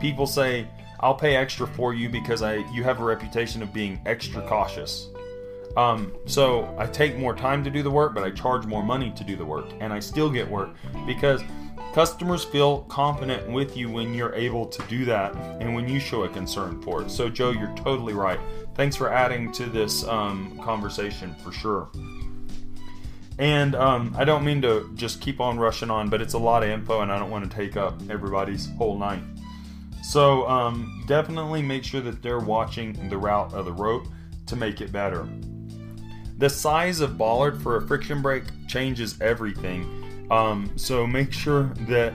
People 0.00 0.26
say 0.26 0.66
I'll 1.00 1.14
pay 1.14 1.36
extra 1.36 1.66
for 1.66 1.94
you 1.94 2.08
because 2.08 2.42
I 2.42 2.56
you 2.72 2.84
have 2.84 3.00
a 3.00 3.04
reputation 3.04 3.62
of 3.62 3.72
being 3.72 4.00
extra 4.06 4.40
cautious. 4.46 5.08
Um, 5.76 6.12
so 6.26 6.72
I 6.78 6.86
take 6.86 7.18
more 7.18 7.34
time 7.34 7.64
to 7.64 7.70
do 7.70 7.82
the 7.82 7.90
work, 7.90 8.14
but 8.14 8.22
I 8.22 8.30
charge 8.30 8.64
more 8.64 8.82
money 8.82 9.12
to 9.16 9.24
do 9.24 9.34
the 9.34 9.44
work, 9.44 9.66
and 9.80 9.92
I 9.92 9.98
still 9.98 10.30
get 10.30 10.48
work 10.48 10.70
because 11.04 11.42
customers 11.92 12.44
feel 12.44 12.82
confident 12.82 13.50
with 13.50 13.76
you 13.76 13.90
when 13.90 14.14
you're 14.14 14.34
able 14.34 14.66
to 14.66 14.82
do 14.84 15.04
that 15.06 15.34
and 15.60 15.74
when 15.74 15.88
you 15.88 15.98
show 15.98 16.22
a 16.24 16.28
concern 16.28 16.80
for 16.82 17.02
it. 17.02 17.10
So, 17.10 17.28
Joe, 17.28 17.50
you're 17.50 17.74
totally 17.76 18.14
right 18.14 18.38
thanks 18.74 18.96
for 18.96 19.12
adding 19.12 19.52
to 19.52 19.66
this 19.66 20.06
um, 20.06 20.58
conversation 20.62 21.34
for 21.36 21.52
sure. 21.52 21.88
And 23.38 23.74
um, 23.74 24.14
I 24.16 24.24
don't 24.24 24.44
mean 24.44 24.62
to 24.62 24.90
just 24.94 25.20
keep 25.20 25.40
on 25.40 25.58
rushing 25.58 25.90
on, 25.90 26.08
but 26.08 26.20
it's 26.20 26.34
a 26.34 26.38
lot 26.38 26.62
of 26.62 26.68
info 26.68 27.00
and 27.00 27.10
I 27.10 27.18
don't 27.18 27.30
want 27.30 27.50
to 27.50 27.56
take 27.56 27.76
up 27.76 28.00
everybody's 28.08 28.70
whole 28.76 28.96
night. 28.96 29.22
So 30.02 30.46
um, 30.48 31.04
definitely 31.06 31.62
make 31.62 31.82
sure 31.82 32.00
that 32.02 32.22
they're 32.22 32.38
watching 32.38 33.08
the 33.08 33.16
route 33.16 33.52
of 33.52 33.64
the 33.64 33.72
rope 33.72 34.06
to 34.46 34.56
make 34.56 34.80
it 34.80 34.92
better. 34.92 35.26
The 36.38 36.50
size 36.50 37.00
of 37.00 37.16
bollard 37.16 37.60
for 37.62 37.76
a 37.76 37.86
friction 37.86 38.20
brake 38.20 38.44
changes 38.68 39.20
everything. 39.20 40.28
Um, 40.30 40.70
so 40.76 41.06
make 41.06 41.32
sure 41.32 41.72
that 41.88 42.12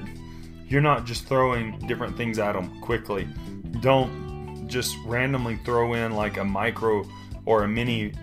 you're 0.67 0.81
not 0.81 1.05
just 1.05 1.25
throwing 1.25 1.79
different 1.87 2.15
things 2.15 2.37
at 2.37 2.53
them 2.53 2.79
quickly. 2.81 3.27
Don't 3.81 4.67
just 4.67 4.95
randomly 5.05 5.57
throw 5.65 5.93
in 5.93 6.13
like 6.13 6.37
a 6.37 6.43
micro 6.43 7.03
or 7.45 7.63
a 7.63 7.67
mini 7.67 8.13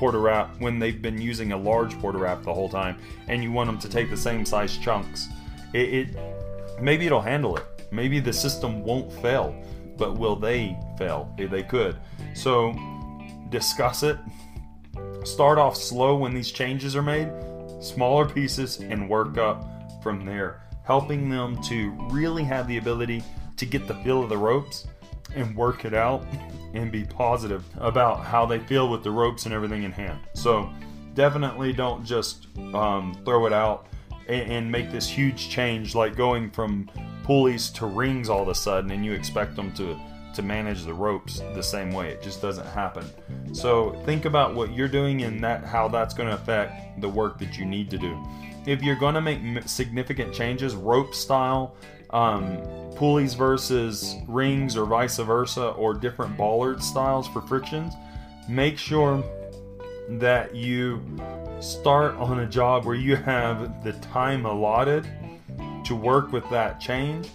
Port-A-Wrap 0.00 0.60
when 0.60 0.78
they've 0.78 1.00
been 1.00 1.20
using 1.20 1.52
a 1.52 1.56
large 1.56 1.96
Port-A-Wrap 2.00 2.42
the 2.42 2.52
whole 2.52 2.68
time 2.68 2.96
and 3.28 3.42
you 3.42 3.52
want 3.52 3.68
them 3.68 3.78
to 3.78 3.88
take 3.88 4.10
the 4.10 4.16
same 4.16 4.44
size 4.44 4.76
chunks. 4.78 5.28
It, 5.72 5.94
it 5.94 6.80
maybe 6.80 7.06
it'll 7.06 7.20
handle 7.20 7.56
it. 7.56 7.64
Maybe 7.92 8.18
the 8.18 8.32
system 8.32 8.82
won't 8.82 9.12
fail 9.22 9.54
but 9.96 10.18
will 10.18 10.34
they 10.34 10.78
fail? 10.96 11.32
They 11.36 11.62
could. 11.62 11.98
So 12.34 12.74
discuss 13.50 14.02
it. 14.02 14.18
Start 15.24 15.58
off 15.58 15.76
slow 15.76 16.16
when 16.16 16.32
these 16.32 16.50
changes 16.50 16.96
are 16.96 17.02
made 17.02 17.30
smaller 17.80 18.26
pieces 18.26 18.80
and 18.80 19.08
work 19.08 19.38
up 19.38 19.64
from 20.02 20.24
there 20.24 20.62
helping 20.84 21.30
them 21.30 21.62
to 21.62 21.90
really 22.10 22.42
have 22.42 22.66
the 22.66 22.78
ability 22.78 23.22
to 23.56 23.64
get 23.64 23.86
the 23.86 23.94
feel 24.02 24.24
of 24.24 24.28
the 24.28 24.36
ropes 24.36 24.88
and 25.36 25.54
work 25.56 25.84
it 25.84 25.94
out 25.94 26.24
and 26.74 26.92
be 26.92 27.04
positive 27.04 27.64
about 27.78 28.24
how 28.24 28.46
they 28.46 28.58
feel 28.58 28.88
with 28.88 29.02
the 29.02 29.10
ropes 29.10 29.44
and 29.44 29.54
everything 29.54 29.82
in 29.82 29.92
hand. 29.92 30.20
So 30.34 30.70
definitely 31.14 31.72
don't 31.72 32.04
just 32.04 32.46
um, 32.74 33.20
throw 33.24 33.46
it 33.46 33.52
out 33.52 33.86
and, 34.28 34.52
and, 34.52 34.72
make 34.72 34.90
this 34.92 35.08
huge 35.08 35.48
change 35.48 35.94
like 35.94 36.14
going 36.14 36.50
from 36.50 36.88
pulleys 37.24 37.70
to 37.70 37.86
rings 37.86 38.28
all 38.28 38.42
of 38.42 38.48
a 38.48 38.54
sudden 38.54 38.90
and 38.90 39.04
you 39.04 39.12
expect 39.12 39.56
them 39.56 39.72
to 39.74 39.98
to 40.34 40.42
manage 40.42 40.84
the 40.84 40.94
ropes 40.94 41.40
the 41.54 41.62
same 41.62 41.92
way. 41.92 42.10
It 42.10 42.22
just 42.22 42.40
doesn't 42.40 42.66
happen. 42.66 43.04
So 43.52 44.00
think 44.04 44.24
about 44.24 44.54
what 44.54 44.72
you're 44.72 44.88
doing 44.88 45.22
and 45.22 45.42
that 45.42 45.64
how 45.64 45.88
that's 45.88 46.14
going 46.14 46.28
to 46.28 46.34
affect 46.34 47.00
the 47.00 47.08
work 47.08 47.38
that 47.38 47.58
you 47.58 47.64
need 47.64 47.90
to 47.90 47.98
do. 47.98 48.16
If 48.66 48.82
you're 48.82 48.96
going 48.96 49.14
to 49.14 49.20
make 49.20 49.40
significant 49.66 50.32
changes, 50.32 50.74
rope 50.74 51.14
style, 51.14 51.74
um, 52.10 52.58
pulleys 52.96 53.34
versus 53.34 54.16
rings, 54.28 54.76
or 54.76 54.84
vice 54.84 55.18
versa, 55.18 55.68
or 55.70 55.94
different 55.94 56.36
bollard 56.36 56.82
styles 56.82 57.28
for 57.28 57.40
frictions, 57.42 57.94
make 58.48 58.76
sure 58.76 59.24
that 60.08 60.54
you 60.54 61.02
start 61.60 62.14
on 62.16 62.40
a 62.40 62.46
job 62.46 62.84
where 62.84 62.96
you 62.96 63.16
have 63.16 63.84
the 63.84 63.92
time 63.94 64.44
allotted 64.44 65.08
to 65.84 65.94
work 65.94 66.32
with 66.32 66.48
that 66.50 66.80
change 66.80 67.28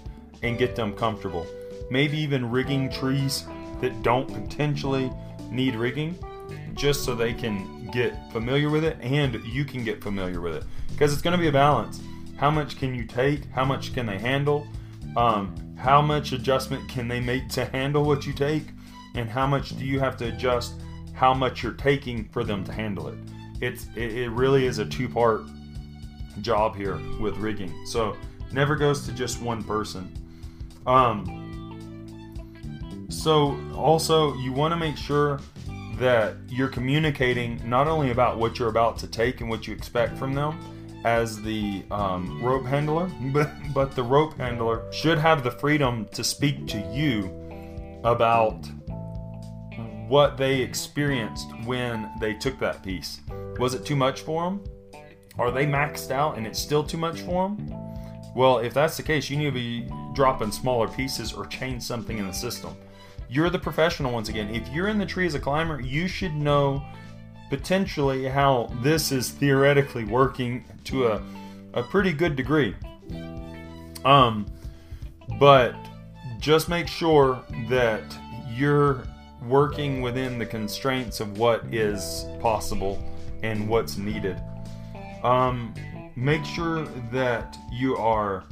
and 0.43 0.57
get 0.57 0.75
them 0.75 0.93
comfortable. 0.93 1.45
Maybe 1.89 2.17
even 2.17 2.49
rigging 2.49 2.89
trees 2.89 3.45
that 3.81 4.03
don't 4.03 4.27
potentially 4.27 5.11
need 5.49 5.75
rigging 5.75 6.17
just 6.73 7.05
so 7.05 7.15
they 7.15 7.33
can 7.33 7.89
get 7.91 8.13
familiar 8.31 8.69
with 8.69 8.83
it 8.83 8.97
and 9.01 9.35
you 9.45 9.63
can 9.63 9.83
get 9.83 10.03
familiar 10.03 10.41
with 10.41 10.55
it 10.55 10.63
because 10.91 11.13
it's 11.13 11.21
going 11.21 11.35
to 11.35 11.41
be 11.41 11.47
a 11.47 11.51
balance. 11.51 12.01
How 12.37 12.51
much 12.51 12.77
can 12.77 12.93
you 12.93 13.05
take? 13.05 13.45
How 13.51 13.63
much 13.63 13.93
can 13.93 14.05
they 14.05 14.17
handle? 14.17 14.67
Um, 15.15 15.55
how 15.77 16.01
much 16.01 16.31
adjustment 16.33 16.87
can 16.89 17.07
they 17.07 17.19
make 17.19 17.47
to 17.49 17.65
handle 17.65 18.03
what 18.03 18.25
you 18.25 18.33
take? 18.33 18.63
And 19.13 19.29
how 19.29 19.47
much 19.47 19.77
do 19.77 19.85
you 19.85 19.99
have 19.99 20.17
to 20.17 20.27
adjust 20.27 20.73
how 21.13 21.33
much 21.33 21.63
you're 21.63 21.73
taking 21.73 22.25
for 22.29 22.43
them 22.43 22.63
to 22.65 22.73
handle 22.73 23.07
it? 23.07 23.17
It's 23.61 23.87
it, 23.95 24.13
it 24.13 24.29
really 24.31 24.65
is 24.65 24.79
a 24.79 24.85
two 24.85 25.07
part 25.07 25.43
job 26.41 26.75
here 26.75 26.99
with 27.19 27.37
rigging. 27.37 27.73
So 27.85 28.17
never 28.51 28.75
goes 28.75 29.05
to 29.05 29.13
just 29.13 29.41
one 29.41 29.63
person. 29.63 30.11
Um, 30.85 31.41
so 33.09 33.57
also 33.73 34.35
you 34.35 34.51
want 34.51 34.73
to 34.73 34.77
make 34.77 34.97
sure 34.97 35.39
that 35.97 36.35
you're 36.49 36.67
communicating 36.67 37.61
not 37.63 37.87
only 37.87 38.11
about 38.11 38.37
what 38.37 38.59
you're 38.59 38.67
about 38.67 38.97
to 38.97 39.07
take 39.07 39.39
and 39.39 39.49
what 39.49 39.65
you 39.65 39.73
expect 39.73 40.17
from 40.17 40.33
them 40.33 40.59
as 41.05 41.39
the 41.43 41.85
um, 41.91 42.43
rope 42.43 42.65
handler, 42.65 43.09
but, 43.31 43.51
but 43.73 43.95
the 43.95 44.03
rope 44.03 44.35
handler 44.37 44.91
should 44.91 45.19
have 45.19 45.43
the 45.43 45.51
freedom 45.51 46.07
to 46.11 46.23
speak 46.23 46.67
to 46.67 46.79
you 46.91 47.31
about 48.03 48.67
what 50.07 50.37
they 50.37 50.61
experienced 50.61 51.47
when 51.63 52.11
they 52.19 52.33
took 52.33 52.59
that 52.59 52.83
piece. 52.83 53.21
Was 53.59 53.73
it 53.73 53.85
too 53.85 53.95
much 53.95 54.21
for 54.21 54.43
them? 54.43 54.63
Are 55.37 55.51
they 55.51 55.65
maxed 55.65 56.11
out 56.11 56.37
and 56.37 56.47
it's 56.47 56.59
still 56.59 56.83
too 56.83 56.97
much 56.97 57.21
for 57.21 57.49
them? 57.49 57.71
Well, 58.35 58.59
if 58.59 58.73
that's 58.73 58.97
the 58.97 59.03
case, 59.03 59.29
you 59.29 59.37
need 59.37 59.45
to 59.45 59.51
be 59.51 59.89
dropping 60.13 60.51
smaller 60.51 60.87
pieces 60.87 61.33
or 61.33 61.45
change 61.45 61.83
something 61.83 62.17
in 62.17 62.27
the 62.27 62.33
system. 62.33 62.75
You're 63.29 63.49
the 63.49 63.59
professional 63.59 64.11
once 64.11 64.29
again. 64.29 64.53
If 64.53 64.67
you're 64.69 64.87
in 64.87 64.97
the 64.97 65.05
tree 65.05 65.25
as 65.25 65.35
a 65.35 65.39
climber, 65.39 65.81
you 65.81 66.07
should 66.07 66.33
know 66.35 66.83
potentially 67.49 68.25
how 68.25 68.71
this 68.81 69.11
is 69.11 69.29
theoretically 69.29 70.05
working 70.05 70.65
to 70.85 71.07
a, 71.07 71.21
a 71.73 71.83
pretty 71.83 72.13
good 72.13 72.35
degree. 72.35 72.75
Um, 74.03 74.45
but 75.39 75.75
just 76.39 76.69
make 76.69 76.87
sure 76.87 77.43
that 77.69 78.03
you're 78.53 79.03
working 79.43 80.01
within 80.01 80.39
the 80.39 80.45
constraints 80.45 81.19
of 81.19 81.37
what 81.37 81.63
is 81.73 82.25
possible 82.39 83.03
and 83.43 83.67
what's 83.67 83.97
needed. 83.97 84.41
Um, 85.23 85.73
make 86.15 86.45
sure 86.45 86.85
that 87.11 87.57
you 87.71 87.97
are 87.97 88.43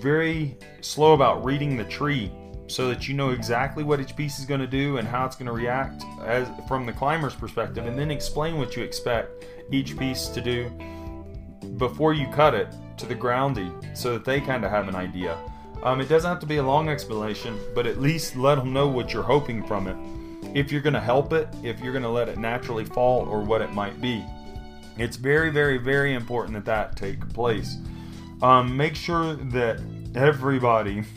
very 0.00 0.56
slow 0.80 1.14
about 1.14 1.44
reading 1.44 1.76
the 1.76 1.84
tree 1.84 2.30
so 2.70 2.88
that 2.88 3.08
you 3.08 3.14
know 3.14 3.30
exactly 3.30 3.82
what 3.82 4.00
each 4.00 4.14
piece 4.14 4.38
is 4.38 4.44
going 4.44 4.60
to 4.60 4.66
do 4.66 4.98
and 4.98 5.08
how 5.08 5.26
it's 5.26 5.34
going 5.34 5.46
to 5.46 5.52
react 5.52 6.04
as 6.24 6.48
from 6.68 6.86
the 6.86 6.92
climber's 6.92 7.34
perspective 7.34 7.84
and 7.84 7.98
then 7.98 8.10
explain 8.10 8.58
what 8.58 8.76
you 8.76 8.82
expect 8.84 9.44
each 9.72 9.98
piece 9.98 10.28
to 10.28 10.40
do 10.40 10.70
before 11.78 12.14
you 12.14 12.28
cut 12.28 12.54
it 12.54 12.68
to 12.96 13.06
the 13.06 13.14
groundy 13.14 13.74
so 13.96 14.12
that 14.12 14.24
they 14.24 14.40
kind 14.40 14.64
of 14.64 14.70
have 14.70 14.86
an 14.86 14.94
idea. 14.94 15.36
Um, 15.82 16.00
it 16.00 16.08
doesn't 16.08 16.28
have 16.28 16.38
to 16.40 16.46
be 16.46 16.58
a 16.58 16.62
long 16.62 16.88
explanation 16.88 17.58
but 17.74 17.86
at 17.86 18.00
least 18.00 18.36
let 18.36 18.54
them 18.54 18.72
know 18.72 18.86
what 18.86 19.12
you're 19.12 19.22
hoping 19.24 19.66
from 19.66 19.88
it. 19.88 19.96
If 20.56 20.70
you're 20.70 20.80
going 20.80 20.94
to 20.94 21.00
help 21.00 21.32
it 21.32 21.48
if 21.64 21.80
you're 21.80 21.92
going 21.92 22.04
to 22.04 22.08
let 22.08 22.28
it 22.28 22.38
naturally 22.38 22.84
fall 22.84 23.28
or 23.28 23.40
what 23.40 23.62
it 23.62 23.72
might 23.72 24.00
be. 24.00 24.24
It's 24.96 25.16
very 25.16 25.50
very 25.50 25.78
very 25.78 26.14
important 26.14 26.54
that 26.54 26.64
that 26.66 26.96
take 26.96 27.28
place. 27.30 27.78
Um, 28.42 28.76
make 28.76 28.94
sure 28.94 29.34
that 29.34 29.80
everybody 30.14 31.02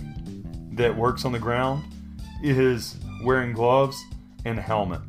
that 0.76 0.96
works 0.96 1.26
on 1.26 1.32
the 1.32 1.40
ground 1.40 1.84
is 2.42 2.98
wearing 3.24 3.54
gloves 3.54 4.04
and 4.46 4.60
a 4.60 4.62
helmet. 4.62 5.02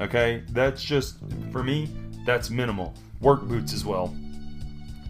Okay, 0.00 0.42
that's 0.50 0.82
just 0.82 1.16
for 1.50 1.62
me, 1.62 1.88
that's 2.24 2.50
minimal. 2.50 2.94
Work 3.20 3.42
boots 3.42 3.72
as 3.72 3.84
well. 3.84 4.14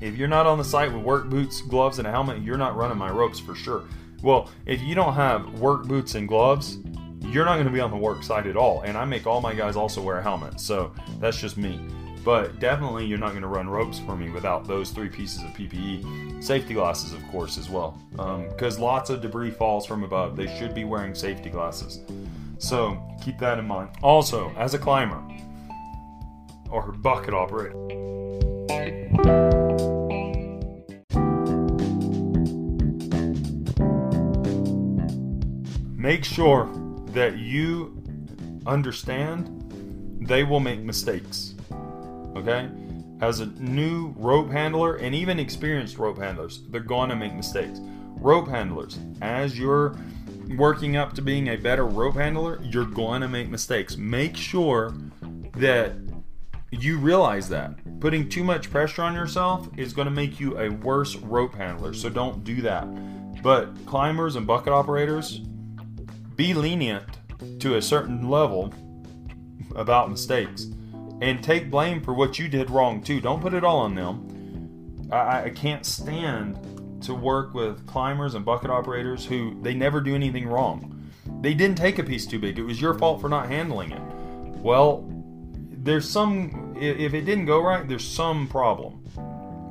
If 0.01 0.17
you're 0.17 0.29
not 0.29 0.47
on 0.47 0.59
the 0.59 0.65
site 0.65 0.93
with 0.93 1.03
work 1.03 1.29
boots, 1.29 1.61
gloves, 1.63 1.99
and 1.99 2.09
a 2.09 2.11
helmet, 2.11 2.43
you're 2.43 2.59
not 2.59 2.77
running 2.77 2.99
my 2.99 3.11
ropes 3.11 3.39
for 3.39 3.55
sure. 3.55 3.85
Well, 4.23 4.51
if 4.67 4.83
you 4.83 4.95
don't 4.95 5.15
have 5.15 5.61
work 5.61 5.85
boots 5.85 6.17
and 6.17 6.27
gloves, 6.27 6.79
you're 7.21 7.45
not 7.45 7.55
going 7.55 7.67
to 7.67 7.73
be 7.73 7.81
on 7.81 7.91
the 7.91 7.97
work 7.97 8.23
site 8.23 8.47
at 8.47 8.57
all. 8.57 8.83
And 8.83 8.97
I 8.97 9.05
make 9.05 9.27
all 9.27 9.41
my 9.41 9.55
guys 9.55 9.77
also 9.77 10.03
wear 10.03 10.19
a 10.19 10.23
helmet, 10.23 10.61
so 10.61 10.93
that's 11.21 11.41
just 11.41 11.57
me. 11.57 11.81
But 12.25 12.61
definitely, 12.61 13.07
you're 13.07 13.19
not 13.19 13.31
going 13.31 13.43
to 13.43 13.49
run 13.49 13.69
ropes 13.69 13.99
for 13.99 14.17
me 14.17 14.31
without 14.31 14.67
those 14.67 14.91
three 14.91 15.09
pieces 15.09 15.43
of 15.43 15.51
PPE. 15.51 16.43
Safety 16.43 16.75
glasses, 16.75 17.13
of 17.13 17.27
course, 17.29 17.59
as 17.59 17.69
well. 17.69 17.99
Because 18.11 18.77
um, 18.77 18.83
lots 18.83 19.11
of 19.11 19.21
debris 19.21 19.51
falls 19.51 19.85
from 19.87 20.05
above. 20.05 20.37
They 20.37 20.47
should 20.59 20.73
be 20.73 20.85
wearing 20.85 21.15
safety 21.15 21.51
glasses. 21.51 22.01
So 22.59 22.97
keep 23.25 23.39
that 23.39 23.59
in 23.59 23.67
mind. 23.67 23.91
Also, 24.03 24.53
as 24.57 24.75
a 24.75 24.79
climber 24.79 25.21
or 26.71 26.93
bucket 26.93 27.35
operator, 27.35 27.77
make 35.97 36.25
sure 36.25 36.71
that 37.07 37.39
you 37.39 38.01
understand 38.65 39.59
they 40.21 40.45
will 40.45 40.61
make 40.61 40.79
mistakes 40.81 41.52
okay? 42.37 42.69
As 43.21 43.41
a 43.41 43.47
new 43.47 44.15
rope 44.17 44.51
handler 44.51 44.97
and 44.97 45.15
even 45.15 45.39
experienced 45.39 45.99
rope 45.99 46.19
handlers, 46.19 46.63
they're 46.71 46.81
to 47.09 47.17
make 47.17 47.35
mistakes. 47.35 47.81
Rope 48.17 48.49
handlers, 48.49 48.99
as 49.21 49.59
you're 49.59 49.97
working 50.57 50.97
up 50.97 51.13
to 51.15 51.23
being 51.23 51.49
a 51.49 51.57
better 51.57 51.87
rope 51.87 52.17
handler, 52.17 52.61
you're 52.63 52.85
to 53.21 53.29
make 53.29 53.49
mistakes. 53.49 53.97
Make 53.97 54.37
sure 54.37 54.95
that 55.55 55.95
you 56.73 56.99
realize 56.99 57.49
that. 57.51 57.75
Putting 58.01 58.29
too 58.29 58.43
much 58.43 58.71
pressure 58.71 59.03
on 59.03 59.15
yourself 59.15 59.69
is 59.77 59.93
going 59.93 60.07
to 60.07 60.11
make 60.11 60.41
you 60.41 60.59
a 60.59 60.71
worse 60.71 61.17
rope 61.17 61.55
handler, 61.55 61.93
so 61.95 62.09
don't 62.09 62.43
do 62.43 62.61
that. 62.63 62.87
But 63.43 63.75
climbers 63.87 64.37
and 64.37 64.47
bucket 64.47 64.73
operators, 64.73 65.39
be 66.35 66.55
lenient 66.55 67.05
to 67.61 67.77
a 67.77 67.83
certain 67.83 68.29
level 68.29 68.73
about 69.77 70.11
mistakes 70.11 70.67
and 71.23 71.43
take 71.43 71.71
blame 71.71 72.03
for 72.03 72.13
what 72.13 72.37
you 72.37 72.49
did 72.49 72.69
wrong 72.69 73.01
too. 73.01 73.21
Don't 73.21 73.41
put 73.41 73.55
it 73.55 73.63
all 73.63 73.79
on 73.79 73.95
them. 73.95 75.09
I, 75.13 75.45
I 75.45 75.51
can't 75.51 75.87
stand 75.87 76.59
to 77.05 77.15
work 77.15 77.55
with 77.55 77.87
climbers 77.87 78.35
and 78.35 78.45
bucket 78.45 78.71
operators 78.71 79.25
who 79.25 79.57
they 79.63 79.73
never 79.73 80.01
do 80.01 80.17
anything 80.17 80.49
wrong. 80.49 81.09
They 81.41 81.55
didn't 81.55 81.77
take 81.77 82.01
a 82.01 82.03
piece 82.03 82.27
too 82.27 82.41
big. 82.41 82.59
It 82.59 82.65
was 82.65 82.81
your 82.81 82.95
fault 82.95 83.21
for 83.21 83.29
not 83.29 83.47
handling 83.47 83.93
it. 83.93 84.03
Well, 84.59 85.09
there's 85.71 86.11
some 86.11 86.75
if 86.77 87.15
it 87.15 87.21
didn't 87.21 87.47
go 87.47 87.63
right, 87.63 87.89
there's 87.89 88.07
some 88.07 88.49
problem. 88.49 89.05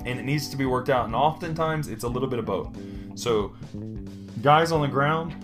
And 0.05 0.17
it 0.19 0.23
needs 0.23 0.47
to 0.49 0.57
be 0.57 0.65
worked 0.65 0.89
out. 0.89 1.05
And 1.05 1.13
oftentimes 1.13 1.89
it's 1.89 2.05
a 2.05 2.07
little 2.07 2.29
bit 2.29 2.39
of 2.39 2.45
both. 2.45 2.73
So 3.15 3.53
guys 4.41 4.71
on 4.71 4.79
the 4.79 4.87
ground 4.87 5.35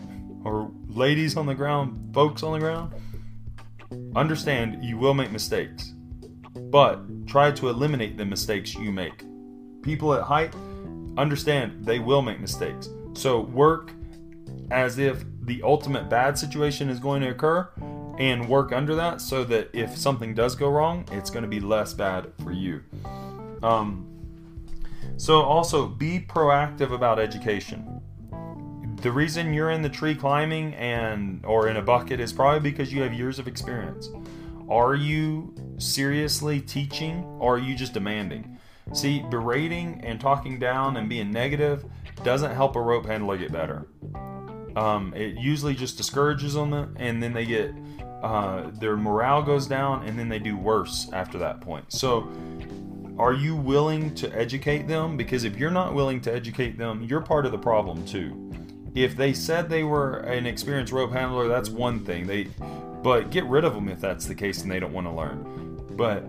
or 0.45 0.71
ladies 0.87 1.35
on 1.35 1.45
the 1.45 1.55
ground, 1.55 2.13
folks 2.13 2.43
on 2.43 2.53
the 2.53 2.59
ground, 2.59 2.93
understand 4.15 4.85
you 4.85 4.97
will 4.97 5.13
make 5.13 5.31
mistakes 5.31 5.93
but 6.69 7.27
try 7.27 7.51
to 7.51 7.69
eliminate 7.69 8.17
the 8.17 8.25
mistakes 8.25 8.75
you 8.75 8.91
make. 8.91 9.23
People 9.81 10.13
at 10.13 10.23
height 10.23 10.53
understand 11.17 11.85
they 11.85 11.99
will 11.99 12.21
make 12.21 12.39
mistakes. 12.39 12.89
So 13.13 13.41
work 13.41 13.91
as 14.71 14.97
if 14.97 15.23
the 15.41 15.61
ultimate 15.63 16.09
bad 16.09 16.37
situation 16.37 16.89
is 16.89 16.99
going 16.99 17.21
to 17.21 17.29
occur 17.29 17.69
and 18.19 18.49
work 18.49 18.71
under 18.71 18.95
that 18.95 19.21
so 19.21 19.43
that 19.45 19.69
if 19.73 19.97
something 19.97 20.33
does 20.33 20.55
go 20.55 20.69
wrong, 20.69 21.05
it's 21.11 21.29
going 21.29 21.43
to 21.43 21.49
be 21.49 21.59
less 21.59 21.93
bad 21.93 22.31
for 22.43 22.51
you. 22.51 22.83
Um, 23.63 24.05
so 25.17 25.41
also 25.41 25.87
be 25.87 26.19
proactive 26.19 26.91
about 26.91 27.19
education. 27.19 28.01
The 29.01 29.11
reason 29.11 29.53
you're 29.53 29.71
in 29.71 29.81
the 29.81 29.89
tree 29.89 30.15
climbing 30.15 30.73
and 30.73 31.45
or 31.45 31.69
in 31.69 31.77
a 31.77 31.81
bucket 31.81 32.19
is 32.19 32.33
probably 32.33 32.59
because 32.71 32.91
you 32.91 33.01
have 33.03 33.13
years 33.13 33.39
of 33.39 33.47
experience. 33.47 34.09
Are 34.69 34.95
you 34.95 35.53
seriously 35.77 36.61
teaching 36.61 37.23
or 37.39 37.55
are 37.55 37.59
you 37.59 37.75
just 37.75 37.93
demanding? 37.93 38.57
See, 38.93 39.23
berating 39.29 40.01
and 40.03 40.19
talking 40.19 40.59
down 40.59 40.97
and 40.97 41.09
being 41.09 41.31
negative 41.31 41.85
doesn't 42.23 42.55
help 42.55 42.75
a 42.75 42.81
rope 42.81 43.05
handler 43.05 43.37
get 43.37 43.51
better. 43.51 43.87
Um, 44.75 45.13
it 45.15 45.37
usually 45.39 45.73
just 45.73 45.97
discourages 45.97 46.53
them, 46.53 46.95
and 46.97 47.21
then 47.21 47.33
they 47.33 47.45
get 47.45 47.73
uh, 48.21 48.69
their 48.79 48.95
morale 48.95 49.41
goes 49.41 49.67
down, 49.67 50.07
and 50.07 50.17
then 50.17 50.29
they 50.29 50.39
do 50.39 50.55
worse 50.55 51.09
after 51.13 51.37
that 51.39 51.61
point. 51.61 51.91
So, 51.91 52.31
are 53.17 53.33
you 53.33 53.55
willing 53.55 54.13
to 54.15 54.31
educate 54.35 54.87
them? 54.87 55.17
Because 55.17 55.43
if 55.43 55.57
you're 55.57 55.71
not 55.71 55.95
willing 55.95 56.21
to 56.21 56.33
educate 56.33 56.77
them, 56.77 57.03
you're 57.03 57.21
part 57.21 57.45
of 57.45 57.51
the 57.51 57.57
problem 57.57 58.05
too. 58.05 58.51
If 58.93 59.15
they 59.15 59.33
said 59.33 59.69
they 59.69 59.83
were 59.83 60.17
an 60.19 60.45
experienced 60.45 60.93
rope 60.93 61.11
handler, 61.11 61.47
that's 61.47 61.69
one 61.69 62.05
thing. 62.05 62.27
They, 62.27 62.45
but 63.01 63.31
get 63.31 63.45
rid 63.45 63.63
of 63.63 63.73
them 63.73 63.89
if 63.89 63.99
that's 63.99 64.25
the 64.25 64.35
case 64.35 64.61
and 64.61 64.71
they 64.71 64.79
don't 64.79 64.93
want 64.93 65.07
to 65.07 65.11
learn. 65.11 65.66
But 65.97 66.23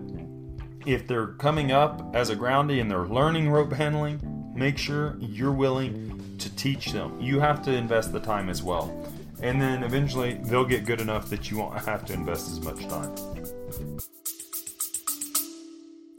if 0.85 1.07
they're 1.07 1.27
coming 1.27 1.71
up 1.71 2.15
as 2.15 2.31
a 2.31 2.35
groundie 2.35 2.81
and 2.81 2.89
they're 2.89 3.05
learning 3.05 3.51
rope 3.51 3.71
handling, 3.71 4.19
make 4.55 4.79
sure 4.79 5.15
you're 5.19 5.51
willing 5.51 6.37
to 6.39 6.55
teach 6.55 6.91
them. 6.91 7.21
You 7.21 7.39
have 7.39 7.61
to 7.63 7.71
invest 7.71 8.11
the 8.11 8.19
time 8.19 8.49
as 8.49 8.63
well. 8.63 9.07
And 9.41 9.61
then 9.61 9.83
eventually 9.83 10.39
they'll 10.43 10.65
get 10.65 10.85
good 10.85 10.99
enough 10.99 11.29
that 11.29 11.51
you 11.51 11.57
won't 11.57 11.79
have 11.85 12.03
to 12.05 12.13
invest 12.13 12.49
as 12.49 12.61
much 12.61 12.87
time. 12.87 13.15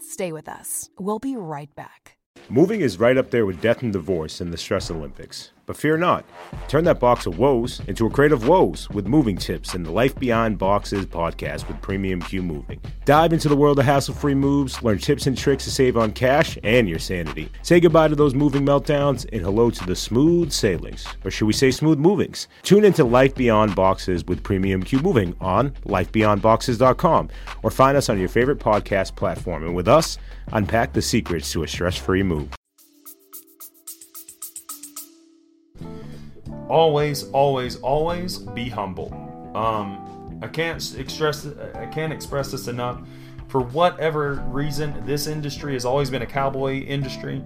Stay 0.00 0.30
with 0.32 0.48
us. 0.48 0.88
We'll 0.98 1.18
be 1.18 1.34
right 1.34 1.74
back. 1.74 2.16
Moving 2.48 2.82
is 2.82 2.98
right 2.98 3.16
up 3.16 3.30
there 3.30 3.46
with 3.46 3.60
death 3.60 3.82
and 3.82 3.92
divorce 3.92 4.40
in 4.40 4.50
the 4.50 4.56
stress 4.56 4.90
Olympics. 4.90 5.50
But 5.70 5.76
fear 5.76 5.96
not. 5.96 6.24
Turn 6.66 6.82
that 6.82 6.98
box 6.98 7.26
of 7.26 7.38
woes 7.38 7.80
into 7.86 8.04
a 8.04 8.10
crate 8.10 8.32
of 8.32 8.48
woes 8.48 8.90
with 8.90 9.06
moving 9.06 9.36
tips 9.36 9.72
in 9.72 9.84
the 9.84 9.92
Life 9.92 10.16
Beyond 10.18 10.58
Boxes 10.58 11.06
podcast 11.06 11.68
with 11.68 11.80
Premium 11.80 12.20
Q 12.20 12.42
Moving. 12.42 12.80
Dive 13.04 13.32
into 13.32 13.48
the 13.48 13.54
world 13.54 13.78
of 13.78 13.84
hassle 13.84 14.12
free 14.12 14.34
moves, 14.34 14.82
learn 14.82 14.98
tips 14.98 15.28
and 15.28 15.38
tricks 15.38 15.62
to 15.62 15.70
save 15.70 15.96
on 15.96 16.10
cash 16.10 16.58
and 16.64 16.88
your 16.88 16.98
sanity. 16.98 17.52
Say 17.62 17.78
goodbye 17.78 18.08
to 18.08 18.16
those 18.16 18.34
moving 18.34 18.66
meltdowns 18.66 19.32
and 19.32 19.42
hello 19.42 19.70
to 19.70 19.86
the 19.86 19.94
smooth 19.94 20.50
sailings, 20.50 21.06
or 21.24 21.30
should 21.30 21.46
we 21.46 21.52
say 21.52 21.70
smooth 21.70 22.00
movings? 22.00 22.48
Tune 22.64 22.84
into 22.84 23.04
Life 23.04 23.36
Beyond 23.36 23.76
Boxes 23.76 24.26
with 24.26 24.42
Premium 24.42 24.82
Q 24.82 24.98
Moving 24.98 25.36
on 25.40 25.70
lifebeyondboxes.com 25.84 27.28
or 27.62 27.70
find 27.70 27.96
us 27.96 28.08
on 28.08 28.18
your 28.18 28.28
favorite 28.28 28.58
podcast 28.58 29.14
platform. 29.14 29.62
And 29.62 29.76
with 29.76 29.86
us, 29.86 30.18
unpack 30.50 30.94
the 30.94 31.02
secrets 31.02 31.52
to 31.52 31.62
a 31.62 31.68
stress 31.68 31.96
free 31.96 32.24
move. 32.24 32.59
Always, 36.70 37.24
always, 37.30 37.76
always 37.80 38.38
be 38.38 38.68
humble. 38.68 39.12
Um, 39.54 40.38
I 40.42 40.46
can't 40.46 40.96
express 40.96 41.46
I 41.74 41.86
can't 41.86 42.12
express 42.12 42.50
this 42.50 42.68
enough. 42.68 43.00
For 43.48 43.60
whatever 43.60 44.34
reason, 44.48 45.04
this 45.04 45.26
industry 45.26 45.72
has 45.74 45.84
always 45.84 46.08
been 46.08 46.22
a 46.22 46.26
cowboy 46.26 46.82
industry. 46.82 47.42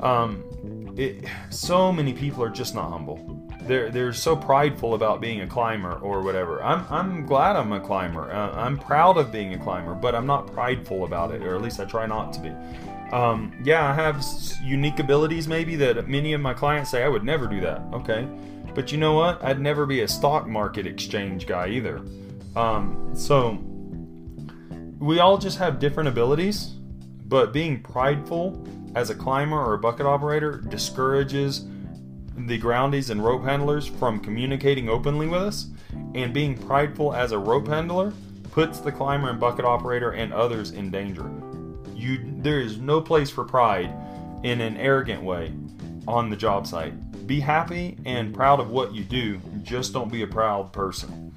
Um, 0.00 0.94
it, 0.96 1.24
so 1.50 1.92
many 1.92 2.12
people 2.12 2.44
are 2.44 2.50
just 2.50 2.74
not 2.74 2.90
humble. 2.90 3.18
They're 3.62 3.90
they're 3.90 4.12
so 4.12 4.36
prideful 4.36 4.94
about 4.94 5.20
being 5.20 5.40
a 5.40 5.46
climber 5.46 5.94
or 5.94 6.22
whatever. 6.22 6.62
I'm 6.62 6.84
I'm 6.90 7.26
glad 7.26 7.56
I'm 7.56 7.72
a 7.72 7.80
climber. 7.80 8.30
Uh, 8.30 8.52
I'm 8.52 8.78
proud 8.78 9.16
of 9.16 9.32
being 9.32 9.54
a 9.54 9.58
climber, 9.58 9.94
but 9.94 10.14
I'm 10.14 10.26
not 10.26 10.52
prideful 10.52 11.04
about 11.04 11.34
it, 11.34 11.42
or 11.42 11.54
at 11.54 11.62
least 11.62 11.80
I 11.80 11.84
try 11.84 12.06
not 12.06 12.32
to 12.34 12.40
be. 12.40 12.52
Um, 13.14 13.54
yeah, 13.64 13.90
I 13.90 13.94
have 13.94 14.22
unique 14.62 14.98
abilities 14.98 15.48
maybe 15.48 15.76
that 15.76 16.08
many 16.08 16.34
of 16.34 16.42
my 16.42 16.52
clients 16.52 16.90
say 16.90 17.02
I 17.02 17.08
would 17.08 17.24
never 17.24 17.46
do 17.46 17.60
that. 17.62 17.80
Okay, 17.92 18.28
but 18.74 18.92
you 18.92 18.98
know 18.98 19.14
what? 19.14 19.42
I'd 19.44 19.60
never 19.60 19.86
be 19.86 20.00
a 20.00 20.08
stock 20.08 20.46
market 20.46 20.86
exchange 20.86 21.46
guy 21.46 21.68
either. 21.68 22.00
Um, 22.56 23.10
so 23.14 23.58
we 24.98 25.20
all 25.20 25.38
just 25.38 25.58
have 25.58 25.78
different 25.78 26.08
abilities, 26.08 26.74
but 27.26 27.52
being 27.52 27.82
prideful 27.82 28.66
as 28.94 29.10
a 29.10 29.14
climber 29.14 29.56
or 29.56 29.74
a 29.74 29.78
bucket 29.78 30.06
operator 30.06 30.58
discourages 30.68 31.66
the 32.46 32.58
groundies 32.58 33.10
and 33.10 33.24
rope 33.24 33.42
handlers 33.42 33.86
from 33.86 34.20
communicating 34.20 34.88
openly 34.88 35.26
with 35.26 35.42
us, 35.42 35.68
and 36.14 36.32
being 36.32 36.56
prideful 36.56 37.14
as 37.14 37.32
a 37.32 37.38
rope 37.38 37.66
handler 37.66 38.12
puts 38.50 38.80
the 38.80 38.92
climber 38.92 39.30
and 39.30 39.40
bucket 39.40 39.64
operator 39.64 40.12
and 40.12 40.32
others 40.32 40.70
in 40.70 40.90
danger. 40.90 41.30
You 41.94 42.18
there 42.38 42.60
is 42.60 42.78
no 42.78 43.00
place 43.00 43.30
for 43.30 43.44
pride 43.44 43.92
in 44.44 44.60
an 44.60 44.76
arrogant 44.76 45.22
way 45.22 45.52
on 46.06 46.30
the 46.30 46.36
job 46.36 46.66
site. 46.66 46.94
Be 47.28 47.40
happy 47.40 47.98
and 48.06 48.34
proud 48.34 48.58
of 48.58 48.70
what 48.70 48.94
you 48.94 49.04
do, 49.04 49.38
just 49.62 49.92
don't 49.92 50.10
be 50.10 50.22
a 50.22 50.26
proud 50.26 50.72
person. 50.72 51.30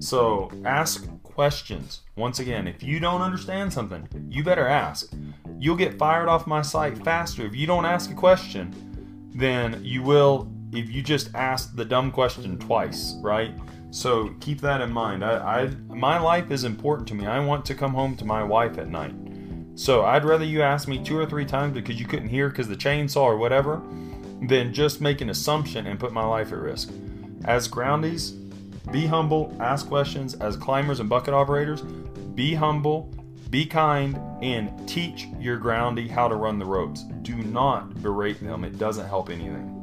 So, 0.00 0.50
ask 0.64 1.08
questions. 1.22 2.00
Once 2.16 2.40
again, 2.40 2.66
if 2.66 2.82
you 2.82 2.98
don't 2.98 3.22
understand 3.22 3.72
something, 3.72 4.08
you 4.28 4.42
better 4.42 4.66
ask. 4.66 5.12
You'll 5.56 5.76
get 5.76 5.96
fired 5.96 6.28
off 6.28 6.48
my 6.48 6.60
site 6.62 7.04
faster 7.04 7.46
if 7.46 7.54
you 7.54 7.68
don't 7.68 7.84
ask 7.84 8.10
a 8.10 8.14
question 8.14 9.30
than 9.32 9.80
you 9.84 10.02
will 10.02 10.50
if 10.72 10.90
you 10.90 11.02
just 11.02 11.32
ask 11.36 11.76
the 11.76 11.84
dumb 11.84 12.10
question 12.10 12.58
twice, 12.58 13.14
right? 13.22 13.54
So 13.92 14.34
keep 14.40 14.60
that 14.62 14.80
in 14.80 14.90
mind. 14.90 15.24
I, 15.24 15.36
I 15.36 15.66
my 15.86 16.18
life 16.18 16.50
is 16.50 16.64
important 16.64 17.06
to 17.08 17.14
me. 17.14 17.26
I 17.26 17.38
want 17.38 17.64
to 17.66 17.76
come 17.76 17.94
home 17.94 18.16
to 18.16 18.24
my 18.24 18.42
wife 18.42 18.76
at 18.76 18.88
night. 18.88 19.14
So 19.76 20.04
I'd 20.04 20.24
rather 20.24 20.44
you 20.44 20.62
ask 20.62 20.88
me 20.88 20.98
two 21.02 21.16
or 21.16 21.26
three 21.26 21.44
times 21.44 21.74
because 21.74 22.00
you 22.00 22.06
couldn't 22.06 22.28
hear 22.28 22.48
because 22.48 22.66
the 22.66 22.76
chainsaw 22.76 23.22
or 23.22 23.36
whatever 23.36 23.80
than 24.42 24.72
just 24.72 25.00
make 25.00 25.20
an 25.20 25.30
assumption 25.30 25.86
and 25.86 25.98
put 25.98 26.12
my 26.12 26.24
life 26.24 26.52
at 26.52 26.58
risk. 26.58 26.90
As 27.44 27.68
groundies, 27.68 28.34
be 28.92 29.06
humble, 29.06 29.56
ask 29.60 29.86
questions. 29.86 30.34
As 30.34 30.56
climbers 30.56 31.00
and 31.00 31.08
bucket 31.08 31.34
operators, 31.34 31.82
be 31.82 32.54
humble, 32.54 33.12
be 33.50 33.66
kind, 33.66 34.18
and 34.42 34.88
teach 34.88 35.26
your 35.38 35.58
groundie 35.58 36.08
how 36.08 36.28
to 36.28 36.34
run 36.34 36.58
the 36.58 36.64
ropes. 36.64 37.02
Do 37.22 37.36
not 37.36 38.02
berate 38.02 38.40
them, 38.40 38.64
it 38.64 38.78
doesn't 38.78 39.06
help 39.06 39.30
anything. 39.30 39.74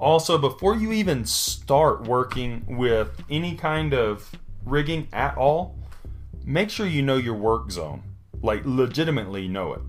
Also, 0.00 0.38
before 0.38 0.74
you 0.74 0.92
even 0.92 1.26
start 1.26 2.04
working 2.04 2.64
with 2.66 3.22
any 3.28 3.54
kind 3.54 3.92
of 3.92 4.30
rigging 4.64 5.06
at 5.12 5.36
all, 5.36 5.76
make 6.44 6.70
sure 6.70 6.86
you 6.86 7.02
know 7.02 7.18
your 7.18 7.34
work 7.34 7.70
zone. 7.70 8.02
Like, 8.42 8.62
legitimately 8.64 9.46
know 9.46 9.74
it. 9.74 9.82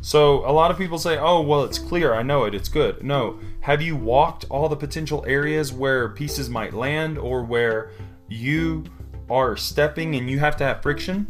So, 0.00 0.48
a 0.48 0.52
lot 0.52 0.70
of 0.70 0.78
people 0.78 0.98
say, 0.98 1.18
oh, 1.18 1.40
well, 1.40 1.64
it's 1.64 1.80
clear, 1.80 2.14
I 2.14 2.22
know 2.22 2.44
it, 2.44 2.54
it's 2.54 2.68
good. 2.68 3.02
No. 3.02 3.40
Have 3.62 3.82
you 3.82 3.96
walked 3.96 4.44
all 4.48 4.68
the 4.68 4.76
potential 4.76 5.24
areas 5.26 5.72
where 5.72 6.10
pieces 6.10 6.48
might 6.48 6.72
land 6.72 7.18
or 7.18 7.42
where 7.42 7.90
you 8.28 8.84
are 9.28 9.56
stepping 9.56 10.14
and 10.14 10.30
you 10.30 10.38
have 10.38 10.56
to 10.58 10.64
have 10.64 10.80
friction? 10.80 11.26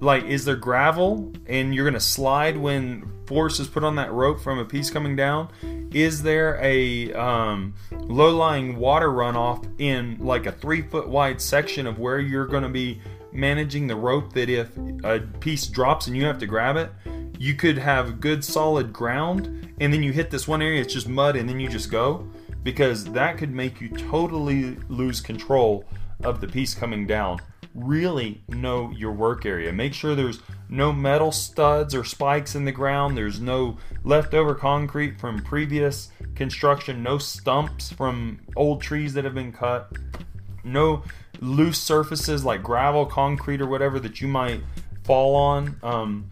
Like, 0.00 0.24
is 0.24 0.44
there 0.44 0.56
gravel 0.56 1.32
and 1.46 1.74
you're 1.74 1.84
to 1.94 2.00
slide 2.00 2.56
when 2.56 3.10
force 3.26 3.58
is 3.58 3.66
put 3.66 3.82
on 3.82 3.96
that 3.96 4.12
rope 4.12 4.40
from 4.40 4.58
a 4.58 4.64
piece 4.64 4.90
coming 4.90 5.16
down? 5.16 5.50
Is 5.92 6.22
there 6.22 6.58
a 6.62 7.12
um, 7.14 7.74
low 7.92 8.34
lying 8.34 8.76
water 8.76 9.08
runoff 9.08 9.66
in 9.80 10.16
like 10.20 10.46
a 10.46 10.52
three 10.52 10.82
foot 10.82 11.08
wide 11.08 11.40
section 11.40 11.86
of 11.86 11.98
where 11.98 12.20
you're 12.20 12.46
to 12.62 12.68
be 12.68 13.00
managing 13.32 13.86
the 13.86 13.96
rope 13.96 14.32
that 14.34 14.48
if 14.48 14.70
a 15.04 15.20
piece 15.40 15.66
drops 15.66 16.06
and 16.06 16.16
you 16.16 16.24
have 16.24 16.38
to 16.38 16.46
grab 16.46 16.76
it, 16.76 16.90
you 17.38 17.54
could 17.54 17.78
have 17.78 18.20
good 18.20 18.44
solid 18.44 18.92
ground 18.92 19.74
and 19.80 19.92
then 19.92 20.02
you 20.02 20.12
hit 20.12 20.30
this 20.30 20.48
one 20.48 20.62
area, 20.62 20.80
it's 20.80 20.92
just 20.92 21.08
mud, 21.08 21.36
and 21.36 21.48
then 21.48 21.60
you 21.60 21.68
just 21.68 21.90
go? 21.90 22.28
Because 22.62 23.04
that 23.04 23.38
could 23.38 23.52
make 23.52 23.80
you 23.80 23.88
totally 23.88 24.76
lose 24.88 25.20
control 25.20 25.84
of 26.24 26.40
the 26.40 26.48
piece 26.48 26.74
coming 26.74 27.06
down 27.06 27.38
really 27.84 28.42
know 28.48 28.90
your 28.90 29.12
work 29.12 29.46
area. 29.46 29.72
Make 29.72 29.94
sure 29.94 30.14
there's 30.14 30.40
no 30.68 30.92
metal 30.92 31.32
studs 31.32 31.94
or 31.94 32.04
spikes 32.04 32.54
in 32.54 32.64
the 32.64 32.72
ground, 32.72 33.16
there's 33.16 33.40
no 33.40 33.78
leftover 34.04 34.54
concrete 34.54 35.18
from 35.18 35.42
previous 35.42 36.10
construction, 36.34 37.02
no 37.02 37.18
stumps 37.18 37.90
from 37.92 38.40
old 38.56 38.82
trees 38.82 39.14
that 39.14 39.24
have 39.24 39.34
been 39.34 39.52
cut, 39.52 39.90
no 40.64 41.02
loose 41.40 41.80
surfaces 41.80 42.44
like 42.44 42.62
gravel, 42.62 43.06
concrete, 43.06 43.60
or 43.60 43.66
whatever 43.66 43.98
that 44.00 44.20
you 44.20 44.28
might 44.28 44.60
fall 45.04 45.34
on. 45.34 45.76
Um, 45.82 46.30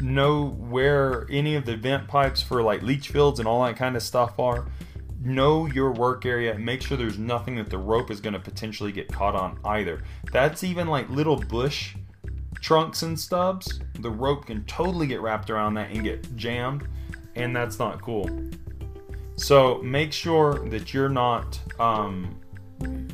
know 0.00 0.48
where 0.50 1.26
any 1.30 1.54
of 1.54 1.64
the 1.64 1.76
vent 1.76 2.06
pipes 2.06 2.42
for 2.42 2.62
like 2.62 2.82
leach 2.82 3.08
fields 3.08 3.38
and 3.38 3.48
all 3.48 3.64
that 3.64 3.76
kind 3.76 3.96
of 3.96 4.02
stuff 4.02 4.38
are 4.38 4.66
know 5.20 5.66
your 5.66 5.92
work 5.92 6.26
area 6.26 6.54
and 6.54 6.64
make 6.64 6.82
sure 6.82 6.96
there's 6.96 7.18
nothing 7.18 7.56
that 7.56 7.70
the 7.70 7.78
rope 7.78 8.10
is 8.10 8.20
going 8.20 8.34
to 8.34 8.40
potentially 8.40 8.92
get 8.92 9.12
caught 9.12 9.34
on 9.34 9.58
either. 9.64 10.02
That's 10.32 10.64
even 10.64 10.88
like 10.88 11.08
little 11.10 11.36
bush 11.36 11.94
trunks 12.60 13.02
and 13.02 13.18
stubs. 13.18 13.80
The 14.00 14.10
rope 14.10 14.46
can 14.46 14.64
totally 14.64 15.06
get 15.06 15.20
wrapped 15.20 15.50
around 15.50 15.74
that 15.74 15.90
and 15.90 16.02
get 16.02 16.36
jammed, 16.36 16.86
and 17.34 17.54
that's 17.54 17.78
not 17.78 18.00
cool. 18.00 18.28
So 19.36 19.80
make 19.82 20.12
sure 20.12 20.66
that 20.70 20.94
you're 20.94 21.10
not 21.10 21.60
um, 21.78 22.40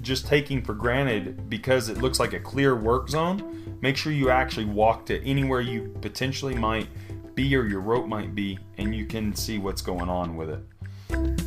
just 0.00 0.26
taking 0.26 0.62
for 0.62 0.74
granted 0.74 1.50
because 1.50 1.88
it 1.88 1.98
looks 1.98 2.20
like 2.20 2.32
a 2.32 2.40
clear 2.40 2.76
work 2.76 3.08
zone. 3.08 3.78
Make 3.80 3.96
sure 3.96 4.12
you 4.12 4.30
actually 4.30 4.66
walk 4.66 5.04
to 5.06 5.22
anywhere 5.24 5.60
you 5.60 5.94
potentially 6.00 6.54
might 6.54 6.88
be 7.34 7.54
or 7.56 7.66
your 7.66 7.80
rope 7.80 8.06
might 8.06 8.34
be, 8.34 8.58
and 8.78 8.94
you 8.94 9.06
can 9.06 9.34
see 9.34 9.58
what's 9.58 9.82
going 9.82 10.08
on 10.08 10.36
with 10.36 10.50
it. 10.50 11.41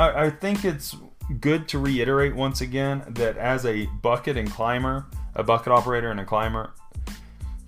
I, 0.00 0.24
I 0.24 0.30
think 0.30 0.64
it's 0.64 0.96
good 1.40 1.68
to 1.68 1.78
reiterate 1.78 2.34
once 2.34 2.62
again 2.62 3.04
that 3.06 3.36
as 3.36 3.66
a 3.66 3.84
bucket 4.00 4.38
and 4.38 4.50
climber, 4.50 5.04
a 5.34 5.42
bucket 5.42 5.72
operator 5.72 6.10
and 6.10 6.18
a 6.18 6.24
climber, 6.24 6.72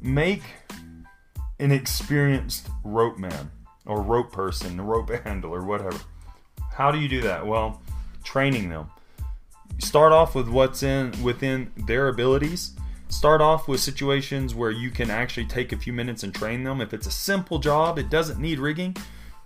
make 0.00 0.42
an 1.60 1.70
experienced 1.70 2.70
rope 2.84 3.18
man 3.18 3.50
or 3.84 4.00
rope 4.00 4.32
person, 4.32 4.80
rope 4.80 5.10
handler, 5.24 5.62
whatever. 5.62 5.98
How 6.72 6.90
do 6.90 6.98
you 6.98 7.08
do 7.08 7.20
that? 7.20 7.46
Well, 7.46 7.82
training 8.24 8.70
them. 8.70 8.88
Start 9.78 10.12
off 10.12 10.34
with 10.34 10.48
what's 10.48 10.82
in 10.82 11.12
within 11.22 11.70
their 11.86 12.08
abilities. 12.08 12.72
Start 13.10 13.42
off 13.42 13.68
with 13.68 13.80
situations 13.80 14.54
where 14.54 14.70
you 14.70 14.90
can 14.90 15.10
actually 15.10 15.44
take 15.44 15.72
a 15.72 15.76
few 15.76 15.92
minutes 15.92 16.22
and 16.22 16.34
train 16.34 16.64
them. 16.64 16.80
If 16.80 16.94
it's 16.94 17.06
a 17.06 17.10
simple 17.10 17.58
job, 17.58 17.98
it 17.98 18.08
doesn't 18.08 18.40
need 18.40 18.58
rigging. 18.58 18.96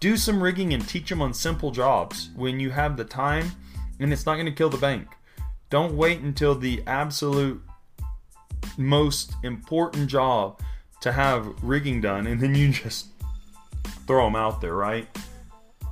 Do 0.06 0.16
some 0.16 0.40
rigging 0.40 0.72
and 0.72 0.88
teach 0.88 1.08
them 1.08 1.20
on 1.20 1.34
simple 1.34 1.72
jobs 1.72 2.30
when 2.36 2.60
you 2.60 2.70
have 2.70 2.96
the 2.96 3.04
time 3.04 3.50
and 3.98 4.12
it's 4.12 4.24
not 4.24 4.34
going 4.34 4.46
to 4.46 4.52
kill 4.52 4.70
the 4.70 4.76
bank. 4.76 5.08
Don't 5.68 5.96
wait 5.96 6.20
until 6.20 6.54
the 6.54 6.80
absolute 6.86 7.60
most 8.78 9.34
important 9.42 10.06
job 10.06 10.60
to 11.00 11.10
have 11.10 11.52
rigging 11.60 12.00
done 12.00 12.28
and 12.28 12.40
then 12.40 12.54
you 12.54 12.68
just 12.84 13.08
throw 14.06 14.26
them 14.26 14.36
out 14.36 14.60
there, 14.60 14.76
right? 14.76 15.08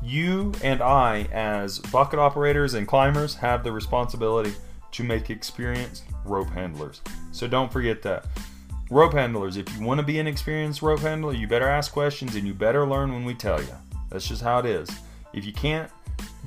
You 0.00 0.52
and 0.62 0.80
I, 0.80 1.26
as 1.32 1.80
bucket 1.80 2.20
operators 2.20 2.74
and 2.74 2.86
climbers, 2.86 3.34
have 3.34 3.64
the 3.64 3.72
responsibility 3.72 4.54
to 4.92 5.02
make 5.02 5.28
experienced 5.28 6.04
rope 6.24 6.50
handlers. 6.50 7.02
So 7.32 7.48
don't 7.48 7.72
forget 7.72 8.00
that. 8.02 8.26
Rope 8.90 9.14
handlers, 9.14 9.56
if 9.56 9.76
you 9.76 9.84
want 9.84 9.98
to 9.98 10.06
be 10.06 10.20
an 10.20 10.28
experienced 10.28 10.82
rope 10.82 11.00
handler, 11.00 11.32
you 11.32 11.48
better 11.48 11.68
ask 11.68 11.90
questions 11.90 12.36
and 12.36 12.46
you 12.46 12.54
better 12.54 12.86
learn 12.86 13.12
when 13.12 13.24
we 13.24 13.34
tell 13.34 13.60
you. 13.60 13.74
That's 14.14 14.28
just 14.28 14.42
how 14.42 14.60
it 14.60 14.66
is. 14.66 14.88
If 15.32 15.44
you 15.44 15.52
can't 15.52 15.90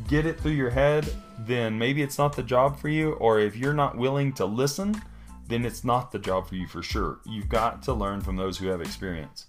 get 0.08 0.26
it 0.26 0.40
through 0.40 0.54
your 0.54 0.70
head, 0.70 1.06
then 1.40 1.78
maybe 1.78 2.02
it's 2.02 2.18
not 2.18 2.34
the 2.34 2.42
job 2.42 2.80
for 2.80 2.88
you. 2.88 3.12
Or 3.16 3.42
if 3.42 3.58
you're 3.58 3.74
not 3.74 3.98
willing 3.98 4.32
to 4.34 4.46
listen, 4.46 5.02
then 5.50 5.66
it's 5.66 5.84
not 5.84 6.14
the 6.14 6.18
job 6.18 6.48
for 6.48 6.56
you 6.56 6.66
for 6.66 6.82
sure. 6.82 7.20
You've 7.26 7.50
got 7.50 7.84
to 7.84 7.94
learn 7.94 8.22
from 8.22 8.38
those 8.38 8.58
who 8.58 8.68
have 8.68 8.80
experience. 8.80 9.48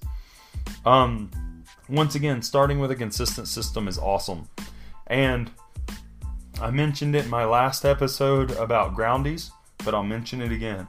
Um, 0.85 1.31
once 1.89 2.17
again, 2.17 2.43
starting 2.43 2.81
with 2.81 2.91
a 2.91 2.97
consistent 2.97 3.47
system 3.47 3.87
is 3.87 3.99
awesome. 3.99 4.49
And 5.07 5.53
I 6.61 6.73
mentioned 6.73 7.15
it 7.15 7.27
in 7.27 7.31
my 7.31 7.45
last 7.45 7.85
episode 7.85 8.51
about 8.51 8.97
groundies, 8.97 9.53
but 9.85 9.95
I'll 9.95 10.03
mention 10.03 10.43
it 10.43 10.51
again. 10.51 10.89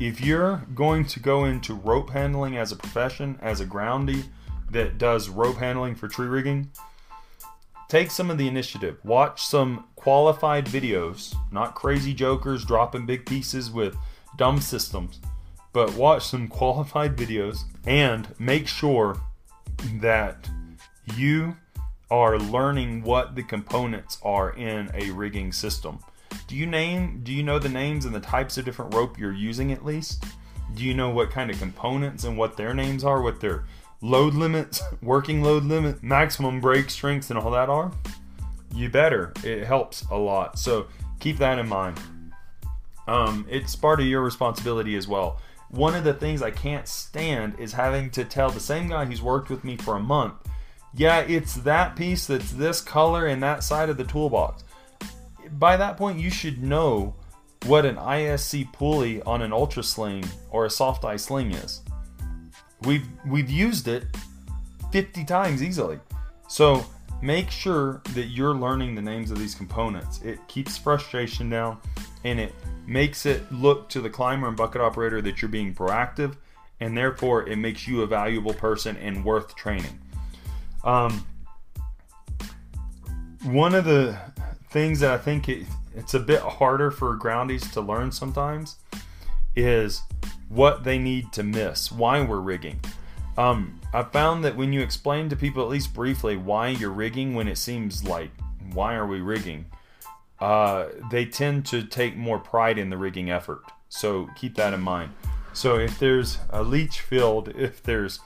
If 0.00 0.22
you're 0.22 0.64
going 0.74 1.04
to 1.04 1.20
go 1.20 1.44
into 1.44 1.74
rope 1.74 2.08
handling 2.08 2.56
as 2.56 2.72
a 2.72 2.76
profession, 2.76 3.38
as 3.42 3.60
a 3.60 3.66
groundie 3.66 4.24
that 4.70 4.98
does 4.98 5.28
rope 5.28 5.56
handling 5.56 5.94
for 5.94 6.08
tree 6.08 6.26
rigging, 6.26 6.70
take 7.88 8.10
some 8.10 8.30
of 8.30 8.38
the 8.38 8.48
initiative. 8.48 8.98
Watch 9.04 9.44
some 9.44 9.84
qualified 9.96 10.66
videos, 10.66 11.34
not 11.50 11.74
crazy 11.74 12.14
jokers 12.14 12.64
dropping 12.64 13.06
big 13.06 13.26
pieces 13.26 13.70
with 13.70 13.96
dumb 14.36 14.60
systems, 14.60 15.20
but 15.72 15.94
watch 15.94 16.26
some 16.26 16.48
qualified 16.60 17.16
videos 17.16 17.64
and 17.86 18.28
make 18.38 18.68
sure 18.68 19.20
that 20.00 20.48
you 21.16 21.56
are 22.10 22.38
learning 22.38 23.02
what 23.02 23.34
the 23.34 23.42
components 23.42 24.18
are 24.22 24.50
in 24.52 24.90
a 24.94 25.10
rigging 25.10 25.52
system. 25.52 25.98
Do 26.46 26.56
you 26.56 26.66
name 26.66 27.20
do 27.22 27.32
you 27.32 27.42
know 27.42 27.58
the 27.58 27.68
names 27.68 28.04
and 28.04 28.14
the 28.14 28.20
types 28.20 28.58
of 28.58 28.64
different 28.64 28.94
rope 28.94 29.18
you're 29.18 29.32
using 29.32 29.72
at 29.72 29.84
least? 29.84 30.24
Do 30.74 30.84
you 30.84 30.94
know 30.94 31.10
what 31.10 31.30
kind 31.30 31.50
of 31.50 31.58
components 31.58 32.24
and 32.24 32.36
what 32.36 32.56
their 32.56 32.74
names 32.74 33.04
are, 33.04 33.22
what 33.22 33.40
their 33.40 33.64
load 34.00 34.34
limits, 34.34 34.82
working 35.02 35.42
load 35.42 35.64
limit, 35.64 36.02
maximum 36.02 36.60
break 36.60 36.90
strengths 36.90 37.30
and 37.30 37.38
all 37.38 37.50
that 37.50 37.68
are? 37.68 37.92
You 38.74 38.88
better. 38.88 39.32
It 39.44 39.64
helps 39.64 40.02
a 40.10 40.16
lot. 40.16 40.58
So 40.58 40.86
keep 41.18 41.38
that 41.38 41.58
in 41.58 41.68
mind. 41.68 42.00
Um, 43.08 43.46
it's 43.50 43.74
part 43.74 44.00
of 44.00 44.06
your 44.06 44.22
responsibility 44.22 44.96
as 44.96 45.08
well 45.08 45.40
one 45.70 45.94
of 45.94 46.02
the 46.02 46.14
things 46.14 46.42
I 46.42 46.50
can't 46.50 46.86
stand 46.86 47.58
is 47.58 47.72
having 47.72 48.10
to 48.10 48.24
tell 48.24 48.50
the 48.50 48.60
same 48.60 48.88
guy 48.88 49.04
who's 49.04 49.22
worked 49.22 49.50
with 49.50 49.62
me 49.64 49.76
for 49.76 49.96
a 49.96 50.00
month, 50.00 50.34
yeah, 50.94 51.20
it's 51.20 51.54
that 51.56 51.94
piece 51.94 52.26
that's 52.26 52.50
this 52.52 52.80
color 52.80 53.26
and 53.26 53.42
that 53.42 53.62
side 53.62 53.88
of 53.88 53.96
the 53.96 54.04
toolbox. 54.04 54.64
By 55.52 55.76
that 55.76 55.96
point, 55.96 56.18
you 56.18 56.30
should 56.30 56.62
know 56.62 57.14
what 57.66 57.86
an 57.86 57.96
ISC 57.96 58.72
pulley 58.72 59.22
on 59.22 59.42
an 59.42 59.52
ultra 59.52 59.82
sling 59.82 60.24
or 60.50 60.64
a 60.64 60.70
soft 60.70 61.04
eye 61.04 61.16
sling 61.16 61.52
is. 61.52 61.82
We've 62.82 63.06
we've 63.26 63.50
used 63.50 63.88
it 63.88 64.04
50 64.92 65.24
times 65.24 65.62
easily. 65.62 65.98
So 66.48 66.84
make 67.22 67.50
sure 67.50 68.02
that 68.14 68.26
you're 68.26 68.54
learning 68.54 68.94
the 68.94 69.02
names 69.02 69.30
of 69.30 69.38
these 69.38 69.54
components. 69.54 70.20
It 70.22 70.38
keeps 70.48 70.76
frustration 70.78 71.50
down 71.50 71.78
and 72.24 72.40
it 72.40 72.54
makes 72.86 73.26
it 73.26 73.50
look 73.52 73.88
to 73.90 74.00
the 74.00 74.10
climber 74.10 74.48
and 74.48 74.56
bucket 74.56 74.80
operator 74.80 75.22
that 75.22 75.40
you're 75.40 75.48
being 75.48 75.74
proactive, 75.74 76.36
and 76.80 76.96
therefore 76.96 77.48
it 77.48 77.56
makes 77.56 77.86
you 77.86 78.02
a 78.02 78.06
valuable 78.06 78.54
person 78.54 78.96
and 78.96 79.24
worth 79.24 79.54
training. 79.54 79.98
Um, 80.82 81.24
one 83.44 83.74
of 83.74 83.84
the 83.84 84.18
things 84.70 85.00
that 85.00 85.12
I 85.12 85.18
think 85.18 85.48
it, 85.48 85.66
it's 85.94 86.14
a 86.14 86.20
bit 86.20 86.40
harder 86.40 86.90
for 86.90 87.16
groundies 87.16 87.70
to 87.72 87.80
learn 87.80 88.12
sometimes 88.12 88.76
is 89.56 90.02
what 90.50 90.84
they 90.84 90.98
need 90.98 91.32
to 91.32 91.42
miss, 91.42 91.90
why 91.90 92.22
we're 92.22 92.40
rigging. 92.40 92.78
Um, 93.38 93.80
I 93.94 94.02
found 94.02 94.44
that 94.44 94.54
when 94.54 94.74
you 94.74 94.82
explain 94.82 95.30
to 95.30 95.36
people, 95.36 95.62
at 95.62 95.70
least 95.70 95.94
briefly, 95.94 96.36
why 96.36 96.68
you're 96.68 96.90
rigging, 96.90 97.32
when 97.32 97.48
it 97.48 97.56
seems 97.56 98.04
like, 98.04 98.30
why 98.72 98.94
are 98.94 99.06
we 99.06 99.22
rigging? 99.22 99.64
uh, 100.40 100.86
they 101.10 101.24
tend 101.24 101.66
to 101.66 101.82
take 101.82 102.16
more 102.16 102.38
pride 102.38 102.78
in 102.78 102.90
the 102.90 102.96
rigging 102.96 103.30
effort. 103.30 103.62
So 103.88 104.28
keep 104.36 104.54
that 104.56 104.72
in 104.72 104.80
mind. 104.80 105.12
So 105.52 105.76
if 105.76 105.98
there's 105.98 106.38
a 106.50 106.62
leach 106.62 107.00
field, 107.00 107.48
if 107.56 107.82
there's 107.82 108.20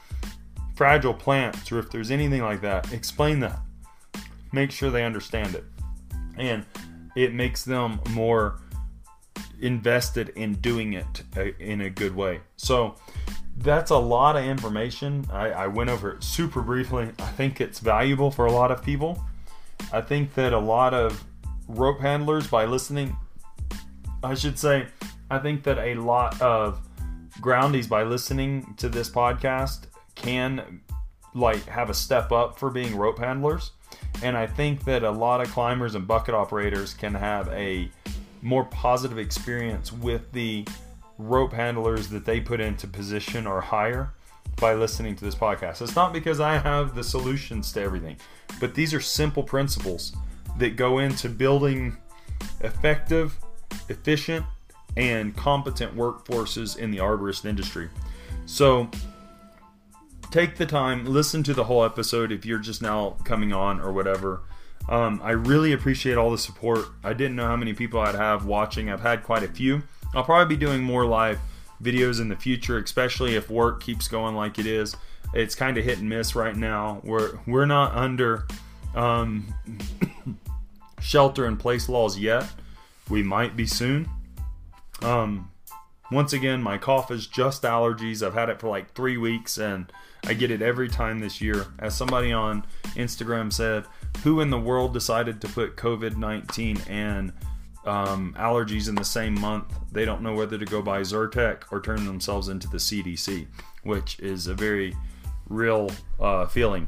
fragile 0.77 1.15
plants, 1.15 1.73
or 1.73 1.79
if 1.79 1.91
there's 1.91 2.11
anything 2.11 2.43
like 2.43 2.61
that, 2.61 2.93
explain 2.93 3.41
that. 3.41 3.61
Make 4.53 4.71
sure 4.71 4.91
they 4.91 5.05
understand 5.05 5.55
it. 5.55 5.65
And 6.37 6.65
it 7.17 7.33
makes 7.33 7.65
them 7.65 8.01
more 8.11 8.61
invested 9.65 10.29
in 10.31 10.55
doing 10.55 10.93
it 10.93 11.23
uh, 11.37 11.45
in 11.59 11.81
a 11.81 11.91
good 11.91 12.15
way. 12.15 12.41
So 12.57 12.97
that's 13.57 13.91
a 13.91 13.97
lot 13.97 14.37
of 14.37 14.45
information. 14.45 15.25
I, 15.33 15.51
I 15.51 15.67
went 15.69 15.89
over 15.91 16.13
it 16.13 16.23
super 16.23 16.61
briefly. 16.61 17.11
I 17.19 17.27
think 17.29 17.61
it's 17.61 17.79
valuable 17.79 18.31
for 18.31 18.47
a 18.47 18.53
lot 18.53 18.71
of 18.71 18.83
people. 18.83 19.25
I 19.93 20.01
think 20.01 20.35
that 20.35 20.53
a 20.53 20.59
lot 20.59 20.93
of 20.93 21.25
rope 21.67 22.01
handlers 22.01 22.47
by 22.47 22.67
listening. 22.67 23.17
I 24.23 24.35
should 24.35 24.59
say, 24.59 24.87
I 25.31 25.39
think 25.39 25.63
that 25.65 25.79
a 25.79 25.95
lot 25.95 26.41
of 26.43 26.81
groundies 27.41 27.89
by 27.89 28.03
listening 28.03 28.75
to 28.77 28.89
this 28.89 29.09
podcast 29.09 29.87
can 30.15 30.81
like 31.35 31.65
have 31.67 31.91
a 31.91 31.95
step 31.95 32.33
up 32.33 32.59
for 32.59 32.71
being 32.71 32.97
rope 32.97 33.19
handlers. 33.19 33.73
And 34.23 34.37
I 34.37 34.47
think 34.47 34.85
that 34.85 35.03
a 35.03 35.11
lot 35.11 35.41
of 35.41 35.49
climbers 35.49 35.95
and 35.95 36.07
bucket 36.07 36.35
operators 36.35 36.95
can 36.95 37.15
have 37.15 37.49
a 37.49 37.91
more 38.45 38.65
positive 38.67 39.19
experience 39.19 39.91
with 39.91 40.31
the 40.33 40.67
rope 41.17 41.53
handlers 41.53 42.09
that 42.09 42.27
they 42.27 42.41
put 42.41 42.61
into 42.61 42.87
position 42.87 43.47
or 43.47 43.61
hire 43.61 44.13
by 44.61 44.75
listening 44.75 45.17
to 45.17 45.25
this 45.25 45.35
podcast. 45.35 45.81
It's 45.81 45.97
not 45.97 46.13
because 46.13 46.41
I 46.41 46.59
have 46.59 46.95
the 46.95 47.03
solutions 47.03 47.73
to 47.73 47.81
everything, 47.81 48.19
but 48.61 48.75
these 48.75 48.93
are 48.93 49.01
simple 49.01 49.43
principles 49.43 50.15
that 50.59 50.77
go 50.77 50.99
into 50.99 51.29
building 51.31 51.97
effective, 52.61 53.37
efficient, 53.89 54.45
and 54.97 55.35
competent 55.35 55.97
workforces 55.97 56.77
in 56.77 56.91
the 56.91 56.99
arborist 56.99 57.47
industry. 57.47 57.89
So, 58.45 58.91
take 60.31 60.57
the 60.57 60.67
time, 60.67 61.07
listen 61.07 61.43
to 61.45 61.55
the 61.55 61.65
whole 61.65 61.83
episode 61.83 62.31
if 62.31 62.45
you're 62.45 62.59
just 62.59 62.83
now 62.83 63.17
coming 63.25 63.53
on 63.53 63.81
or 63.81 63.91
whatever. 63.93 64.43
Um, 64.89 65.21
I 65.23 65.31
really 65.31 65.73
appreciate 65.73 66.17
all 66.17 66.31
the 66.31 66.39
support. 66.39 66.87
I 67.03 67.13
didn't 67.15 67.37
know 67.37 67.47
how 67.47 67.57
many 67.57 67.73
people 67.73 68.01
I'd 68.01 68.15
have 68.15 68.45
watching. 68.45 68.91
I've 68.91 69.01
had 69.01 69.23
quite 69.23 69.43
a 69.43 69.49
few. 69.49 69.83
I'll 70.15 70.25
probably 70.25 70.57
be 70.57 70.65
doing 70.65 70.83
more 70.83 71.07
live 71.07 71.39
videos 71.83 72.21
in 72.21 72.29
the 72.29 72.37
future, 72.37 72.79
especially 72.79 73.35
if 73.35 73.51
work 73.51 73.83
keeps 73.83 74.09
going 74.09 74.35
like 74.35 74.59
it 74.59 74.67
is. 74.67 74.97
It's 75.33 75.55
kind 75.55 75.79
of 75.79 75.85
hit 75.85 75.99
and 75.99 76.09
miss 76.09 76.35
right 76.37 76.55
now. 76.55 77.01
We're 77.03 77.39
we're 77.47 77.67
not 77.67 77.95
under 77.95 78.47
um, 78.95 79.53
shelter 81.01 81.47
in 81.47 81.57
place 81.57 81.89
laws 81.89 82.19
yet. 82.19 82.47
We 83.09 83.23
might 83.23 83.57
be 83.57 83.67
soon. 83.67 84.09
Um, 85.03 85.51
once 86.11 86.33
again, 86.33 86.63
my 86.63 86.79
cough 86.79 87.11
is 87.11 87.27
just 87.27 87.63
allergies. 87.63 88.25
I've 88.25 88.35
had 88.35 88.49
it 88.49 88.61
for 88.61 88.69
like 88.69 88.93
three 88.95 89.17
weeks 89.17 89.59
and 89.59 89.91
I 90.25 90.35
get 90.35 90.51
it 90.51 90.63
every 90.63 90.89
time 90.89 91.19
this 91.19 91.41
year. 91.41 91.67
As 91.79 91.97
somebody 91.97 92.33
on 92.33 92.65
Instagram 92.95 93.53
said, 93.53 93.85
who 94.23 94.41
in 94.41 94.51
the 94.51 94.59
world 94.59 94.93
decided 94.93 95.41
to 95.41 95.49
put 95.49 95.77
COVID 95.77 96.17
19 96.17 96.81
and 96.89 97.33
um, 97.85 98.35
allergies 98.39 98.89
in 98.89 98.95
the 98.95 99.05
same 99.05 99.39
month? 99.39 99.75
They 99.93 100.05
don't 100.05 100.23
know 100.23 100.35
whether 100.35 100.59
to 100.59 100.65
go 100.65 100.83
buy 100.83 101.01
Zyrtec 101.01 101.65
or 101.71 101.81
turn 101.81 102.05
themselves 102.05 102.49
into 102.49 102.69
the 102.69 102.79
CDC, 102.79 103.47
which 103.83 104.19
is 104.21 104.47
a 104.47 104.55
very 104.55 104.97
real 105.49 105.91
uh, 106.21 106.47
feeling. 106.47 106.87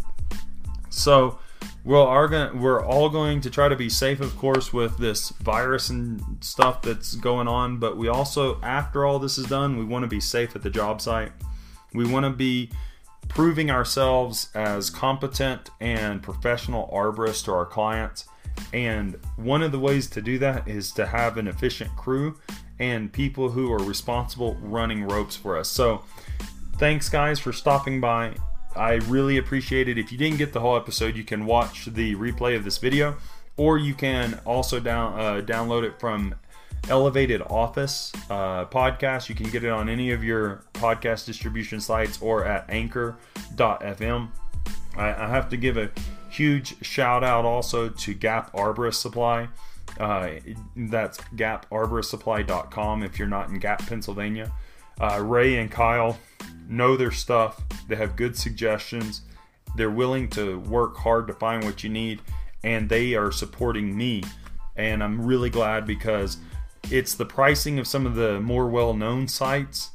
So, 0.89 1.39
we're 1.85 2.27
going 2.27 2.61
we're 2.61 2.85
all 2.85 3.09
going 3.09 3.41
to 3.43 3.51
try 3.51 3.69
to 3.69 3.77
be 3.77 3.89
safe, 3.89 4.21
of 4.21 4.37
course, 4.37 4.73
with 4.73 4.99
this 4.99 5.31
virus 5.31 5.89
and 5.89 6.21
stuff 6.41 6.83
that's 6.83 7.15
going 7.15 7.47
on. 7.47 7.79
But 7.79 7.97
we 7.97 8.09
also, 8.09 8.61
after 8.63 9.05
all 9.05 9.19
this 9.19 9.39
is 9.39 9.47
done, 9.47 9.77
we 9.77 9.85
want 9.85 10.03
to 10.03 10.09
be 10.09 10.21
safe 10.21 10.57
at 10.57 10.63
the 10.63 10.71
job 10.71 11.01
site. 11.01 11.33
We 11.95 12.07
want 12.07 12.25
to 12.25 12.31
be 12.31 12.71
proving 13.29 13.71
ourselves 13.71 14.51
as 14.55 14.91
competent 14.91 15.71
and 15.81 16.23
professional 16.23 16.91
arborists 16.93 17.45
to 17.45 17.53
our 17.53 17.67
clients. 17.67 18.27
And 18.73 19.19
one 19.37 19.63
of 19.63 19.73
the 19.73 19.79
ways 19.79 20.09
to 20.11 20.23
do 20.23 20.39
that 20.39 20.67
is 20.67 20.93
to 20.93 21.07
have 21.07 21.37
an 21.37 21.49
efficient 21.49 21.95
crew 21.97 22.39
and 22.79 23.13
people 23.13 23.51
who 23.51 23.73
are 23.73 23.83
responsible 23.83 24.57
running 24.61 25.05
ropes 25.05 25.37
for 25.37 25.57
us. 25.59 25.69
So, 25.69 26.05
thanks, 26.77 27.09
guys, 27.09 27.39
for 27.39 27.53
stopping 27.53 28.01
by. 28.01 28.35
I 28.75 28.95
really 28.95 29.39
appreciate 29.39 29.89
it. 29.89 29.99
If 29.99 30.13
you 30.13 30.19
didn't 30.19 30.39
get 30.39 30.53
the 30.53 30.61
whole 30.61 30.77
episode, 30.77 31.17
you 31.17 31.25
can 31.25 31.47
watch 31.47 31.87
the 31.87 32.15
replay 32.17 32.57
of 32.57 32.65
this 32.65 32.77
video, 32.77 33.17
or 33.57 33.79
you 33.79 33.95
can 33.95 34.41
also 34.45 34.81
down 34.81 35.19
uh, 35.19 35.41
download 35.41 35.85
it 35.85 35.99
from 35.99 36.35
Elevated 36.89 37.43
Office 37.43 38.13
uh, 38.31 38.65
podcast. 38.67 39.29
You 39.29 39.35
can 39.35 39.51
get 39.51 39.65
it 39.65 39.71
on 39.71 39.89
any 39.89 40.13
of 40.13 40.23
your 40.23 40.63
podcast 40.75 41.27
distribution 41.27 41.81
sites 41.81 42.21
or 42.23 42.45
at 42.45 42.69
Anchor.fm. 42.69 44.29
I, 44.97 45.09
I 45.09 45.29
have 45.29 45.49
to 45.51 45.57
give 45.57 45.77
a 45.77 45.91
huge 46.31 46.85
shout 46.85 47.25
out 47.25 47.45
also 47.45 47.89
to 47.89 48.15
Gap 48.15 48.53
Arborist 48.53 48.95
Supply. 48.95 49.49
Uh, 49.99 50.31
that's 50.77 51.19
gaparboristsupply.com 51.37 53.03
if 53.03 53.19
you're 53.19 53.29
not 53.29 53.49
in 53.49 53.59
Gap, 53.59 53.87
Pennsylvania. 53.87 54.53
Uh, 55.01 55.21
Ray 55.23 55.59
and 55.59 55.71
Kyle 55.71 56.19
know 56.69 56.97
their 56.97 57.11
stuff. 57.11 57.63
They 57.89 57.97
have 57.97 58.17
good 58.17 58.37
suggestions. 58.37 59.23
They're 59.77 59.91
willing 59.91 60.29
to 60.31 60.61
work 60.61 60.97
hard 60.97 61.27
to 61.29 61.35
find 61.35 61.65
what 61.65 61.85
you 61.85 61.91
need, 61.91 62.21
and 62.65 62.89
they 62.89 63.15
are 63.15 63.31
supporting 63.31 63.97
me. 63.97 64.23
And 64.77 65.03
I'm 65.03 65.25
really 65.25 65.51
glad 65.51 65.87
because 65.87 66.39
it's 66.91 67.15
the 67.15 67.27
pricing 67.27 67.79
of 67.79 67.87
some 67.87 68.07
of 68.07 68.15
the 68.15 68.41
more 68.41 68.69
well-known 68.69 69.29
sites. 69.29 69.91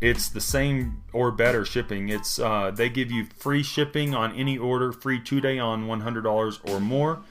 It's 0.00 0.28
the 0.28 0.40
same 0.40 1.02
or 1.12 1.30
better 1.30 1.64
shipping. 1.64 2.10
It's 2.10 2.38
uh, 2.38 2.70
they 2.70 2.88
give 2.88 3.10
you 3.10 3.26
free 3.38 3.62
shipping 3.62 4.14
on 4.14 4.34
any 4.34 4.58
order, 4.58 4.92
free 4.92 5.20
two 5.20 5.40
day 5.40 5.58
on 5.58 5.86
$100 5.86 6.70
or 6.70 6.80
more, 6.80 7.22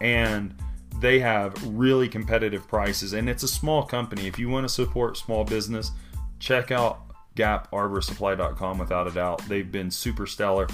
and 0.00 0.54
they 1.00 1.18
have 1.18 1.54
really 1.66 2.08
competitive 2.08 2.66
prices. 2.66 3.12
And 3.12 3.28
it's 3.28 3.42
a 3.42 3.48
small 3.48 3.82
company. 3.82 4.26
If 4.26 4.38
you 4.38 4.48
want 4.48 4.64
to 4.64 4.72
support 4.72 5.16
small 5.16 5.44
business, 5.44 5.90
check 6.38 6.70
out 6.70 7.00
gaparborsupply.com 7.36 8.78
without 8.78 9.06
a 9.06 9.10
doubt. 9.10 9.46
They've 9.48 9.70
been 9.70 9.90
super 9.90 10.26
stellar. 10.26 10.66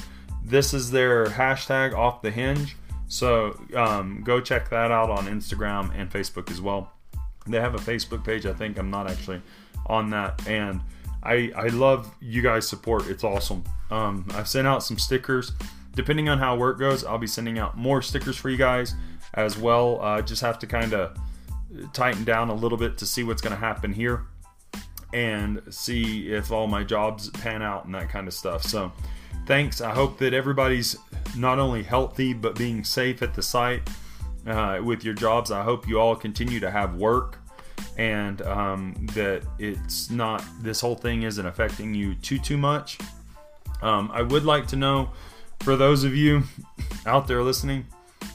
This 0.45 0.73
is 0.73 0.91
their 0.91 1.27
hashtag 1.27 1.95
off 1.95 2.23
the 2.23 2.31
hinge. 2.31 2.77
So 3.09 3.61
um, 3.75 4.23
go 4.23 4.41
check 4.41 4.71
that 4.71 4.93
out 4.93 5.11
on 5.11 5.27
Instagram 5.27 5.91
and 5.99 6.11
Facebook 6.11 6.51
as 6.51 6.61
well. 6.61 6.93
They 7.47 7.61
have 7.61 7.75
a 7.75 7.79
Facebook 7.79 8.25
page. 8.25 8.47
I 8.47 8.53
think 8.53 8.79
I'm 8.79 8.91
not 8.91 9.11
actually 9.11 9.43
on 9.87 10.11
that. 10.11 10.47
And 10.47 10.81
I, 11.23 11.53
I 11.57 11.69
love 11.69 12.15
you 12.21 12.43
guys' 12.43 12.69
support. 12.69 13.09
It's 13.09 13.25
awesome. 13.25 13.65
Um, 13.91 14.27
I've 14.33 14.49
sent 14.49 14.67
out 14.67 14.83
some 14.83 14.99
stickers. 14.99 15.53
Depending 15.95 16.29
on 16.29 16.39
how 16.39 16.57
work 16.57 16.79
goes, 16.79 17.05
I'll 17.05 17.19
be 17.19 17.27
sending 17.27 17.59
out 17.59 17.77
more 17.77 18.01
stickers 18.01 18.37
for 18.37 18.49
you 18.49 18.57
guys 18.57 18.95
as 19.35 19.59
well. 19.59 20.01
Uh, 20.01 20.23
just 20.23 20.41
have 20.43 20.59
to 20.61 20.67
kind 20.67 20.93
of 20.93 21.17
tighten 21.93 22.25
down 22.25 22.49
a 22.49 22.55
little 22.55 22.79
bit 22.79 22.99
to 22.99 23.07
see 23.07 23.25
what's 23.25 23.43
going 23.43 23.55
to 23.55 23.61
happen 23.61 23.93
here 23.93 24.27
and 25.13 25.61
see 25.71 26.33
if 26.33 26.53
all 26.53 26.69
my 26.69 26.85
jobs 26.85 27.31
pan 27.31 27.63
out 27.63 27.85
and 27.85 27.95
that 27.95 28.09
kind 28.09 28.29
of 28.29 28.35
stuff. 28.35 28.63
So, 28.63 28.93
thanks. 29.47 29.81
I 29.81 29.93
hope 29.93 30.19
that 30.19 30.33
everybody's 30.33 30.97
not 31.37 31.59
only 31.59 31.83
healthy 31.83 32.33
but 32.33 32.55
being 32.55 32.85
safe 32.85 33.21
at 33.23 33.35
the 33.35 33.43
site 33.43 33.83
uh, 34.47 34.81
with 34.83 35.05
your 35.05 35.15
jobs. 35.15 35.51
I 35.51 35.63
hope 35.63 35.89
you 35.89 36.01
all 36.01 36.17
continue 36.17 36.61
to 36.61 36.71
have 36.71 36.95
work 36.95 37.39
and 37.97 38.43
um, 38.43 38.95
that 39.15 39.43
it's 39.59 40.11
not 40.11 40.45
this 40.61 40.81
whole 40.81 40.95
thing 40.95 41.23
isn't 41.23 41.45
affecting 41.45 41.95
you 41.95 42.15
too 42.15 42.39
too 42.39 42.57
much. 42.57 42.99
Um, 43.83 44.11
I 44.13 44.23
would 44.23 44.45
like 44.45 44.67
to 44.69 44.77
know 44.77 45.11
for 45.61 45.77
those 45.77 46.05
of 46.05 46.15
you 46.15 46.43
out 47.07 47.27
there 47.27 47.43
listening, 47.43 47.87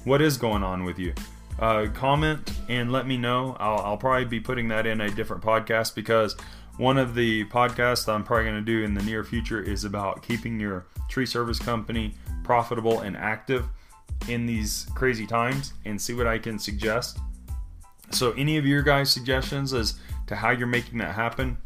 what 0.04 0.22
is 0.22 0.38
going 0.38 0.64
on 0.64 0.84
with 0.84 1.00
you? 1.00 1.14
Uh, 1.60 1.88
comment 1.94 2.52
and 2.68 2.92
let 2.92 3.08
me 3.08 3.18
know. 3.18 3.56
I'll, 3.60 3.80
I'll 3.80 3.98
probably 3.98 4.26
be 4.26 4.40
putting 4.40 4.68
that 4.70 4.86
in 4.86 5.02
a 5.02 5.10
different 5.10 5.42
podcast 5.42 5.96
because 5.96 6.36
one 6.78 6.98
of 6.98 7.16
the 7.16 7.46
podcasts 7.46 8.12
I'm 8.12 8.24
probably 8.24 8.46
going 8.46 8.58
to 8.58 8.62
do 8.62 8.84
in 8.84 8.94
the 8.94 9.04
near 9.04 9.24
future 9.24 9.62
is 9.62 9.86
about 9.86 10.22
keeping 10.22 10.60
your 10.60 10.86
tree 11.10 11.26
service 11.26 11.60
company 11.60 12.14
profitable 12.44 13.00
and 13.00 13.16
active 13.16 13.68
in 14.30 14.46
these 14.46 14.88
crazy 14.96 15.26
times 15.26 15.74
and 15.86 16.00
see 16.00 16.14
what 16.14 16.28
I 16.28 16.38
can 16.38 16.60
suggest. 16.60 17.20
So, 18.12 18.32
any 18.34 18.58
of 18.58 18.66
your 18.66 18.82
guys' 18.82 19.12
suggestions 19.12 19.74
as 19.74 19.96
to 20.28 20.36
how 20.36 20.52
you're 20.52 20.68
making 20.68 21.00
that 21.00 21.16
happen 21.16 21.58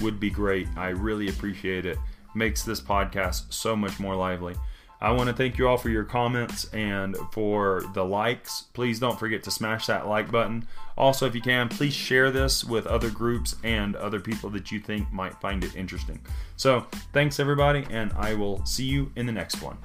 would 0.00 0.20
be 0.20 0.30
great. 0.30 0.68
I 0.76 0.88
really 0.88 1.28
appreciate 1.28 1.86
it. 1.86 1.98
Makes 2.34 2.62
this 2.62 2.80
podcast 2.80 3.52
so 3.52 3.74
much 3.74 3.98
more 3.98 4.14
lively. 4.14 4.54
I 5.00 5.12
want 5.12 5.28
to 5.28 5.34
thank 5.34 5.58
you 5.58 5.68
all 5.68 5.76
for 5.76 5.90
your 5.90 6.04
comments 6.04 6.64
and 6.72 7.16
for 7.30 7.84
the 7.94 8.04
likes. 8.04 8.62
Please 8.72 8.98
don't 8.98 9.18
forget 9.18 9.44
to 9.44 9.50
smash 9.50 9.86
that 9.86 10.08
like 10.08 10.30
button. 10.30 10.66
Also, 10.96 11.24
if 11.26 11.36
you 11.36 11.40
can, 11.40 11.68
please 11.68 11.94
share 11.94 12.32
this 12.32 12.64
with 12.64 12.86
other 12.86 13.08
groups 13.08 13.54
and 13.62 13.94
other 13.94 14.18
people 14.18 14.50
that 14.50 14.72
you 14.72 14.80
think 14.80 15.10
might 15.12 15.40
find 15.40 15.62
it 15.62 15.76
interesting. 15.76 16.20
So, 16.56 16.86
thanks 17.12 17.38
everybody, 17.38 17.86
and 17.90 18.12
I 18.14 18.34
will 18.34 18.64
see 18.66 18.86
you 18.86 19.12
in 19.14 19.26
the 19.26 19.32
next 19.32 19.62
one. 19.62 19.78